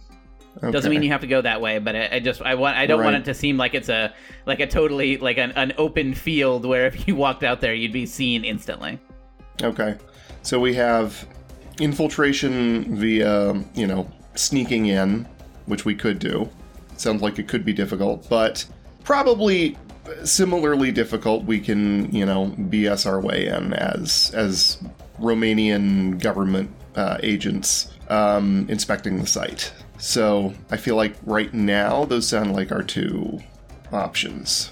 Okay. 0.58 0.72
Doesn't 0.72 0.90
mean 0.90 1.04
you 1.04 1.12
have 1.12 1.22
to 1.22 1.28
go 1.28 1.42
that 1.42 1.62
way, 1.62 1.78
but 1.80 1.96
I, 1.96 2.10
I 2.14 2.20
just 2.20 2.42
I 2.42 2.56
want 2.56 2.78
I 2.78 2.88
don't 2.88 3.04
want 3.04 3.16
it 3.16 3.26
to 3.26 3.34
seem 3.34 3.58
like 3.58 3.76
it's 3.76 3.90
a 3.90 4.14
like 4.46 4.60
a 4.60 4.68
totally 4.68 5.18
like 5.18 5.38
an, 5.38 5.52
an 5.52 5.74
open 5.78 6.14
field 6.14 6.66
where 6.66 6.88
if 6.88 7.08
you 7.08 7.16
walked 7.16 7.44
out 7.44 7.62
there 7.62 7.74
you'd 7.74 7.94
be 7.94 8.06
seen 8.06 8.44
instantly. 8.44 9.00
Okay. 9.62 9.96
So 10.42 10.60
we 10.60 10.74
have 10.76 11.28
infiltration 11.80 12.96
via, 12.96 13.54
you 13.76 13.88
know, 13.88 14.10
sneaking 14.36 14.88
in, 14.88 15.28
which 15.66 15.86
we 15.86 15.94
could 15.96 16.20
do. 16.20 16.50
Sounds 16.98 17.22
like 17.22 17.38
it 17.38 17.48
could 17.48 17.66
be 17.66 17.74
difficult, 17.74 18.28
but 18.30 18.66
probably 19.04 19.78
similarly 20.24 20.92
difficult 20.92 21.44
we 21.44 21.60
can, 21.60 22.12
you 22.12 22.26
know, 22.26 22.48
BS 22.58 23.06
our 23.06 23.20
way 23.20 23.48
in 23.48 23.74
as 23.74 24.32
as 24.34 24.78
Romanian 25.20 26.20
government 26.22 26.72
uh, 26.96 27.18
agents 27.22 27.92
um, 28.10 28.66
inspecting 28.70 29.20
the 29.20 29.28
site. 29.28 29.72
So 29.98 30.54
I 30.70 30.78
feel 30.78 30.96
like 30.96 31.16
right 31.26 31.54
now 31.54 32.06
those 32.06 32.28
sound 32.28 32.54
like 32.54 32.72
our 32.72 32.84
two 32.84 33.40
options. 33.92 34.72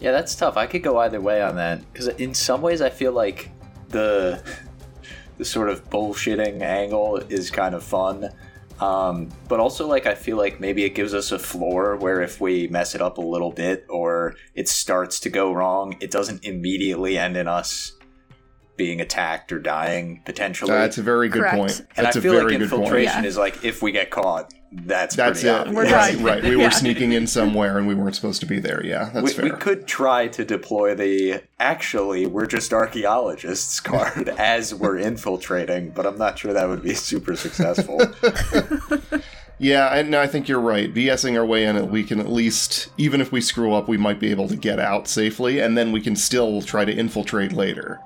Yeah, 0.00 0.12
that's 0.12 0.34
tough. 0.34 0.56
I 0.56 0.66
could 0.66 0.82
go 0.82 0.98
either 0.98 1.20
way 1.20 1.42
on 1.42 1.56
that 1.56 1.80
because 1.92 2.08
in 2.08 2.34
some 2.34 2.62
ways 2.62 2.80
I 2.80 2.90
feel 2.90 3.12
like 3.12 3.50
the 3.88 4.42
the 5.38 5.44
sort 5.44 5.70
of 5.70 5.88
bullshitting 5.90 6.62
angle 6.62 7.16
is 7.28 7.50
kind 7.50 7.74
of 7.74 7.82
fun. 7.82 8.30
Um, 8.80 9.28
but 9.48 9.58
also, 9.58 9.88
like, 9.88 10.06
I 10.06 10.14
feel 10.14 10.36
like 10.36 10.60
maybe 10.60 10.84
it 10.84 10.90
gives 10.90 11.12
us 11.12 11.32
a 11.32 11.38
floor 11.38 11.96
where 11.96 12.22
if 12.22 12.40
we 12.40 12.68
mess 12.68 12.94
it 12.94 13.02
up 13.02 13.18
a 13.18 13.20
little 13.20 13.50
bit 13.50 13.84
or 13.88 14.36
it 14.54 14.68
starts 14.68 15.18
to 15.20 15.30
go 15.30 15.52
wrong, 15.52 15.96
it 16.00 16.12
doesn't 16.12 16.44
immediately 16.44 17.18
end 17.18 17.36
in 17.36 17.48
us 17.48 17.97
being 18.78 19.02
attacked 19.02 19.52
or 19.52 19.58
dying 19.58 20.22
potentially. 20.24 20.70
That's 20.70 20.96
a 20.96 21.02
very 21.02 21.28
good 21.28 21.40
Correct. 21.42 21.56
point. 21.56 21.80
and 21.96 22.06
That's 22.06 22.16
I 22.16 22.20
a 22.20 22.22
feel 22.22 22.32
very 22.32 22.44
like 22.52 22.58
good 22.60 22.70
point. 22.70 22.82
infiltration 22.84 23.22
Yeah. 23.24 23.28
is 23.28 23.36
like 23.36 23.62
if 23.62 23.82
we 23.82 23.92
get 23.92 24.08
caught, 24.10 24.54
that's 24.72 25.16
That's 25.16 25.40
pretty 25.42 25.54
it. 25.54 25.60
obvious. 25.60 25.76
We're 25.76 25.92
right, 25.92 26.18
right. 26.20 26.42
We 26.42 26.56
Yeah. 26.56 26.64
were 26.64 26.70
sneaking 26.70 27.12
in 27.12 27.26
somewhere 27.26 27.76
and 27.78 27.86
we 27.88 27.94
weren't 27.94 28.14
supposed 28.14 28.40
to 28.40 28.46
be 28.46 28.58
there. 28.60 28.84
Yeah, 28.84 29.10
that's 29.12 29.24
we, 29.24 29.32
fair. 29.32 29.44
we 29.46 29.50
could 29.50 29.86
try 29.86 30.28
to 30.28 30.44
deploy 30.44 30.94
the 30.94 31.42
actually 31.58 32.26
we're 32.26 32.46
just 32.46 32.72
archaeologists 32.72 33.80
card 33.90 34.28
as 34.38 34.74
we're 34.74 34.96
infiltrating, 34.98 35.90
but 35.90 36.06
I'm 36.06 36.16
not 36.18 36.38
sure 36.38 36.52
that 36.54 36.68
would 36.68 36.82
be 36.82 36.94
super 36.94 37.36
successful. 37.36 38.00
Yeah, 39.60 39.88
and 39.88 40.08
no, 40.12 40.20
I 40.20 40.28
think 40.28 40.48
you're 40.48 40.60
right. 40.60 40.94
BSing 40.94 41.36
our 41.36 41.44
way 41.44 41.64
in, 41.64 41.90
we 41.90 42.04
can 42.04 42.20
at 42.20 42.30
least, 42.30 42.90
even 42.96 43.20
if 43.20 43.32
we 43.32 43.40
screw 43.40 43.74
up, 43.74 43.88
we 43.88 43.96
might 43.96 44.20
be 44.20 44.30
able 44.30 44.46
to 44.46 44.54
get 44.54 44.78
out 44.78 45.08
safely, 45.08 45.58
and 45.58 45.76
then 45.76 45.90
we 45.90 46.00
can 46.00 46.14
still 46.14 46.62
try 46.62 46.84
to 46.84 46.92
infiltrate 46.92 47.52
later. 47.52 47.98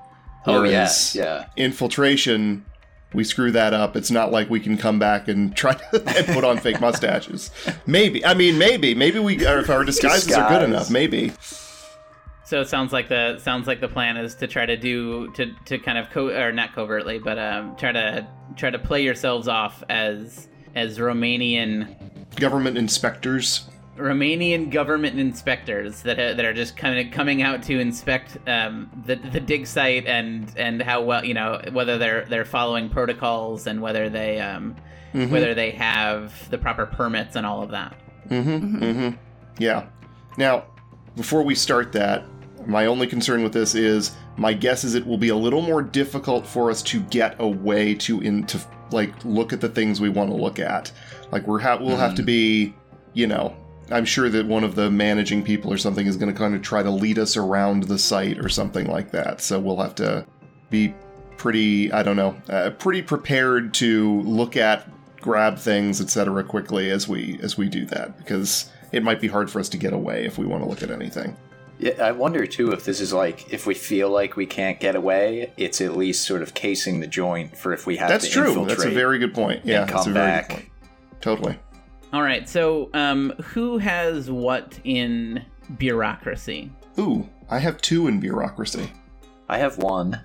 Oh 0.46 0.62
yeah, 0.64 0.70
Whereas 0.70 1.14
yeah. 1.14 1.46
Infiltration, 1.56 2.64
we 3.12 3.24
screw 3.24 3.50
that 3.52 3.74
up. 3.74 3.96
It's 3.96 4.10
not 4.10 4.32
like 4.32 4.50
we 4.50 4.60
can 4.60 4.76
come 4.76 4.98
back 4.98 5.28
and 5.28 5.54
try 5.56 5.74
to 5.74 6.16
and 6.16 6.26
put 6.28 6.44
on 6.44 6.58
fake 6.58 6.80
mustaches. 6.80 7.50
Maybe. 7.86 8.24
I 8.24 8.34
mean, 8.34 8.58
maybe. 8.58 8.94
Maybe 8.94 9.18
we, 9.18 9.46
or 9.46 9.58
if 9.58 9.70
our 9.70 9.84
disguises 9.84 10.32
are 10.32 10.48
good 10.48 10.62
enough, 10.62 10.90
maybe. 10.90 11.32
So 12.44 12.60
it 12.60 12.68
sounds 12.68 12.92
like 12.92 13.08
the 13.08 13.38
sounds 13.38 13.66
like 13.66 13.80
the 13.80 13.88
plan 13.88 14.18
is 14.18 14.34
to 14.34 14.46
try 14.46 14.66
to 14.66 14.76
do 14.76 15.32
to 15.32 15.54
to 15.64 15.78
kind 15.78 15.96
of 15.96 16.10
co- 16.10 16.28
or 16.28 16.52
not 16.52 16.74
covertly, 16.74 17.18
but 17.18 17.38
um, 17.38 17.74
try 17.76 17.92
to 17.92 18.26
try 18.56 18.68
to 18.68 18.78
play 18.78 19.02
yourselves 19.02 19.48
off 19.48 19.82
as 19.88 20.48
as 20.74 20.98
Romanian 20.98 21.94
Government 22.36 22.76
inspectors. 22.76 23.68
Romanian 23.96 24.70
government 24.70 25.18
inspectors 25.18 26.02
that 26.02 26.18
are, 26.18 26.34
that 26.34 26.44
are 26.44 26.54
just 26.54 26.76
kind 26.76 26.98
of 26.98 27.12
coming 27.12 27.42
out 27.42 27.62
to 27.64 27.78
inspect 27.78 28.38
um, 28.48 28.90
the 29.06 29.16
the 29.16 29.40
dig 29.40 29.66
site 29.66 30.06
and 30.06 30.50
and 30.56 30.80
how 30.80 31.02
well 31.02 31.24
you 31.24 31.34
know 31.34 31.60
whether 31.72 31.98
they're 31.98 32.24
they're 32.24 32.44
following 32.46 32.88
protocols 32.88 33.66
and 33.66 33.82
whether 33.82 34.08
they 34.08 34.40
um, 34.40 34.74
mm-hmm. 35.12 35.30
whether 35.30 35.54
they 35.54 35.70
have 35.72 36.48
the 36.50 36.58
proper 36.58 36.86
permits 36.86 37.36
and 37.36 37.44
all 37.44 37.62
of 37.62 37.70
that. 37.70 37.94
Mm-hmm, 38.28 38.82
mm-hmm. 38.82 39.16
Yeah. 39.58 39.86
Now, 40.38 40.64
before 41.16 41.42
we 41.42 41.54
start 41.54 41.92
that, 41.92 42.24
my 42.66 42.86
only 42.86 43.06
concern 43.06 43.42
with 43.42 43.52
this 43.52 43.74
is 43.74 44.16
my 44.36 44.54
guess 44.54 44.84
is 44.84 44.94
it 44.94 45.06
will 45.06 45.18
be 45.18 45.28
a 45.28 45.36
little 45.36 45.62
more 45.62 45.82
difficult 45.82 46.46
for 46.46 46.70
us 46.70 46.82
to 46.84 47.00
get 47.00 47.36
away 47.38 47.94
to 47.96 48.20
in 48.20 48.44
to 48.46 48.60
like 48.90 49.12
look 49.24 49.52
at 49.52 49.60
the 49.60 49.68
things 49.68 50.00
we 50.00 50.08
want 50.08 50.30
to 50.30 50.36
look 50.36 50.58
at. 50.58 50.92
Like 51.30 51.46
we're 51.46 51.60
ha- 51.60 51.78
we'll 51.80 51.96
have 51.96 52.14
to 52.14 52.22
mm. 52.22 52.26
be, 52.26 52.74
you 53.14 53.26
know, 53.26 53.54
I'm 53.92 54.04
sure 54.04 54.28
that 54.28 54.46
one 54.46 54.64
of 54.64 54.74
the 54.74 54.90
managing 54.90 55.42
people 55.42 55.72
or 55.72 55.76
something 55.76 56.06
is 56.06 56.16
going 56.16 56.32
to 56.32 56.38
kind 56.38 56.54
of 56.54 56.62
try 56.62 56.82
to 56.82 56.90
lead 56.90 57.18
us 57.18 57.36
around 57.36 57.84
the 57.84 57.98
site 57.98 58.38
or 58.38 58.48
something 58.48 58.86
like 58.86 59.10
that. 59.12 59.40
So 59.40 59.60
we'll 59.60 59.76
have 59.76 59.94
to 59.96 60.26
be 60.70 60.94
pretty, 61.36 61.92
I 61.92 62.02
don't 62.02 62.16
know, 62.16 62.36
uh, 62.48 62.70
pretty 62.70 63.02
prepared 63.02 63.74
to 63.74 64.22
look 64.22 64.56
at, 64.56 64.88
grab 65.20 65.58
things, 65.58 66.00
etc. 66.00 66.42
quickly 66.44 66.90
as 66.90 67.06
we 67.06 67.38
as 67.42 67.56
we 67.56 67.68
do 67.68 67.84
that 67.86 68.16
because 68.18 68.70
it 68.92 69.02
might 69.02 69.20
be 69.20 69.28
hard 69.28 69.50
for 69.50 69.60
us 69.60 69.68
to 69.70 69.76
get 69.76 69.92
away 69.92 70.24
if 70.24 70.38
we 70.38 70.46
want 70.46 70.62
to 70.62 70.68
look 70.68 70.82
at 70.82 70.90
anything. 70.90 71.36
Yeah, 71.78 71.94
I 72.00 72.12
wonder 72.12 72.46
too 72.46 72.70
if 72.70 72.84
this 72.84 73.00
is 73.00 73.12
like 73.12 73.52
if 73.52 73.66
we 73.66 73.74
feel 73.74 74.08
like 74.08 74.36
we 74.36 74.46
can't 74.46 74.78
get 74.78 74.94
away, 74.94 75.52
it's 75.56 75.80
at 75.80 75.96
least 75.96 76.24
sort 76.26 76.42
of 76.42 76.54
casing 76.54 77.00
the 77.00 77.06
joint 77.08 77.56
for 77.56 77.72
if 77.72 77.86
we 77.86 77.96
have 77.96 78.08
That's 78.08 78.26
to 78.26 78.32
true. 78.32 78.42
That's 78.42 78.54
true. 78.54 78.66
That's 78.66 78.84
a 78.84 78.90
very 78.90 79.18
good 79.18 79.34
point. 79.34 79.64
Yeah, 79.64 79.82
and 79.82 79.90
that's 79.90 80.02
a 80.02 80.04
come 80.04 80.14
very 80.14 80.26
back. 80.26 80.48
good 80.48 80.54
point. 80.54 80.68
Totally. 81.20 81.58
All 82.12 82.22
right, 82.22 82.46
so 82.48 82.90
um, 82.92 83.30
who 83.42 83.78
has 83.78 84.30
what 84.30 84.78
in 84.84 85.44
bureaucracy? 85.78 86.70
Ooh, 86.98 87.28
I 87.48 87.58
have 87.58 87.80
two 87.80 88.06
in 88.06 88.20
bureaucracy. 88.20 88.90
I 89.48 89.58
have 89.58 89.78
one. 89.78 90.20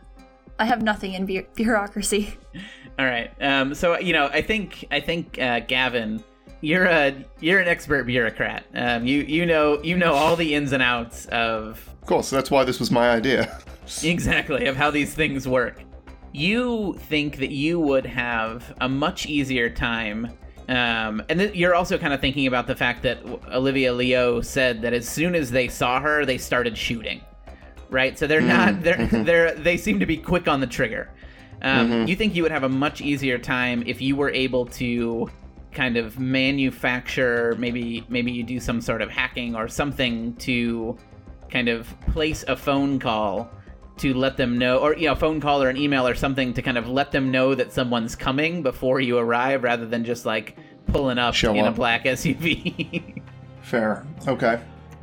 I 0.60 0.66
have 0.66 0.82
nothing 0.82 1.14
in 1.14 1.26
bu- 1.26 1.46
bureaucracy. 1.56 2.36
All 3.00 3.06
right. 3.06 3.32
Um, 3.42 3.74
so 3.74 3.98
you 4.00 4.12
know, 4.12 4.28
I 4.28 4.42
think 4.42 4.86
I 4.92 5.00
think 5.00 5.40
uh, 5.40 5.62
Gavin, 5.62 6.24
you're 6.62 6.86
a 6.86 7.24
you're 7.40 7.60
an 7.60 7.68
expert 7.68 8.06
bureaucrat. 8.06 8.66
Um, 8.74 9.06
you 9.06 9.22
you 9.22 9.46
know 9.46 9.82
you 9.84 9.96
know 9.96 10.14
all 10.14 10.36
the 10.36 10.56
ins 10.56 10.72
and 10.72 10.82
outs 10.82 11.26
of 11.28 11.88
Cool. 12.08 12.24
So 12.24 12.36
that's 12.36 12.50
why 12.50 12.64
this 12.64 12.80
was 12.80 12.90
my 12.90 13.12
idea. 13.12 13.60
exactly 14.04 14.66
of 14.66 14.76
how 14.76 14.90
these 14.90 15.14
things 15.14 15.48
work. 15.48 15.84
You 16.32 16.98
think 17.08 17.38
that 17.38 17.52
you 17.52 17.80
would 17.80 18.06
have 18.06 18.74
a 18.82 18.90
much 18.90 19.26
easier 19.26 19.70
time. 19.70 20.32
Um, 20.70 21.24
and 21.30 21.40
th- 21.40 21.56
you're 21.56 21.76
also 21.76 21.98
kind 21.98 22.14
of 22.14 22.20
thinking 22.20 22.46
about 22.48 22.68
the 22.68 22.76
fact 22.76 23.04
that 23.04 23.20
Olivia 23.54 23.94
Leo 23.94 24.42
said 24.42 24.82
that 24.82 24.94
as 24.94 25.08
soon 25.08 25.34
as 25.34 25.50
they 25.52 25.68
saw 25.70 26.00
her, 26.02 26.26
they 26.26 26.38
started 26.38 26.78
shooting. 26.78 27.22
Right, 27.90 28.20
so 28.20 28.28
they're 28.28 28.42
not 28.42 28.84
they're 28.84 29.08
they're 29.08 29.56
they 29.56 29.78
seem 29.78 30.00
to 30.02 30.06
be 30.06 30.18
quick 30.18 30.48
on 30.50 30.60
the 30.60 30.68
trigger. 30.68 31.10
Um, 31.62 32.06
You 32.06 32.18
think 32.18 32.36
you 32.36 32.44
would 32.44 32.52
have 32.52 32.64
a 32.64 32.70
much 32.70 33.00
easier 33.00 33.38
time 33.38 33.82
if 33.88 34.02
you 34.02 34.18
were 34.18 34.30
able 34.30 34.66
to 34.66 35.30
kind 35.72 35.96
of 35.96 36.20
manufacture 36.20 37.56
maybe 37.58 38.04
maybe 38.10 38.32
you 38.32 38.44
do 38.44 38.60
some 38.60 38.82
sort 38.82 39.02
of 39.02 39.10
hacking 39.10 39.56
or 39.56 39.68
something 39.68 40.34
to 40.36 40.98
kind 41.50 41.70
of 41.70 41.88
place 42.12 42.44
a 42.48 42.56
phone 42.56 43.00
call 43.00 43.50
to 44.00 44.14
let 44.14 44.38
them 44.38 44.58
know 44.58 44.78
or 44.78 44.96
you 44.96 45.08
know 45.08 45.14
a 45.14 45.16
phone 45.16 45.40
call 45.40 45.62
or 45.62 45.70
an 45.70 45.78
email 45.78 46.08
or 46.08 46.16
something 46.16 46.54
to 46.54 46.62
kind 46.62 46.78
of 46.78 46.88
let 46.88 47.12
them 47.12 47.32
know 47.32 47.56
that 47.56 47.74
someone's 47.74 48.16
coming 48.16 48.64
before 48.64 49.00
you 49.00 49.18
arrive 49.18 49.64
rather 49.64 49.86
than 49.86 50.04
just 50.04 50.26
like 50.26 50.58
pulling 50.88 51.18
up 51.18 51.34
Show 51.34 51.54
in 51.54 51.66
a 51.66 51.72
black 51.72 52.06
SUV. 52.06 53.22
Fair. 53.62 54.06
Okay. 54.28 54.62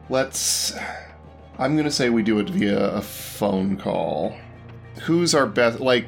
Let's. 0.08 0.74
I'm 1.58 1.76
gonna 1.76 1.90
say 1.90 2.10
we 2.10 2.22
do 2.22 2.38
it 2.38 2.48
via 2.48 2.90
a 2.94 3.02
phone 3.02 3.76
call. 3.76 4.36
Who's 5.02 5.34
our 5.34 5.46
best? 5.46 5.80
Like, 5.80 6.06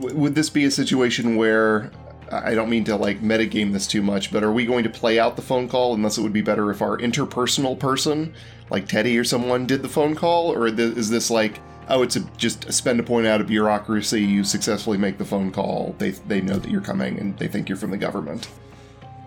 w- 0.00 0.16
would 0.16 0.34
this 0.34 0.48
be 0.48 0.64
a 0.64 0.70
situation 0.70 1.36
where 1.36 1.90
I 2.30 2.54
don't 2.54 2.70
mean 2.70 2.84
to 2.84 2.96
like 2.96 3.20
metagame 3.20 3.72
this 3.72 3.86
too 3.86 4.02
much, 4.02 4.32
but 4.32 4.42
are 4.42 4.52
we 4.52 4.64
going 4.64 4.84
to 4.84 4.90
play 4.90 5.18
out 5.18 5.36
the 5.36 5.42
phone 5.42 5.68
call 5.68 5.94
unless 5.94 6.16
it 6.16 6.22
would 6.22 6.32
be 6.32 6.40
better 6.40 6.70
if 6.70 6.80
our 6.80 6.96
interpersonal 6.98 7.78
person, 7.78 8.34
like 8.70 8.88
Teddy 8.88 9.18
or 9.18 9.24
someone, 9.24 9.66
did 9.66 9.82
the 9.82 9.88
phone 9.88 10.14
call, 10.14 10.52
or 10.52 10.70
th- 10.70 10.96
is 10.96 11.10
this 11.10 11.30
like? 11.30 11.60
Oh, 11.88 12.02
it's 12.02 12.16
a, 12.16 12.20
just 12.36 12.64
a 12.66 12.72
spend 12.72 13.00
a 13.00 13.02
point 13.02 13.26
out 13.26 13.40
of 13.40 13.46
bureaucracy. 13.48 14.22
You 14.22 14.44
successfully 14.44 14.98
make 14.98 15.18
the 15.18 15.24
phone 15.24 15.50
call. 15.50 15.94
They 15.98 16.10
they 16.10 16.40
know 16.40 16.58
that 16.58 16.70
you're 16.70 16.80
coming 16.80 17.18
and 17.18 17.36
they 17.38 17.48
think 17.48 17.68
you're 17.68 17.78
from 17.78 17.90
the 17.90 17.98
government. 17.98 18.48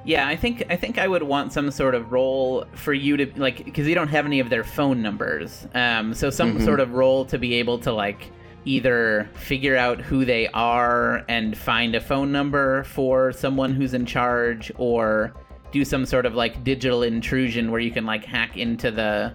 Yeah, 0.06 0.28
I 0.28 0.36
think 0.36 0.64
I 0.70 0.76
think 0.76 1.00
I 1.00 1.08
would 1.08 1.24
want 1.24 1.52
some 1.52 1.72
sort 1.72 1.96
of 1.96 2.12
role 2.12 2.66
for 2.74 2.94
you 2.94 3.18
to 3.18 3.40
like 3.40 3.66
because 3.66 3.88
you 3.88 3.96
don't 3.96 4.08
have 4.08 4.26
any 4.26 4.40
of 4.40 4.50
their 4.50 4.64
phone 4.64 5.02
numbers. 5.02 5.68
Um, 5.74 6.14
so 6.14 6.30
some 6.30 6.64
sort 6.64 6.80
of 6.80 6.94
role 6.94 7.26
to 7.26 7.40
be 7.40 7.56
able 7.56 7.80
to 7.80 7.92
like 7.92 8.32
either 8.66 9.30
figure 9.34 9.76
out 9.76 10.00
who 10.02 10.24
they 10.26 10.48
are 10.50 11.24
and 11.28 11.58
find 11.58 11.96
a 11.96 12.02
phone 12.02 12.32
number 12.32 12.84
for 12.84 13.32
someone 13.32 13.74
who's 13.74 13.94
in 13.94 14.06
charge, 14.06 14.72
or 14.78 15.34
do 15.72 15.84
some 15.84 16.06
sort 16.06 16.26
of 16.26 16.36
like 16.36 16.64
digital 16.64 17.04
intrusion 17.04 17.72
where 17.72 17.82
you 17.82 17.92
can 17.92 18.06
like 18.06 18.24
hack 18.24 18.58
into 18.58 18.92
the 18.92 19.34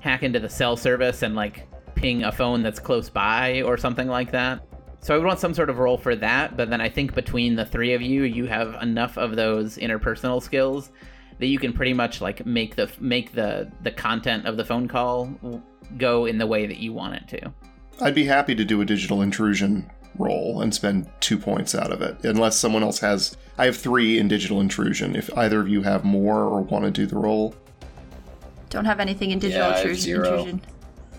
hack 0.00 0.22
into 0.22 0.38
the 0.38 0.48
cell 0.48 0.76
service 0.76 1.22
and 1.22 1.34
like 1.34 1.66
ping 1.94 2.24
a 2.24 2.32
phone 2.32 2.62
that's 2.62 2.78
close 2.80 3.08
by 3.08 3.62
or 3.62 3.76
something 3.76 4.08
like 4.08 4.30
that. 4.32 4.60
So 5.00 5.14
I 5.14 5.18
would 5.18 5.26
want 5.26 5.40
some 5.40 5.52
sort 5.54 5.68
of 5.70 5.78
role 5.78 5.98
for 5.98 6.14
that, 6.16 6.56
but 6.56 6.70
then 6.70 6.80
I 6.80 6.88
think 6.88 7.14
between 7.14 7.56
the 7.56 7.64
three 7.64 7.92
of 7.94 8.02
you, 8.02 8.22
you 8.22 8.46
have 8.46 8.80
enough 8.82 9.16
of 9.18 9.34
those 9.36 9.76
interpersonal 9.78 10.40
skills 10.40 10.90
that 11.38 11.46
you 11.46 11.58
can 11.58 11.72
pretty 11.72 11.92
much 11.92 12.20
like 12.20 12.46
make 12.46 12.76
the 12.76 12.88
make 13.00 13.32
the 13.32 13.68
the 13.82 13.90
content 13.90 14.46
of 14.46 14.56
the 14.56 14.64
phone 14.64 14.86
call 14.86 15.60
go 15.98 16.26
in 16.26 16.38
the 16.38 16.46
way 16.46 16.66
that 16.66 16.76
you 16.78 16.92
want 16.92 17.14
it 17.16 17.26
to. 17.28 17.52
I'd 18.00 18.14
be 18.14 18.24
happy 18.24 18.54
to 18.54 18.64
do 18.64 18.80
a 18.80 18.84
digital 18.84 19.22
intrusion 19.22 19.90
roll 20.18 20.60
and 20.62 20.72
spend 20.72 21.08
two 21.20 21.36
points 21.38 21.74
out 21.74 21.90
of 21.90 22.00
it, 22.00 22.24
unless 22.24 22.56
someone 22.56 22.82
else 22.84 23.00
has. 23.00 23.36
I 23.58 23.64
have 23.66 23.76
three 23.76 24.18
in 24.18 24.28
digital 24.28 24.60
intrusion. 24.60 25.16
If 25.16 25.36
either 25.36 25.60
of 25.60 25.68
you 25.68 25.82
have 25.82 26.04
more 26.04 26.44
or 26.44 26.60
want 26.60 26.84
to 26.84 26.90
do 26.92 27.06
the 27.06 27.16
roll, 27.16 27.54
Don't 28.70 28.84
have 28.84 29.00
anything 29.00 29.30
in 29.32 29.38
digital 29.40 29.66
Yeah, 29.68 29.74
I 29.74 29.78
have 29.78 29.80
intrusion. 29.86 30.02
zero. 30.04 30.28
intrusion. 30.38 30.60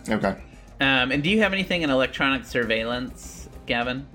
okay. 0.10 0.36
Um, 0.80 1.12
and 1.12 1.24
do 1.24 1.30
you 1.30 1.40
have 1.42 1.54
anything 1.54 1.84
in 1.84 1.90
electronic 1.90 2.46
surveillance, 2.46 3.50
Gavin? 3.66 4.08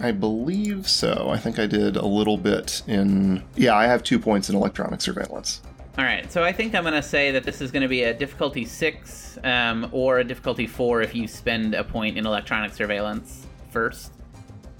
I 0.00 0.10
believe 0.10 0.88
so. 0.88 1.28
I 1.30 1.38
think 1.38 1.58
I 1.58 1.66
did 1.66 1.96
a 1.96 2.06
little 2.06 2.36
bit 2.36 2.82
in. 2.86 3.42
Yeah, 3.56 3.76
I 3.76 3.86
have 3.86 4.02
two 4.02 4.18
points 4.18 4.50
in 4.50 4.56
electronic 4.56 5.00
surveillance. 5.00 5.62
All 5.96 6.04
right, 6.04 6.30
so 6.32 6.42
I 6.42 6.50
think 6.50 6.74
I'm 6.74 6.82
going 6.82 6.94
to 6.94 7.02
say 7.02 7.30
that 7.30 7.44
this 7.44 7.60
is 7.60 7.70
going 7.70 7.82
to 7.82 7.88
be 7.88 8.02
a 8.02 8.12
difficulty 8.12 8.64
six 8.64 9.38
um, 9.44 9.88
or 9.92 10.18
a 10.18 10.24
difficulty 10.24 10.66
four 10.66 11.02
if 11.02 11.14
you 11.14 11.28
spend 11.28 11.74
a 11.74 11.84
point 11.84 12.18
in 12.18 12.26
electronic 12.26 12.74
surveillance 12.74 13.46
first. 13.70 14.12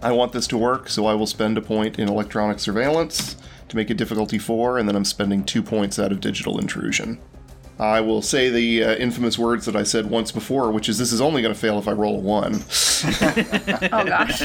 I 0.03 0.11
want 0.11 0.33
this 0.33 0.49
to 0.49 0.59
work, 0.59 0.89
so 0.89 1.07
I 1.07 1.15
will 1.15 1.29
spend 1.29 1.57
a 1.57 1.62
point 1.62 2.01
in 2.01 2.09
electronic 2.09 2.59
surveillance 2.59 3.37
to 3.69 3.77
make 3.77 3.91
it 3.91 3.97
difficulty 3.97 4.39
four, 4.39 4.77
and 4.77 4.89
then 4.89 4.97
I'm 4.97 5.05
spending 5.05 5.45
two 5.45 5.62
points 5.62 6.01
out 6.01 6.11
of 6.11 6.21
digital 6.21 6.59
intrusion. 6.59 7.21
I 7.79 8.01
will 8.01 8.22
say 8.22 8.51
the 8.51 8.85
uh, 8.85 8.95
infamous 8.97 9.39
words 9.39 9.66
that 9.66 9.75
I 9.75 9.83
said 9.83 10.07
once 10.09 10.31
before, 10.31 10.70
which 10.70 10.89
is 10.89 10.99
this 10.99 11.12
is 11.12 11.20
only 11.20 11.43
going 11.43 11.55
to 11.55 11.61
fail 11.61 11.79
if 11.79 11.89
I 11.89 11.93
roll 11.93 12.16
a 12.16 12.20
one. 12.20 12.62
Oh 13.93 14.05
gosh. 14.05 14.43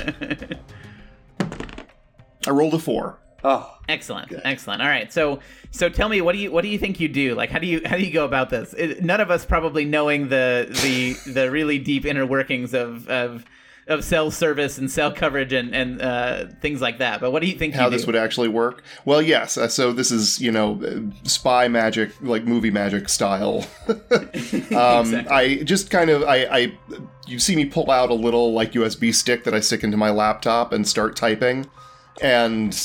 I 2.47 2.49
rolled 2.51 2.73
a 2.73 2.79
four. 2.79 3.19
Oh, 3.43 3.73
Excellent, 3.89 4.31
excellent. 4.43 4.83
All 4.83 4.87
right, 4.87 5.11
so 5.11 5.39
so 5.71 5.89
tell 5.89 6.09
me, 6.09 6.21
what 6.21 6.33
do 6.33 6.37
you 6.37 6.51
what 6.51 6.61
do 6.61 6.67
you 6.67 6.77
think 6.77 6.99
you 6.99 7.07
do? 7.07 7.33
Like, 7.33 7.49
how 7.49 7.57
do 7.57 7.65
you 7.65 7.81
how 7.85 7.97
do 7.97 8.03
you 8.03 8.11
go 8.11 8.23
about 8.23 8.51
this? 8.51 8.75
It, 8.77 9.03
none 9.03 9.19
of 9.19 9.31
us 9.31 9.45
probably 9.45 9.83
knowing 9.83 10.29
the 10.29 10.67
the 10.83 11.31
the 11.31 11.49
really 11.49 11.79
deep 11.79 12.05
inner 12.05 12.23
workings 12.23 12.75
of 12.75 13.09
of 13.09 13.45
of 13.89 14.03
cell 14.03 14.31
service 14.31 14.77
and 14.77 14.89
cell 14.89 15.11
coverage 15.11 15.51
and 15.51 15.75
and 15.75 16.01
uh, 16.01 16.45
things 16.61 16.79
like 16.81 16.99
that. 16.99 17.19
But 17.19 17.31
what 17.31 17.41
do 17.41 17.47
you 17.47 17.57
think? 17.57 17.73
How 17.73 17.85
you 17.85 17.91
this 17.91 18.01
do? 18.03 18.07
would 18.07 18.15
actually 18.15 18.47
work? 18.47 18.83
Well, 19.03 19.21
yes. 19.21 19.57
uh, 19.57 19.67
So 19.67 19.91
this 19.91 20.11
is 20.11 20.39
you 20.39 20.51
know 20.51 21.11
spy 21.23 21.67
magic, 21.67 22.11
like 22.21 22.45
movie 22.45 22.71
magic 22.71 23.09
style. 23.09 23.65
um, 23.89 25.25
I 25.29 25.61
just 25.63 25.89
kind 25.89 26.09
of 26.09 26.23
I, 26.23 26.37
I 26.45 26.77
you 27.27 27.39
see 27.39 27.55
me 27.55 27.65
pull 27.65 27.91
out 27.91 28.09
a 28.09 28.13
little 28.15 28.53
like 28.53 28.73
USB 28.73 29.13
stick 29.13 29.43
that 29.43 29.53
I 29.53 29.59
stick 29.59 29.83
into 29.83 29.97
my 29.97 30.11
laptop 30.11 30.71
and 30.71 30.87
start 30.87 31.15
typing, 31.15 31.65
and 32.21 32.77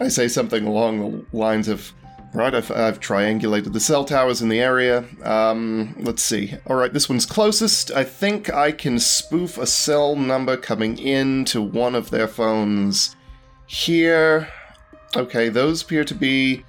I 0.00 0.08
say 0.08 0.28
something 0.28 0.66
along 0.66 0.98
the 1.30 1.36
lines 1.36 1.68
of. 1.68 1.92
Right, 2.36 2.54
I've, 2.54 2.70
I've 2.70 3.00
triangulated 3.00 3.72
the 3.72 3.80
cell 3.80 4.04
towers 4.04 4.42
in 4.42 4.50
the 4.50 4.60
area. 4.60 5.06
Um, 5.22 5.96
let's 5.98 6.22
see. 6.22 6.52
All 6.66 6.76
right, 6.76 6.92
this 6.92 7.08
one's 7.08 7.24
closest. 7.24 7.90
I 7.92 8.04
think 8.04 8.52
I 8.52 8.72
can 8.72 8.98
spoof 8.98 9.56
a 9.56 9.66
cell 9.66 10.16
number 10.16 10.58
coming 10.58 10.98
into 10.98 11.62
one 11.62 11.94
of 11.94 12.10
their 12.10 12.28
phones 12.28 13.16
here. 13.66 14.48
Okay, 15.16 15.48
those 15.48 15.80
appear 15.80 16.04
to 16.04 16.14
be 16.14 16.62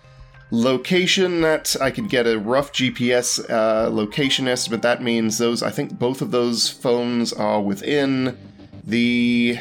location 0.52 1.42
that 1.42 1.76
I 1.82 1.92
could 1.92 2.08
get 2.08 2.28
a 2.28 2.40
rough 2.40 2.72
GPS 2.72 3.38
uh, 3.50 3.90
location 3.90 4.48
estimate. 4.48 4.84
That 4.84 5.04
means 5.04 5.38
those, 5.38 5.62
I 5.62 5.72
think 5.72 6.00
both 6.00 6.22
of 6.22 6.32
those 6.32 6.70
phones 6.70 7.34
are 7.34 7.62
within 7.62 8.38
the 8.86 9.60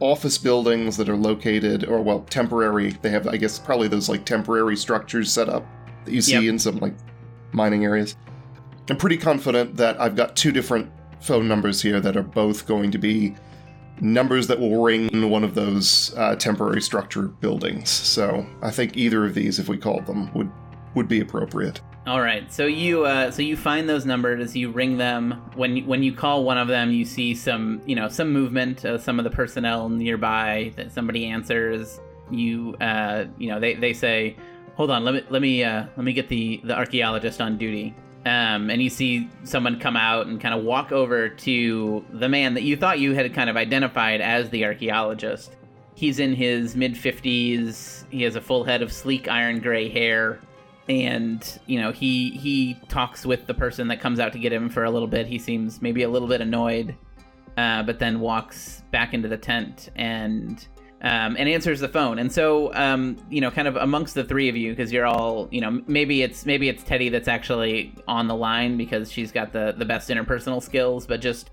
office 0.00 0.38
buildings 0.38 0.96
that 0.96 1.08
are 1.08 1.16
located, 1.16 1.84
or 1.84 2.00
well, 2.02 2.20
temporary. 2.30 2.90
They 3.02 3.10
have, 3.10 3.28
I 3.28 3.36
guess, 3.36 3.58
probably 3.58 3.88
those 3.88 4.08
like 4.08 4.24
temporary 4.24 4.76
structures 4.76 5.30
set 5.32 5.48
up 5.48 5.66
that 6.04 6.12
you 6.12 6.20
see 6.22 6.32
Yep. 6.34 6.44
in 6.44 6.58
some 6.58 6.76
like 6.78 6.94
mining 7.52 7.84
areas. 7.84 8.16
I'm 8.88 8.96
pretty 8.96 9.18
confident 9.18 9.76
that 9.76 10.00
I've 10.00 10.16
got 10.16 10.34
two 10.36 10.50
different 10.52 10.90
phone 11.20 11.46
numbers 11.46 11.82
here 11.82 12.00
that 12.00 12.16
are 12.16 12.22
both 12.22 12.66
going 12.66 12.90
to 12.90 12.98
be 12.98 13.36
numbers 14.00 14.46
that 14.46 14.58
will 14.58 14.82
ring 14.82 15.08
in 15.10 15.28
one 15.28 15.44
of 15.44 15.54
those 15.54 16.14
uh, 16.16 16.34
temporary 16.34 16.80
structure 16.80 17.22
buildings. 17.22 17.90
So 17.90 18.46
I 18.62 18.70
think 18.70 18.96
either 18.96 19.26
of 19.26 19.34
these, 19.34 19.58
if 19.58 19.68
we 19.68 19.76
called 19.76 20.06
them, 20.06 20.32
would 20.34 20.50
would 20.94 21.06
be 21.06 21.20
appropriate. 21.20 21.80
All 22.10 22.20
right, 22.20 22.52
so 22.52 22.66
you 22.66 23.04
uh, 23.04 23.30
so 23.30 23.40
you 23.40 23.56
find 23.56 23.88
those 23.88 24.04
numbers, 24.04 24.56
you 24.56 24.72
ring 24.72 24.96
them. 24.96 25.40
When 25.54 25.86
when 25.86 26.02
you 26.02 26.12
call 26.12 26.42
one 26.42 26.58
of 26.58 26.66
them, 26.66 26.90
you 26.90 27.04
see 27.04 27.36
some 27.36 27.80
you 27.86 27.94
know 27.94 28.08
some 28.08 28.32
movement, 28.32 28.84
uh, 28.84 28.98
some 28.98 29.20
of 29.20 29.24
the 29.24 29.30
personnel 29.30 29.88
nearby. 29.88 30.72
That 30.74 30.90
somebody 30.90 31.26
answers. 31.26 32.00
You 32.28 32.74
uh, 32.80 33.26
you 33.38 33.46
know 33.46 33.60
they, 33.60 33.74
they 33.74 33.92
say, 33.92 34.34
hold 34.74 34.90
on, 34.90 35.04
let 35.04 35.14
me 35.14 35.22
let 35.30 35.40
me 35.40 35.62
uh, 35.62 35.86
let 35.96 36.02
me 36.02 36.12
get 36.12 36.28
the 36.28 36.60
the 36.64 36.76
archaeologist 36.76 37.40
on 37.40 37.56
duty. 37.56 37.94
Um, 38.26 38.70
and 38.70 38.82
you 38.82 38.90
see 38.90 39.30
someone 39.44 39.78
come 39.78 39.96
out 39.96 40.26
and 40.26 40.40
kind 40.40 40.52
of 40.52 40.64
walk 40.64 40.90
over 40.90 41.28
to 41.28 42.04
the 42.10 42.28
man 42.28 42.54
that 42.54 42.64
you 42.64 42.76
thought 42.76 42.98
you 42.98 43.14
had 43.14 43.32
kind 43.34 43.48
of 43.48 43.56
identified 43.56 44.20
as 44.20 44.50
the 44.50 44.64
archaeologist. 44.64 45.54
He's 45.94 46.18
in 46.18 46.34
his 46.34 46.74
mid 46.74 46.94
50s. 46.94 48.10
He 48.10 48.22
has 48.22 48.34
a 48.34 48.40
full 48.40 48.64
head 48.64 48.82
of 48.82 48.92
sleek 48.92 49.28
iron 49.28 49.60
gray 49.60 49.88
hair 49.88 50.40
and 50.90 51.60
you 51.66 51.80
know 51.80 51.92
he 51.92 52.30
he 52.30 52.74
talks 52.88 53.24
with 53.24 53.46
the 53.46 53.54
person 53.54 53.88
that 53.88 54.00
comes 54.00 54.18
out 54.18 54.32
to 54.32 54.38
get 54.38 54.52
him 54.52 54.68
for 54.68 54.84
a 54.84 54.90
little 54.90 55.08
bit 55.08 55.26
he 55.26 55.38
seems 55.38 55.80
maybe 55.80 56.02
a 56.02 56.08
little 56.08 56.28
bit 56.28 56.40
annoyed 56.40 56.96
uh, 57.56 57.82
but 57.82 57.98
then 57.98 58.20
walks 58.20 58.82
back 58.90 59.14
into 59.14 59.28
the 59.28 59.36
tent 59.36 59.90
and 59.96 60.66
um, 61.02 61.36
and 61.38 61.48
answers 61.48 61.80
the 61.80 61.88
phone 61.88 62.18
and 62.18 62.30
so 62.30 62.74
um, 62.74 63.16
you 63.30 63.40
know 63.40 63.50
kind 63.50 63.68
of 63.68 63.76
amongst 63.76 64.14
the 64.14 64.24
three 64.24 64.48
of 64.48 64.56
you 64.56 64.72
because 64.72 64.92
you're 64.92 65.06
all 65.06 65.48
you 65.50 65.60
know 65.60 65.80
maybe 65.86 66.22
it's 66.22 66.44
maybe 66.44 66.68
it's 66.68 66.82
teddy 66.82 67.08
that's 67.08 67.28
actually 67.28 67.94
on 68.08 68.26
the 68.26 68.34
line 68.34 68.76
because 68.76 69.10
she's 69.10 69.30
got 69.32 69.52
the 69.52 69.74
the 69.78 69.84
best 69.84 70.10
interpersonal 70.10 70.62
skills 70.62 71.06
but 71.06 71.20
just 71.20 71.50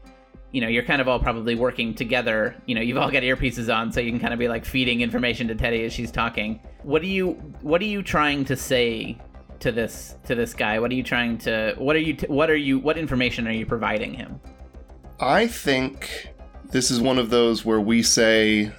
you 0.51 0.61
know, 0.61 0.67
you're 0.67 0.83
kind 0.83 1.01
of 1.01 1.07
all 1.07 1.19
probably 1.19 1.55
working 1.55 1.93
together. 1.93 2.55
You 2.65 2.75
know, 2.75 2.81
you've 2.81 2.97
all 2.97 3.11
got 3.11 3.23
earpieces 3.23 3.73
on, 3.73 3.91
so 3.91 3.99
you 3.99 4.11
can 4.11 4.19
kind 4.19 4.33
of 4.33 4.39
be 4.39 4.47
like 4.47 4.65
feeding 4.65 5.01
information 5.01 5.47
to 5.49 5.55
Teddy 5.55 5.83
as 5.83 5.93
she's 5.93 6.11
talking. 6.11 6.61
What 6.83 7.01
are 7.01 7.07
you 7.07 7.31
What 7.61 7.81
are 7.81 7.85
you 7.85 8.01
trying 8.01 8.45
to 8.45 8.55
say 8.55 9.17
to 9.59 9.71
this 9.71 10.15
to 10.25 10.35
this 10.35 10.53
guy? 10.53 10.79
What 10.79 10.91
are 10.91 10.95
you 10.95 11.03
trying 11.03 11.37
to 11.39 11.75
What 11.77 11.95
are 11.95 11.99
you 11.99 12.13
t- 12.13 12.27
What 12.27 12.49
are 12.49 12.55
you 12.55 12.79
What 12.79 12.97
information 12.97 13.47
are 13.47 13.51
you 13.51 13.65
providing 13.65 14.13
him? 14.13 14.39
I 15.19 15.47
think 15.47 16.33
this 16.71 16.91
is 16.91 17.01
one 17.01 17.17
of 17.17 17.29
those 17.29 17.65
where 17.65 17.81
we 17.81 18.03
say 18.03 18.71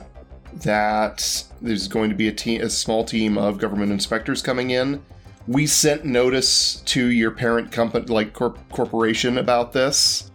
that 0.62 1.45
there's 1.61 1.89
going 1.89 2.11
to 2.11 2.16
be 2.16 2.29
a 2.29 2.33
team, 2.33 2.61
a 2.61 2.70
small 2.70 3.05
team 3.05 3.37
of 3.37 3.59
government 3.59 3.93
inspectors 3.93 4.43
coming 4.43 4.70
in. 4.70 5.03
We 5.47 5.66
sent 5.66 6.05
notice 6.05 6.76
to 6.87 7.07
your 7.07 7.31
parent 7.31 7.72
company, 7.72 8.07
like 8.07 8.35
corp- 8.35 8.59
corporation, 8.70 9.39
about 9.39 9.72
this, 9.72 10.31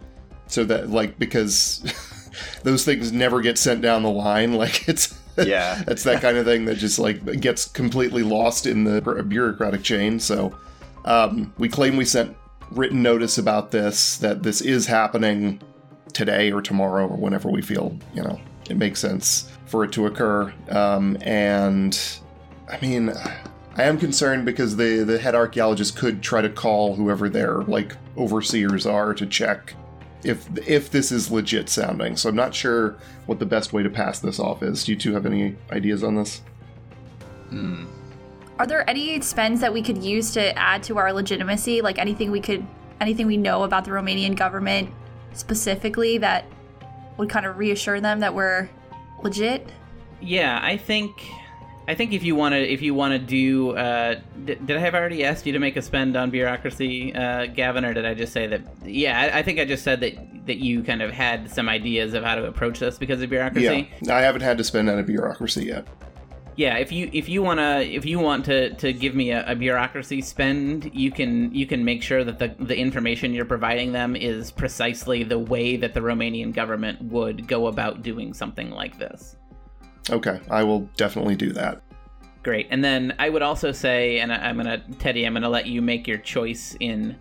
so 0.46 0.64
that 0.64 0.90
like 0.90 1.18
because 1.18 1.84
those 2.62 2.84
things 2.84 3.12
never 3.12 3.40
get 3.40 3.58
sent 3.58 3.80
down 3.80 4.02
the 4.02 4.10
line. 4.10 4.54
Like 4.64 4.88
it's 4.88 5.18
Yeah. 5.46 5.82
That's 5.86 6.04
that 6.04 6.22
kind 6.22 6.36
of 6.36 6.44
thing 6.44 6.64
that 6.66 6.76
just 6.76 6.98
like 6.98 7.40
gets 7.40 7.66
completely 7.66 8.22
lost 8.22 8.66
in 8.66 8.84
the 8.84 9.00
bureaucratic 9.00 9.82
chain. 9.82 10.20
So 10.20 10.56
um, 11.04 11.52
we 11.58 11.68
claim 11.68 11.96
we 11.96 12.04
sent 12.04 12.36
written 12.70 13.02
notice 13.02 13.38
about 13.38 13.70
this 13.70 14.16
that 14.18 14.42
this 14.42 14.60
is 14.60 14.86
happening 14.86 15.60
today 16.12 16.52
or 16.52 16.62
tomorrow 16.62 17.06
or 17.06 17.16
whenever 17.16 17.50
we 17.50 17.60
feel 17.60 17.98
you 18.14 18.22
know 18.22 18.40
it 18.70 18.76
makes 18.76 19.00
sense 19.00 19.50
for 19.66 19.84
it 19.84 19.92
to 19.92 20.06
occur. 20.06 20.52
Um, 20.70 21.16
and 21.20 21.98
I 22.68 22.78
mean, 22.80 23.12
I 23.76 23.82
am 23.82 23.98
concerned 23.98 24.44
because 24.44 24.76
the 24.76 25.04
the 25.04 25.18
head 25.18 25.34
archaeologist 25.34 25.96
could 25.96 26.22
try 26.22 26.40
to 26.40 26.48
call 26.48 26.94
whoever 26.94 27.28
their 27.28 27.62
like 27.62 27.96
overseers 28.16 28.86
are 28.86 29.14
to 29.14 29.26
check 29.26 29.74
if 30.24 30.48
if 30.66 30.90
this 30.90 31.12
is 31.12 31.30
legit 31.30 31.68
sounding. 31.68 32.16
So 32.16 32.28
I'm 32.28 32.36
not 32.36 32.54
sure 32.54 32.96
what 33.26 33.38
the 33.38 33.46
best 33.46 33.72
way 33.72 33.82
to 33.82 33.90
pass 33.90 34.18
this 34.18 34.38
off 34.38 34.62
is. 34.62 34.84
Do 34.84 34.92
you 34.92 34.98
two 34.98 35.12
have 35.14 35.26
any 35.26 35.56
ideas 35.70 36.02
on 36.02 36.16
this? 36.16 36.42
Hmm. 37.50 37.84
Are 38.58 38.66
there 38.66 38.88
any 38.88 39.20
spends 39.20 39.60
that 39.60 39.72
we 39.72 39.82
could 39.82 40.02
use 40.02 40.32
to 40.34 40.56
add 40.56 40.82
to 40.84 40.98
our 40.98 41.12
legitimacy? 41.12 41.82
Like 41.82 41.98
anything 41.98 42.30
we 42.30 42.40
could, 42.40 42.64
anything 43.00 43.26
we 43.26 43.36
know 43.36 43.64
about 43.64 43.84
the 43.84 43.90
Romanian 43.90 44.36
government 44.36 44.90
specifically 45.32 46.18
that 46.18 46.46
would 47.16 47.28
kind 47.28 47.46
of 47.46 47.58
reassure 47.58 48.00
them 48.00 48.20
that 48.20 48.34
we're 48.34 48.68
legit? 49.22 49.68
Yeah, 50.20 50.60
I 50.62 50.76
think 50.76 51.10
I 51.86 51.94
think 51.94 52.12
if 52.12 52.22
you 52.22 52.34
want 52.34 52.54
to 52.54 52.60
if 52.60 52.80
you 52.80 52.94
want 52.94 53.12
to 53.12 53.18
do 53.18 53.76
uh, 53.76 54.20
d- 54.44 54.54
did 54.54 54.76
I 54.76 54.80
have 54.80 54.94
already 54.94 55.24
asked 55.24 55.44
you 55.44 55.52
to 55.52 55.58
make 55.58 55.76
a 55.76 55.82
spend 55.82 56.16
on 56.16 56.30
bureaucracy, 56.30 57.14
uh, 57.14 57.46
Gavin, 57.46 57.84
or 57.84 57.92
did 57.92 58.06
I 58.06 58.14
just 58.14 58.32
say 58.32 58.46
that? 58.46 58.62
Yeah, 58.84 59.20
I, 59.20 59.40
I 59.40 59.42
think 59.42 59.58
I 59.58 59.64
just 59.64 59.84
said 59.84 60.00
that 60.00 60.46
that 60.46 60.56
you 60.58 60.82
kind 60.82 61.02
of 61.02 61.10
had 61.10 61.50
some 61.50 61.68
ideas 61.68 62.14
of 62.14 62.24
how 62.24 62.36
to 62.36 62.46
approach 62.46 62.78
this 62.78 62.96
because 62.96 63.20
of 63.20 63.28
bureaucracy. 63.28 63.90
Yeah, 64.00 64.16
I 64.16 64.22
haven't 64.22 64.42
had 64.42 64.58
to 64.58 64.64
spend 64.64 64.88
on 64.88 64.98
a 64.98 65.02
bureaucracy 65.02 65.66
yet. 65.66 65.86
yeah, 66.56 66.76
if 66.76 66.90
you 66.90 67.10
if 67.12 67.28
you 67.28 67.42
wanna 67.42 67.80
if 67.80 68.06
you 68.06 68.18
want 68.18 68.46
to 68.46 68.72
to 68.74 68.92
give 68.92 69.14
me 69.14 69.30
a, 69.32 69.44
a, 69.50 69.54
bureaucracy 69.54 70.22
spend, 70.22 70.90
you 70.94 71.10
can 71.10 71.54
you 71.54 71.66
can 71.66 71.84
make 71.84 72.02
sure 72.02 72.24
that 72.24 72.38
the 72.38 72.54
the 72.64 72.76
information 72.78 73.34
you're 73.34 73.44
providing 73.44 73.92
them 73.92 74.16
is 74.16 74.50
precisely 74.50 75.22
the 75.22 75.38
way 75.38 75.76
that 75.76 75.92
the 75.92 76.00
Romanian 76.00 76.54
government 76.54 77.02
would 77.02 77.46
go 77.46 77.66
about 77.66 78.02
doing 78.02 78.32
something 78.32 78.70
like 78.70 78.98
this. 78.98 79.36
Okay, 80.10 80.40
I 80.50 80.62
will 80.62 80.80
definitely 80.96 81.36
do 81.36 81.52
that. 81.52 81.82
Great, 82.42 82.66
and 82.70 82.84
then 82.84 83.14
I 83.18 83.30
would 83.30 83.42
also 83.42 83.72
say, 83.72 84.18
and 84.18 84.32
I, 84.32 84.36
I'm 84.36 84.56
gonna 84.56 84.84
Teddy, 84.98 85.24
I'm 85.24 85.32
gonna 85.32 85.48
let 85.48 85.66
you 85.66 85.80
make 85.80 86.06
your 86.06 86.18
choice 86.18 86.76
in 86.80 87.16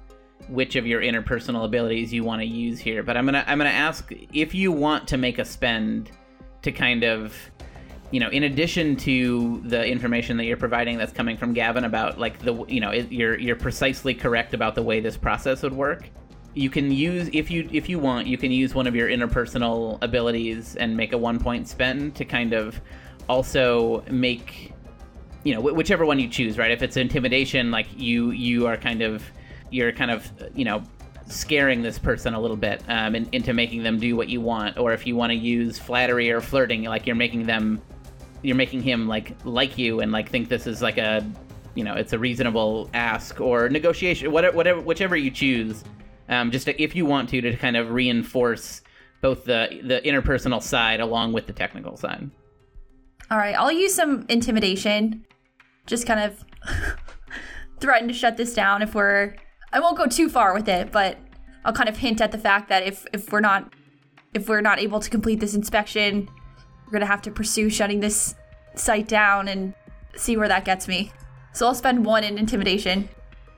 which 0.50 0.76
of 0.76 0.86
your 0.86 1.02
interpersonal 1.02 1.64
abilities 1.66 2.12
you 2.12 2.24
want 2.24 2.42
to 2.42 2.48
use 2.48 2.80
here. 2.80 3.04
But 3.04 3.16
I'm 3.16 3.26
gonna 3.26 3.44
I'm 3.48 3.58
gonna 3.58 3.70
ask 3.70 4.12
if 4.34 4.54
you 4.54 4.72
want 4.72 5.08
to 5.10 5.18
make 5.18 5.40
a 5.40 5.46
spend 5.46 6.12
to 6.62 6.72
kind 6.72 7.04
of 7.04 7.36
you 8.14 8.20
know, 8.20 8.30
in 8.30 8.44
addition 8.44 8.96
to 8.96 9.60
the 9.66 9.84
information 9.84 10.38
that 10.38 10.46
you're 10.46 10.56
providing 10.56 11.00
that's 11.00 11.12
coming 11.12 11.36
from 11.36 11.52
Gavin 11.52 11.84
about 11.84 12.20
like 12.20 12.38
the 12.38 12.64
you 12.68 12.80
know, 12.80 12.92
it, 12.92 13.12
you're 13.12 13.40
you're 13.40 13.56
precisely 13.56 14.14
correct 14.14 14.54
about 14.54 14.76
the 14.76 14.84
way 14.84 15.00
this 15.00 15.18
process 15.18 15.64
would 15.64 15.74
work. 15.74 16.10
You 16.54 16.70
can 16.70 16.92
use 16.92 17.30
if 17.34 17.50
you 17.50 17.68
if 17.72 17.90
you 17.90 18.00
want, 18.00 18.28
you 18.28 18.38
can 18.38 18.52
use 18.52 18.76
one 18.76 18.88
of 18.88 18.96
your 18.96 19.10
interpersonal 19.10 19.98
abilities 20.02 20.76
and 20.76 20.96
make 20.96 21.14
a 21.14 21.18
one 21.18 21.40
point 21.40 21.68
spend 21.68 22.16
to 22.16 22.26
kind 22.26 22.54
of 22.54 22.80
also 23.28 24.04
make 24.10 24.74
you 25.44 25.54
know 25.54 25.62
whichever 25.62 26.06
one 26.06 26.20
you 26.20 26.28
choose, 26.28 26.58
right? 26.58 26.72
If 26.72 26.82
it's 26.82 26.98
intimidation, 26.98 27.72
like 27.72 27.88
you 27.96 28.32
you 28.32 28.68
are 28.68 28.78
kind 28.78 29.02
of 29.02 29.24
you're 29.72 29.92
kind 29.92 30.12
of 30.12 30.32
you 30.54 30.66
know 30.66 30.84
scaring 31.28 31.82
this 31.82 31.98
person 31.98 32.34
a 32.34 32.40
little 32.40 32.58
bit 32.58 32.84
um, 32.88 33.16
in, 33.16 33.28
into 33.32 33.54
making 33.54 33.84
them 33.84 34.00
do 34.00 34.16
what 34.16 34.30
you 34.30 34.42
want 34.42 34.78
or 34.78 34.94
if 34.94 35.08
you 35.08 35.16
want 35.16 35.32
to 35.32 35.36
use 35.36 35.80
flattery 35.80 36.30
or 36.32 36.42
flirting 36.42 36.84
like 36.84 37.08
you're 37.08 37.16
making 37.16 37.46
them 37.46 37.82
you're 38.42 38.58
making 38.58 38.82
him 38.82 39.08
like 39.08 39.34
like 39.46 39.78
you 39.78 40.02
and 40.02 40.12
like 40.12 40.30
think 40.30 40.50
this 40.50 40.68
is 40.68 40.82
like 40.82 40.98
a 40.98 41.26
you 41.76 41.84
know 41.84 41.94
it's 41.94 42.14
a 42.14 42.20
reasonable 42.20 42.90
ask 42.94 43.40
or 43.40 43.70
negotiation 43.70 44.32
whatever 44.32 44.56
whatever 44.56 44.82
whichever 44.82 45.16
you 45.16 45.32
choose 45.32 45.84
um, 46.34 46.52
just 46.52 46.66
to, 46.66 46.82
if 46.82 46.96
you 46.96 47.06
want 47.06 47.30
to 47.30 47.42
to 47.42 47.56
kind 47.58 47.78
of 47.78 47.92
reinforce 47.92 48.82
both 49.22 49.46
the 49.46 49.80
the 49.84 50.02
interpersonal 50.02 50.62
side 50.62 51.00
along 51.00 51.34
with 51.34 51.48
the 51.48 51.54
technical 51.54 51.96
side 51.96 52.30
all 53.32 53.38
right 53.38 53.56
i'll 53.56 53.72
use 53.72 53.94
some 53.94 54.26
intimidation 54.30 55.26
just 55.86 56.06
kind 56.06 56.20
of 56.20 56.44
threaten 57.80 58.08
to 58.08 58.14
shut 58.14 58.38
this 58.38 58.54
down 58.54 58.82
if 58.82 58.94
we're 58.94 59.36
i 59.72 59.80
won't 59.80 59.98
go 59.98 60.06
too 60.06 60.28
far 60.28 60.54
with 60.54 60.68
it 60.68 60.92
but 60.92 61.18
i'll 61.66 61.74
kind 61.74 61.90
of 61.90 61.98
hint 61.98 62.20
at 62.20 62.32
the 62.32 62.38
fact 62.38 62.70
that 62.70 62.84
if 62.84 63.06
if 63.14 63.32
we're 63.32 63.40
not 63.40 63.74
if 64.34 64.50
we're 64.50 64.62
not 64.62 64.80
able 64.80 65.00
to 65.00 65.10
complete 65.10 65.40
this 65.40 65.54
inspection 65.56 66.30
we're 66.86 66.92
gonna 66.92 67.06
have 67.06 67.22
to 67.22 67.32
pursue 67.32 67.70
shutting 67.70 68.00
this 68.00 68.36
site 68.76 69.08
down 69.08 69.48
and 69.48 69.74
see 70.16 70.38
where 70.38 70.48
that 70.48 70.66
gets 70.66 70.88
me. 70.88 71.12
So 71.54 71.68
I'll 71.68 71.76
spend 71.76 72.06
one 72.06 72.24
in 72.24 72.38
intimidation. 72.38 73.10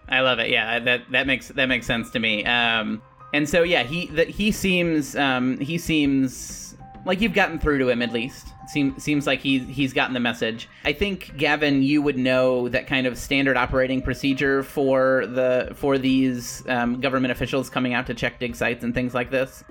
I 0.07 0.21
love 0.21 0.39
it. 0.39 0.49
Yeah, 0.49 0.79
that 0.79 1.11
that 1.11 1.27
makes 1.27 1.49
that 1.49 1.65
makes 1.65 1.85
sense 1.85 2.11
to 2.11 2.19
me. 2.19 2.45
Um, 2.45 3.01
and 3.33 3.47
so 3.47 3.63
yeah, 3.63 3.83
he 3.83 4.07
that 4.07 4.29
he 4.29 4.51
seems 4.51 5.15
um, 5.15 5.59
he 5.59 5.77
seems 5.77 6.75
like 7.05 7.21
you've 7.21 7.33
gotten 7.33 7.59
through 7.59 7.79
to 7.79 7.89
him 7.89 8.01
at 8.01 8.11
least. 8.11 8.47
Seems 8.67 9.01
seems 9.03 9.27
like 9.27 9.39
he 9.39 9.59
he's 9.59 9.93
gotten 9.93 10.13
the 10.13 10.19
message. 10.19 10.67
I 10.83 10.93
think 10.93 11.37
Gavin, 11.37 11.83
you 11.83 12.01
would 12.01 12.17
know 12.17 12.69
that 12.69 12.87
kind 12.87 13.07
of 13.07 13.17
standard 13.17 13.57
operating 13.57 14.01
procedure 14.01 14.63
for 14.63 15.25
the 15.27 15.71
for 15.75 15.97
these 15.97 16.63
um, 16.67 16.99
government 16.99 17.31
officials 17.31 17.69
coming 17.69 17.93
out 17.93 18.07
to 18.07 18.13
check 18.13 18.39
dig 18.39 18.55
sites 18.55 18.83
and 18.83 18.93
things 18.93 19.13
like 19.13 19.31
this. 19.31 19.63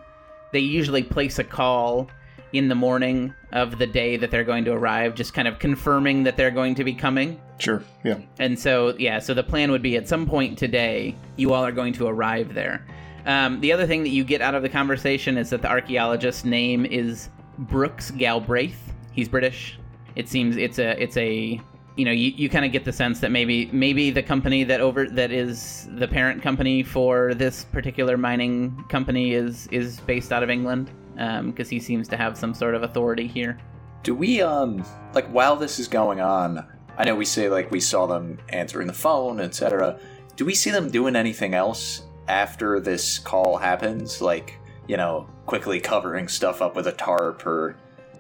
They 0.53 0.61
usually 0.61 1.03
place 1.03 1.39
a 1.39 1.45
call 1.45 2.09
in 2.53 2.68
the 2.68 2.74
morning 2.76 3.35
of 3.53 3.78
the 3.78 3.87
day 3.87 4.16
that 4.16 4.30
they're 4.30 4.45
going 4.45 4.64
to 4.64 4.72
arrive, 4.72 5.16
just 5.16 5.35
kind 5.35 5.49
of 5.49 5.59
confirming 5.59 6.22
that 6.22 6.37
they're 6.37 6.53
going 6.53 6.76
to 6.76 6.85
be 6.85 6.95
coming. 6.95 7.41
Sure, 7.59 7.82
yeah. 8.05 8.18
And 8.38 8.59
so, 8.59 8.96
yeah, 8.98 9.18
so 9.18 9.34
the 9.34 9.42
plan 9.42 9.70
would 9.70 9.82
be 9.82 9.96
at 9.96 10.09
some 10.09 10.26
point 10.26 10.59
today, 10.59 11.14
you 11.36 11.52
all 11.52 11.64
are 11.64 11.72
going 11.72 11.92
to 11.94 12.07
arrive 12.07 12.55
there. 12.55 12.86
Um, 13.26 13.61
the 13.61 13.72
other 13.72 13.86
thing 13.86 14.02
that 14.02 14.11
you 14.11 14.24
get 14.24 14.42
out 14.42 14.55
of 14.55 14.62
the 14.62 14.68
conversation 14.68 15.38
is 15.38 15.50
that 15.50 15.62
the 15.62 15.68
archaeologist's 15.68 16.44
name 16.44 16.84
is 16.84 17.30
Brooks 17.59 18.11
Galbraith. 18.11 18.92
He's 19.12 19.28
British. 19.28 19.78
It 20.16 20.28
seems 20.28 20.57
it's 20.57 20.78
a 20.78 21.00
it's 21.02 21.16
a 21.16 21.61
you 21.96 22.05
know 22.05 22.11
you, 22.11 22.32
you 22.36 22.48
kind 22.48 22.64
of 22.64 22.72
get 22.72 22.84
the 22.84 22.92
sense 22.92 23.20
that 23.20 23.30
maybe 23.30 23.66
maybe 23.72 24.11
the 24.11 24.22
company 24.22 24.64
that 24.64 24.80
over 24.80 25.09
that 25.09 25.32
is 25.32 25.88
the 25.92 26.07
parent 26.07 26.42
company 26.42 26.82
for 26.82 27.34
this 27.34 27.64
particular 27.64 28.16
mining 28.16 28.84
company 28.88 29.32
is 29.32 29.68
is 29.68 30.00
based 30.00 30.32
out 30.32 30.42
of 30.42 30.50
England 30.50 30.90
because 31.14 31.66
um, 31.66 31.70
he 31.70 31.80
seems 31.80 32.09
to 32.09 32.16
have 32.16 32.36
some 32.36 32.55
sort 32.55 32.74
of 32.74 32.82
authority 32.82 33.26
here. 33.26 33.59
Do 34.02 34.14
we, 34.14 34.42
um, 34.42 34.84
like, 35.14 35.26
while 35.28 35.57
this 35.57 35.78
is 35.78 35.88
going 35.88 36.20
on, 36.20 36.66
I 36.97 37.05
know 37.05 37.14
we 37.14 37.24
say, 37.24 37.49
like, 37.49 37.70
we 37.70 37.80
saw 37.80 38.07
them 38.07 38.38
answering 38.51 38.86
the 38.86 38.92
phone, 38.92 39.40
etc. 39.40 39.99
Do 40.36 40.45
we 40.45 40.55
see 40.55 40.70
them 40.70 40.90
doing 40.90 41.16
anything 41.16 41.55
else 41.55 42.03
after 42.28 42.80
this 42.80 43.18
call 43.18 43.57
happens? 43.57 44.20
Like, 44.20 44.59
you 44.86 44.97
know, 44.97 45.28
quickly 45.47 45.80
covering 45.80 46.28
stuff 46.28 46.62
up 46.62 46.76
with 46.76 46.86
a 46.86 46.92
tarp 46.92 47.47
or, 47.47 47.76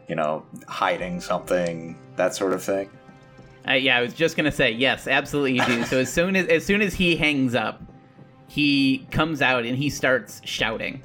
you 0.08 0.16
know, 0.16 0.44
hiding 0.66 1.20
something, 1.20 1.96
that 2.16 2.34
sort 2.34 2.52
of 2.52 2.62
thing? 2.62 2.90
Uh, 3.66 3.72
yeah, 3.72 3.96
I 3.96 4.02
was 4.02 4.12
just 4.12 4.36
gonna 4.36 4.52
say 4.52 4.72
yes, 4.72 5.06
absolutely 5.06 5.54
you 5.54 5.64
do. 5.64 5.84
so 5.84 5.98
as 5.98 6.12
soon 6.12 6.36
as 6.36 6.46
as 6.48 6.66
soon 6.66 6.82
as 6.82 6.92
he 6.92 7.16
hangs 7.16 7.54
up, 7.54 7.80
he 8.48 9.06
comes 9.10 9.40
out 9.40 9.64
and 9.64 9.76
he 9.76 9.88
starts 9.88 10.42
shouting 10.44 11.02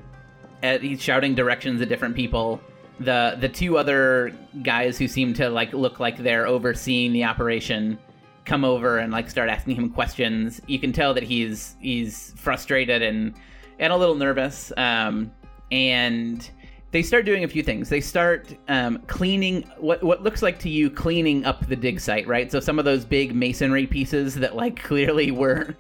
at, 0.61 0.81
he's 0.81 1.01
shouting 1.01 1.35
directions 1.35 1.81
at 1.81 1.89
different 1.89 2.15
people. 2.15 2.61
The 2.99 3.37
the 3.39 3.49
two 3.49 3.77
other 3.77 4.33
guys 4.61 4.97
who 4.97 5.07
seem 5.07 5.33
to 5.35 5.49
like 5.49 5.73
look 5.73 5.99
like 5.99 6.17
they're 6.17 6.47
overseeing 6.47 7.13
the 7.13 7.23
operation 7.23 7.97
come 8.45 8.65
over 8.65 8.97
and 8.97 9.11
like 9.11 9.29
start 9.29 9.49
asking 9.49 9.75
him 9.75 9.89
questions. 9.89 10.61
You 10.67 10.79
can 10.79 10.91
tell 10.91 11.13
that 11.13 11.23
he's 11.23 11.75
he's 11.79 12.33
frustrated 12.35 13.01
and 13.01 13.33
and 13.79 13.93
a 13.93 13.97
little 13.97 14.15
nervous. 14.15 14.73
Um, 14.75 15.31
and 15.71 16.49
they 16.91 17.03
start 17.03 17.25
doing 17.25 17.43
a 17.43 17.47
few 17.47 17.61
things. 17.61 17.89
They 17.89 18.01
start 18.01 18.55
um, 18.67 18.99
cleaning 19.07 19.63
what 19.77 20.03
what 20.03 20.23
looks 20.23 20.41
like 20.41 20.59
to 20.59 20.69
you 20.69 20.89
cleaning 20.89 21.45
up 21.45 21.65
the 21.67 21.75
dig 21.75 21.99
site, 21.99 22.27
right? 22.27 22.51
So 22.51 22.59
some 22.59 22.79
of 22.79 22.85
those 22.85 23.05
big 23.05 23.35
masonry 23.35 23.85
pieces 23.85 24.35
that 24.35 24.55
like 24.55 24.81
clearly 24.83 25.31
were 25.31 25.75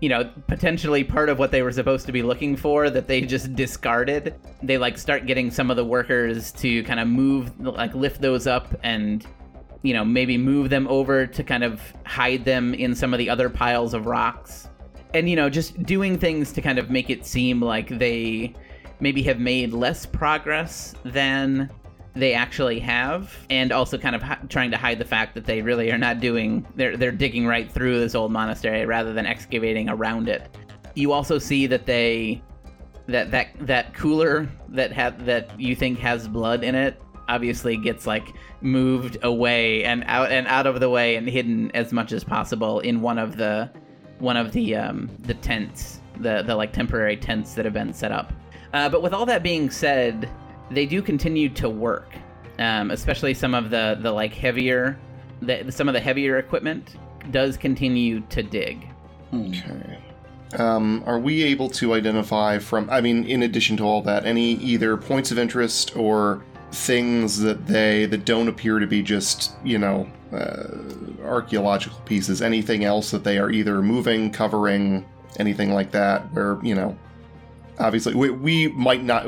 you 0.00 0.08
know, 0.08 0.30
potentially 0.46 1.04
part 1.04 1.28
of 1.28 1.38
what 1.38 1.50
they 1.50 1.62
were 1.62 1.72
supposed 1.72 2.06
to 2.06 2.12
be 2.12 2.22
looking 2.22 2.56
for 2.56 2.88
that 2.88 3.06
they 3.06 3.20
just 3.20 3.54
discarded. 3.54 4.34
They 4.62 4.78
like 4.78 4.96
start 4.96 5.26
getting 5.26 5.50
some 5.50 5.70
of 5.70 5.76
the 5.76 5.84
workers 5.84 6.52
to 6.52 6.82
kind 6.84 6.98
of 6.98 7.06
move, 7.06 7.58
like 7.60 7.94
lift 7.94 8.20
those 8.22 8.46
up 8.46 8.74
and, 8.82 9.26
you 9.82 9.92
know, 9.92 10.04
maybe 10.04 10.38
move 10.38 10.70
them 10.70 10.88
over 10.88 11.26
to 11.26 11.44
kind 11.44 11.62
of 11.62 11.82
hide 12.06 12.44
them 12.46 12.72
in 12.74 12.94
some 12.94 13.12
of 13.12 13.18
the 13.18 13.28
other 13.28 13.50
piles 13.50 13.92
of 13.92 14.06
rocks. 14.06 14.68
And, 15.12 15.28
you 15.28 15.36
know, 15.36 15.50
just 15.50 15.82
doing 15.82 16.18
things 16.18 16.52
to 16.52 16.62
kind 16.62 16.78
of 16.78 16.88
make 16.88 17.10
it 17.10 17.26
seem 17.26 17.60
like 17.60 17.88
they 17.88 18.54
maybe 19.00 19.22
have 19.24 19.38
made 19.38 19.72
less 19.72 20.06
progress 20.06 20.94
than 21.04 21.70
they 22.14 22.34
actually 22.34 22.80
have, 22.80 23.34
and 23.50 23.72
also 23.72 23.96
kind 23.96 24.16
of 24.16 24.22
trying 24.48 24.70
to 24.72 24.76
hide 24.76 24.98
the 24.98 25.04
fact 25.04 25.34
that 25.34 25.44
they 25.44 25.62
really 25.62 25.92
are 25.92 25.98
not 25.98 26.20
doing. 26.20 26.66
They're 26.74 26.96
they're 26.96 27.12
digging 27.12 27.46
right 27.46 27.70
through 27.70 28.00
this 28.00 28.14
old 28.14 28.32
monastery 28.32 28.84
rather 28.84 29.12
than 29.12 29.26
excavating 29.26 29.88
around 29.88 30.28
it. 30.28 30.48
You 30.94 31.12
also 31.12 31.38
see 31.38 31.66
that 31.68 31.86
they 31.86 32.42
that 33.06 33.30
that 33.30 33.48
that 33.60 33.94
cooler 33.94 34.48
that 34.68 34.92
had 34.92 35.24
that 35.26 35.58
you 35.58 35.74
think 35.74 35.98
has 35.98 36.28
blood 36.28 36.64
in 36.64 36.74
it 36.74 37.00
obviously 37.28 37.76
gets 37.76 38.06
like 38.06 38.26
moved 38.60 39.16
away 39.22 39.84
and 39.84 40.04
out 40.06 40.30
and 40.32 40.46
out 40.48 40.66
of 40.66 40.80
the 40.80 40.88
way 40.88 41.16
and 41.16 41.28
hidden 41.28 41.70
as 41.72 41.92
much 41.92 42.12
as 42.12 42.24
possible 42.24 42.80
in 42.80 43.00
one 43.00 43.18
of 43.18 43.36
the 43.36 43.70
one 44.18 44.36
of 44.36 44.52
the 44.52 44.74
um 44.74 45.08
the 45.20 45.34
tents 45.34 46.00
the 46.18 46.42
the 46.42 46.54
like 46.54 46.72
temporary 46.72 47.16
tents 47.16 47.54
that 47.54 47.64
have 47.64 47.74
been 47.74 47.92
set 47.92 48.12
up 48.12 48.32
uh, 48.72 48.88
but 48.88 49.02
with 49.02 49.12
all 49.12 49.26
that 49.26 49.42
being 49.42 49.70
said 49.70 50.28
they 50.70 50.86
do 50.86 51.02
continue 51.02 51.48
to 51.50 51.68
work, 51.68 52.14
um, 52.58 52.90
especially 52.90 53.34
some 53.34 53.54
of 53.54 53.70
the 53.70 53.98
the 54.00 54.12
like 54.12 54.32
heavier, 54.32 54.98
the, 55.42 55.70
some 55.70 55.88
of 55.88 55.94
the 55.94 56.00
heavier 56.00 56.38
equipment 56.38 56.96
does 57.30 57.56
continue 57.56 58.20
to 58.28 58.42
dig. 58.42 58.88
Okay. 59.32 59.98
Um, 60.58 61.04
are 61.06 61.18
we 61.18 61.44
able 61.44 61.68
to 61.70 61.94
identify 61.94 62.58
from? 62.58 62.90
I 62.90 63.00
mean, 63.00 63.24
in 63.24 63.42
addition 63.42 63.76
to 63.78 63.84
all 63.84 64.02
that, 64.02 64.24
any 64.26 64.54
either 64.54 64.96
points 64.96 65.30
of 65.30 65.38
interest 65.38 65.96
or 65.96 66.42
things 66.72 67.38
that 67.40 67.66
they 67.66 68.06
that 68.06 68.24
don't 68.24 68.48
appear 68.48 68.78
to 68.78 68.86
be 68.86 69.02
just 69.02 69.52
you 69.64 69.78
know 69.78 70.08
uh, 70.32 70.68
archaeological 71.24 72.00
pieces? 72.00 72.42
Anything 72.42 72.84
else 72.84 73.10
that 73.12 73.22
they 73.22 73.38
are 73.38 73.50
either 73.50 73.80
moving, 73.80 74.30
covering, 74.32 75.06
anything 75.38 75.72
like 75.72 75.92
that? 75.92 76.32
Where 76.32 76.58
you 76.64 76.74
know 76.74 76.98
obviously 77.80 78.14
we, 78.14 78.30
we 78.30 78.68
might 78.68 79.02
not 79.02 79.26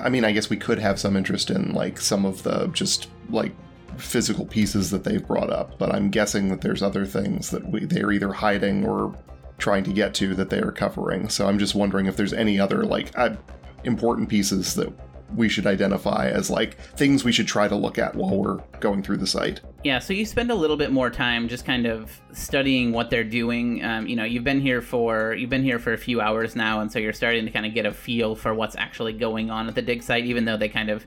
i 0.00 0.08
mean 0.08 0.24
i 0.24 0.32
guess 0.32 0.50
we 0.50 0.56
could 0.56 0.78
have 0.78 1.00
some 1.00 1.16
interest 1.16 1.50
in 1.50 1.72
like 1.72 2.00
some 2.00 2.24
of 2.24 2.42
the 2.42 2.66
just 2.68 3.08
like 3.30 3.52
physical 3.96 4.44
pieces 4.44 4.90
that 4.90 5.04
they've 5.04 5.26
brought 5.26 5.50
up 5.50 5.78
but 5.78 5.94
i'm 5.94 6.10
guessing 6.10 6.48
that 6.48 6.60
there's 6.60 6.82
other 6.82 7.06
things 7.06 7.50
that 7.50 7.66
we 7.70 7.84
they're 7.84 8.12
either 8.12 8.32
hiding 8.32 8.84
or 8.84 9.16
trying 9.58 9.84
to 9.84 9.92
get 9.92 10.14
to 10.14 10.34
that 10.34 10.50
they 10.50 10.60
are 10.60 10.72
covering. 10.72 11.28
So 11.28 11.46
i'm 11.46 11.58
just 11.58 11.74
wondering 11.74 12.06
if 12.06 12.16
there's 12.16 12.32
any 12.32 12.58
other 12.58 12.84
like 12.84 13.16
uh, 13.16 13.36
important 13.84 14.28
pieces 14.28 14.74
that 14.74 14.92
we 15.34 15.48
should 15.48 15.66
identify 15.66 16.28
as 16.28 16.50
like 16.50 16.78
things 16.78 17.24
we 17.24 17.32
should 17.32 17.46
try 17.46 17.66
to 17.66 17.74
look 17.74 17.98
at 17.98 18.14
while 18.14 18.36
we're 18.36 18.58
going 18.80 19.02
through 19.02 19.16
the 19.16 19.26
site. 19.26 19.60
Yeah, 19.82 19.98
so 19.98 20.12
you 20.12 20.24
spend 20.24 20.50
a 20.50 20.54
little 20.54 20.76
bit 20.76 20.92
more 20.92 21.10
time 21.10 21.48
just 21.48 21.64
kind 21.64 21.86
of 21.86 22.20
studying 22.32 22.92
what 22.92 23.10
they're 23.10 23.24
doing. 23.24 23.84
Um, 23.84 24.06
you 24.06 24.16
know, 24.16 24.24
you've 24.24 24.44
been 24.44 24.60
here 24.60 24.80
for 24.80 25.34
you've 25.34 25.50
been 25.50 25.64
here 25.64 25.78
for 25.78 25.92
a 25.92 25.98
few 25.98 26.20
hours 26.20 26.54
now, 26.54 26.80
and 26.80 26.90
so 26.90 26.98
you're 26.98 27.12
starting 27.12 27.44
to 27.44 27.50
kind 27.50 27.66
of 27.66 27.74
get 27.74 27.86
a 27.86 27.92
feel 27.92 28.34
for 28.34 28.54
what's 28.54 28.76
actually 28.76 29.12
going 29.12 29.50
on 29.50 29.68
at 29.68 29.74
the 29.74 29.82
dig 29.82 30.02
site, 30.02 30.24
even 30.24 30.44
though 30.44 30.56
they 30.56 30.68
kind 30.68 30.90
of 30.90 31.06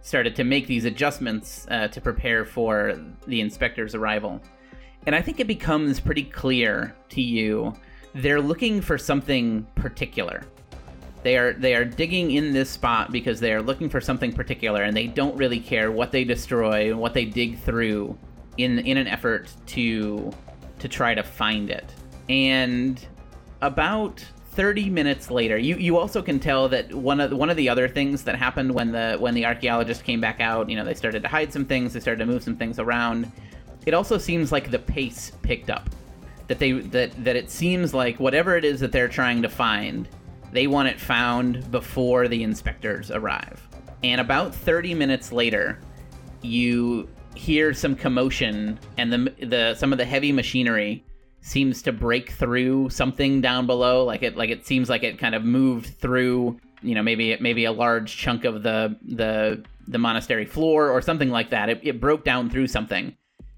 started 0.00 0.34
to 0.36 0.44
make 0.44 0.66
these 0.66 0.84
adjustments 0.84 1.66
uh, 1.70 1.88
to 1.88 2.00
prepare 2.00 2.44
for 2.44 2.98
the 3.26 3.40
inspector's 3.40 3.94
arrival. 3.94 4.40
And 5.06 5.14
I 5.14 5.22
think 5.22 5.40
it 5.40 5.46
becomes 5.46 6.00
pretty 6.00 6.24
clear 6.24 6.94
to 7.10 7.22
you 7.22 7.74
they're 8.14 8.40
looking 8.40 8.80
for 8.80 8.98
something 8.98 9.66
particular. 9.74 10.42
They 11.28 11.36
are 11.36 11.52
they 11.52 11.74
are 11.74 11.84
digging 11.84 12.30
in 12.30 12.54
this 12.54 12.70
spot 12.70 13.12
because 13.12 13.38
they 13.38 13.52
are 13.52 13.60
looking 13.60 13.90
for 13.90 14.00
something 14.00 14.32
particular, 14.32 14.84
and 14.84 14.96
they 14.96 15.06
don't 15.06 15.36
really 15.36 15.60
care 15.60 15.92
what 15.92 16.10
they 16.10 16.24
destroy 16.24 16.90
and 16.90 16.98
what 16.98 17.12
they 17.12 17.26
dig 17.26 17.58
through 17.58 18.16
in 18.56 18.78
in 18.78 18.96
an 18.96 19.06
effort 19.06 19.52
to 19.66 20.32
to 20.78 20.88
try 20.88 21.14
to 21.14 21.22
find 21.22 21.68
it. 21.68 21.84
And 22.30 23.06
about 23.60 24.24
30 24.52 24.88
minutes 24.88 25.30
later, 25.30 25.58
you, 25.58 25.76
you 25.76 25.98
also 25.98 26.22
can 26.22 26.40
tell 26.40 26.66
that 26.70 26.94
one 26.94 27.20
of 27.20 27.30
one 27.32 27.50
of 27.50 27.58
the 27.58 27.68
other 27.68 27.88
things 27.88 28.24
that 28.24 28.34
happened 28.34 28.72
when 28.72 28.90
the 28.90 29.18
when 29.18 29.34
the 29.34 29.44
archaeologists 29.44 30.02
came 30.02 30.22
back 30.22 30.40
out, 30.40 30.70
you 30.70 30.76
know, 30.76 30.84
they 30.84 30.94
started 30.94 31.22
to 31.24 31.28
hide 31.28 31.52
some 31.52 31.66
things, 31.66 31.92
they 31.92 32.00
started 32.00 32.20
to 32.20 32.26
move 32.26 32.42
some 32.42 32.56
things 32.56 32.78
around. 32.78 33.30
It 33.84 33.92
also 33.92 34.16
seems 34.16 34.50
like 34.50 34.70
the 34.70 34.78
pace 34.78 35.32
picked 35.42 35.68
up. 35.68 35.90
That 36.46 36.58
they 36.58 36.72
that 36.72 37.22
that 37.22 37.36
it 37.36 37.50
seems 37.50 37.92
like 37.92 38.18
whatever 38.18 38.56
it 38.56 38.64
is 38.64 38.80
that 38.80 38.92
they're 38.92 39.08
trying 39.08 39.42
to 39.42 39.50
find, 39.50 40.08
they 40.52 40.66
want 40.66 40.88
it 40.88 41.00
found 41.00 41.70
before 41.70 42.28
the 42.28 42.42
inspectors 42.42 43.10
arrive. 43.10 43.66
And 44.02 44.20
about 44.20 44.54
30 44.54 44.94
minutes 44.94 45.32
later, 45.32 45.80
you 46.42 47.08
hear 47.34 47.72
some 47.72 47.94
commotion 47.94 48.78
and 48.96 49.12
the 49.12 49.46
the 49.46 49.74
some 49.74 49.92
of 49.92 49.98
the 49.98 50.04
heavy 50.04 50.32
machinery 50.32 51.04
seems 51.40 51.82
to 51.82 51.92
break 51.92 52.32
through 52.32 52.90
something 52.90 53.40
down 53.40 53.66
below. 53.66 54.04
Like 54.04 54.22
it 54.22 54.36
like 54.36 54.50
it 54.50 54.66
seems 54.66 54.88
like 54.88 55.02
it 55.02 55.18
kind 55.18 55.34
of 55.34 55.44
moved 55.44 55.98
through 55.98 56.58
you 56.82 56.94
know 56.94 57.02
maybe 57.02 57.36
maybe 57.40 57.64
a 57.64 57.72
large 57.72 58.16
chunk 58.16 58.44
of 58.44 58.62
the 58.62 58.96
the 59.02 59.64
the 59.86 59.98
monastery 59.98 60.44
floor 60.44 60.90
or 60.90 61.00
something 61.00 61.30
like 61.30 61.50
that. 61.50 61.68
It, 61.68 61.80
it 61.82 62.00
broke 62.00 62.24
down 62.24 62.50
through 62.50 62.66
something. 62.66 63.16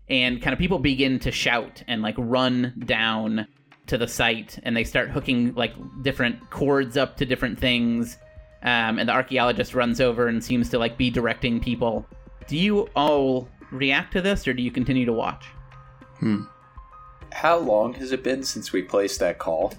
And 0.09 0.43
kind 0.43 0.53
of 0.53 0.59
people 0.59 0.78
begin 0.78 1.20
to 1.20 1.30
shout 1.30 1.84
and 1.86 2.03
like 2.03 2.16
run 2.18 2.74
down 2.84 3.47
to 3.91 3.99
the 3.99 4.09
site 4.09 4.59
and 4.62 4.76
they 4.76 4.84
start 4.84 5.11
hooking 5.11 5.55
like 5.55 5.74
different 6.03 6.49
cords 6.51 6.97
up 6.97 7.16
to 7.16 7.26
different 7.26 7.59
things 7.59 8.16
um, 8.62 8.99
and 8.99 9.09
the 9.09 9.12
archaeologist 9.12 9.74
runs 9.74 10.01
over 10.01 10.26
and 10.28 10.43
seems 10.43 10.68
to 10.70 10.78
like 10.78 10.97
be 10.97 11.11
directing 11.11 11.61
people 11.61 12.07
do 12.47 12.57
you 12.57 12.88
all 12.97 13.49
react 13.70 14.12
to 14.12 14.20
this 14.20 14.47
or 14.49 14.53
do 14.55 14.62
you 14.62 14.70
continue 14.70 15.05
to 15.05 15.12
watch 15.12 15.45
Hmm. 16.18 16.43
How 17.32 17.57
long 17.59 17.95
has 17.95 18.12
it 18.12 18.22
been 18.22 18.43
since 18.43 18.72
we 18.72 18.82
placed 18.82 19.20
that 19.20 19.38
call? 19.38 19.72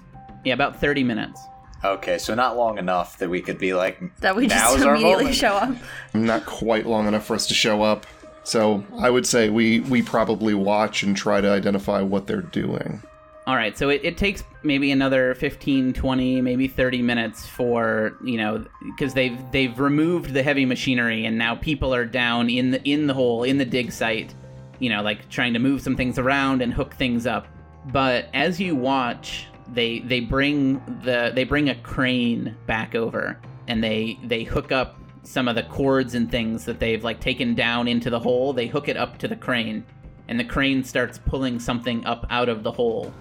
yeah 0.44 0.54
about 0.54 0.80
30 0.80 1.04
minutes 1.04 1.40
Okay, 1.84 2.16
so 2.18 2.34
not 2.36 2.56
long 2.56 2.78
enough 2.78 3.18
that 3.18 3.28
we 3.28 3.40
could 3.40 3.58
be 3.58 3.74
like 3.74 4.00
That 4.20 4.36
we 4.36 4.46
"Now's 4.46 4.74
just 4.76 4.86
immediately 4.86 5.32
show 5.32 5.54
up. 5.54 5.74
Not 6.14 6.46
quite 6.46 6.86
long 6.86 7.08
enough 7.08 7.26
for 7.26 7.34
us 7.34 7.48
to 7.48 7.54
show 7.54 7.82
up. 7.82 8.06
So 8.44 8.84
I 9.00 9.10
would 9.10 9.26
say 9.26 9.50
we 9.50 9.80
we 9.80 10.00
probably 10.00 10.54
watch 10.54 11.02
and 11.02 11.16
try 11.16 11.40
to 11.40 11.50
identify 11.50 12.00
what 12.00 12.28
they're 12.28 12.40
doing. 12.40 13.02
All 13.44 13.56
right, 13.56 13.76
so 13.76 13.88
it, 13.88 14.02
it 14.04 14.16
takes 14.16 14.44
maybe 14.62 14.92
another 14.92 15.34
15, 15.34 15.94
20, 15.94 16.40
maybe 16.40 16.68
30 16.68 17.02
minutes 17.02 17.44
for, 17.44 18.16
you 18.22 18.36
know, 18.36 18.64
because 18.86 19.14
they've 19.14 19.36
they've 19.50 19.76
removed 19.80 20.32
the 20.32 20.44
heavy 20.44 20.64
machinery 20.64 21.26
and 21.26 21.36
now 21.36 21.56
people 21.56 21.92
are 21.92 22.04
down 22.04 22.48
in 22.48 22.70
the 22.70 22.82
in 22.88 23.08
the 23.08 23.14
hole, 23.14 23.42
in 23.42 23.58
the 23.58 23.64
dig 23.64 23.90
site, 23.90 24.32
you 24.78 24.88
know, 24.88 25.02
like 25.02 25.28
trying 25.28 25.54
to 25.54 25.58
move 25.58 25.82
some 25.82 25.96
things 25.96 26.20
around 26.20 26.62
and 26.62 26.72
hook 26.72 26.94
things 26.94 27.26
up. 27.26 27.48
But 27.86 28.28
as 28.32 28.60
you 28.60 28.76
watch, 28.76 29.48
they 29.72 29.98
they 29.98 30.20
bring 30.20 30.74
the 31.02 31.32
they 31.34 31.42
bring 31.42 31.68
a 31.68 31.74
crane 31.74 32.56
back 32.68 32.94
over 32.94 33.40
and 33.66 33.82
they 33.82 34.20
they 34.22 34.44
hook 34.44 34.70
up 34.70 35.00
some 35.24 35.48
of 35.48 35.56
the 35.56 35.64
cords 35.64 36.14
and 36.14 36.30
things 36.30 36.64
that 36.64 36.78
they've 36.78 37.02
like 37.02 37.18
taken 37.18 37.56
down 37.56 37.88
into 37.88 38.08
the 38.08 38.20
hole. 38.20 38.52
They 38.52 38.68
hook 38.68 38.88
it 38.88 38.96
up 38.96 39.18
to 39.18 39.26
the 39.26 39.36
crane 39.36 39.84
and 40.28 40.38
the 40.38 40.44
crane 40.44 40.84
starts 40.84 41.18
pulling 41.18 41.58
something 41.58 42.06
up 42.06 42.24
out 42.30 42.48
of 42.48 42.62
the 42.62 42.70
hole 42.70 43.12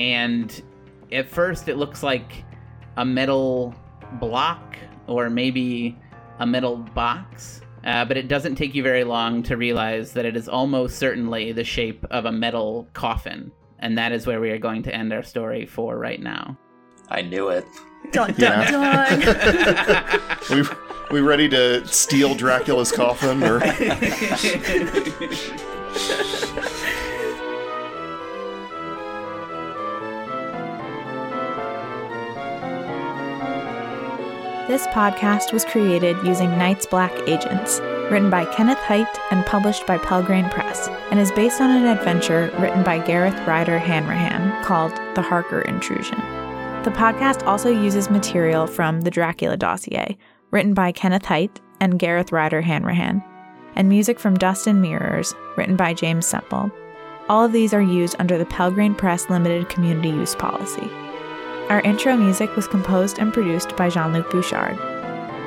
and 0.00 0.62
at 1.12 1.28
first 1.28 1.68
it 1.68 1.76
looks 1.76 2.02
like 2.02 2.44
a 2.96 3.04
metal 3.04 3.74
block 4.14 4.76
or 5.06 5.28
maybe 5.28 5.96
a 6.38 6.46
metal 6.46 6.76
box 6.76 7.60
uh, 7.84 8.04
but 8.04 8.16
it 8.16 8.28
doesn't 8.28 8.56
take 8.56 8.74
you 8.74 8.82
very 8.82 9.04
long 9.04 9.42
to 9.42 9.56
realize 9.56 10.12
that 10.12 10.24
it 10.24 10.36
is 10.36 10.48
almost 10.48 10.98
certainly 10.98 11.52
the 11.52 11.64
shape 11.64 12.04
of 12.10 12.24
a 12.24 12.32
metal 12.32 12.88
coffin 12.94 13.52
and 13.78 13.96
that 13.96 14.12
is 14.12 14.26
where 14.26 14.40
we 14.40 14.50
are 14.50 14.58
going 14.58 14.82
to 14.82 14.94
end 14.94 15.12
our 15.12 15.22
story 15.22 15.66
for 15.66 15.98
right 15.98 16.20
now 16.20 16.56
I 17.10 17.22
knew 17.22 17.48
it. 17.48 17.66
Dun 18.12 18.32
dun 18.34 18.72
dun. 18.72 19.20
We 20.50 20.62
we 21.10 21.20
ready 21.20 21.48
to 21.48 21.86
steal 21.86 22.34
Dracula's 22.34 22.92
coffin 22.92 23.42
or 23.42 23.60
This 34.70 34.86
podcast 34.86 35.52
was 35.52 35.64
created 35.64 36.16
using 36.24 36.56
Night's 36.56 36.86
Black 36.86 37.10
Agents, 37.26 37.80
written 38.08 38.30
by 38.30 38.44
Kenneth 38.54 38.78
Hite 38.78 39.18
and 39.32 39.44
published 39.44 39.84
by 39.84 39.98
Pelgrane 39.98 40.48
Press, 40.48 40.86
and 41.10 41.18
is 41.18 41.32
based 41.32 41.60
on 41.60 41.70
an 41.70 41.86
adventure 41.88 42.54
written 42.56 42.84
by 42.84 43.04
Gareth 43.04 43.34
Ryder 43.48 43.80
Hanrahan 43.80 44.62
called 44.62 44.92
The 45.16 45.22
Harker 45.22 45.62
Intrusion. 45.62 46.18
The 46.84 46.92
podcast 46.94 47.44
also 47.48 47.68
uses 47.68 48.10
material 48.10 48.68
from 48.68 49.00
The 49.00 49.10
Dracula 49.10 49.56
Dossier, 49.56 50.16
written 50.52 50.72
by 50.72 50.92
Kenneth 50.92 51.24
Hite 51.24 51.60
and 51.80 51.98
Gareth 51.98 52.30
Ryder 52.30 52.60
Hanrahan, 52.60 53.24
and 53.74 53.88
music 53.88 54.20
from 54.20 54.38
Dust 54.38 54.68
and 54.68 54.80
Mirrors, 54.80 55.34
written 55.56 55.74
by 55.74 55.94
James 55.94 56.28
Semple. 56.28 56.70
All 57.28 57.44
of 57.44 57.50
these 57.50 57.74
are 57.74 57.82
used 57.82 58.14
under 58.20 58.38
the 58.38 58.46
Pelgrane 58.46 58.94
Press 58.94 59.28
Limited 59.30 59.68
Community 59.68 60.10
Use 60.10 60.36
Policy. 60.36 60.88
Our 61.70 61.80
intro 61.82 62.16
music 62.16 62.56
was 62.56 62.66
composed 62.66 63.20
and 63.20 63.32
produced 63.32 63.76
by 63.76 63.88
Jean 63.90 64.12
Luc 64.12 64.28
Bouchard. 64.28 64.76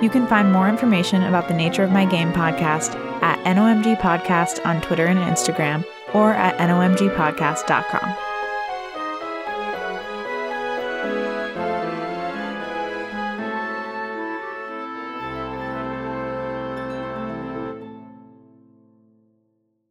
You 0.01 0.09
can 0.09 0.25
find 0.25 0.53
more 0.53 0.69
information 0.69 1.21
about 1.23 1.49
the 1.49 1.53
Nature 1.53 1.83
of 1.83 1.91
My 1.91 2.05
Game 2.05 2.31
podcast 2.31 2.95
at 3.21 3.43
NOMG 3.43 3.99
Podcast 3.99 4.65
on 4.65 4.79
Twitter 4.79 5.05
and 5.05 5.19
Instagram 5.19 5.85
or 6.13 6.31
at 6.31 6.57
nomgpodcast.com. 6.59 8.32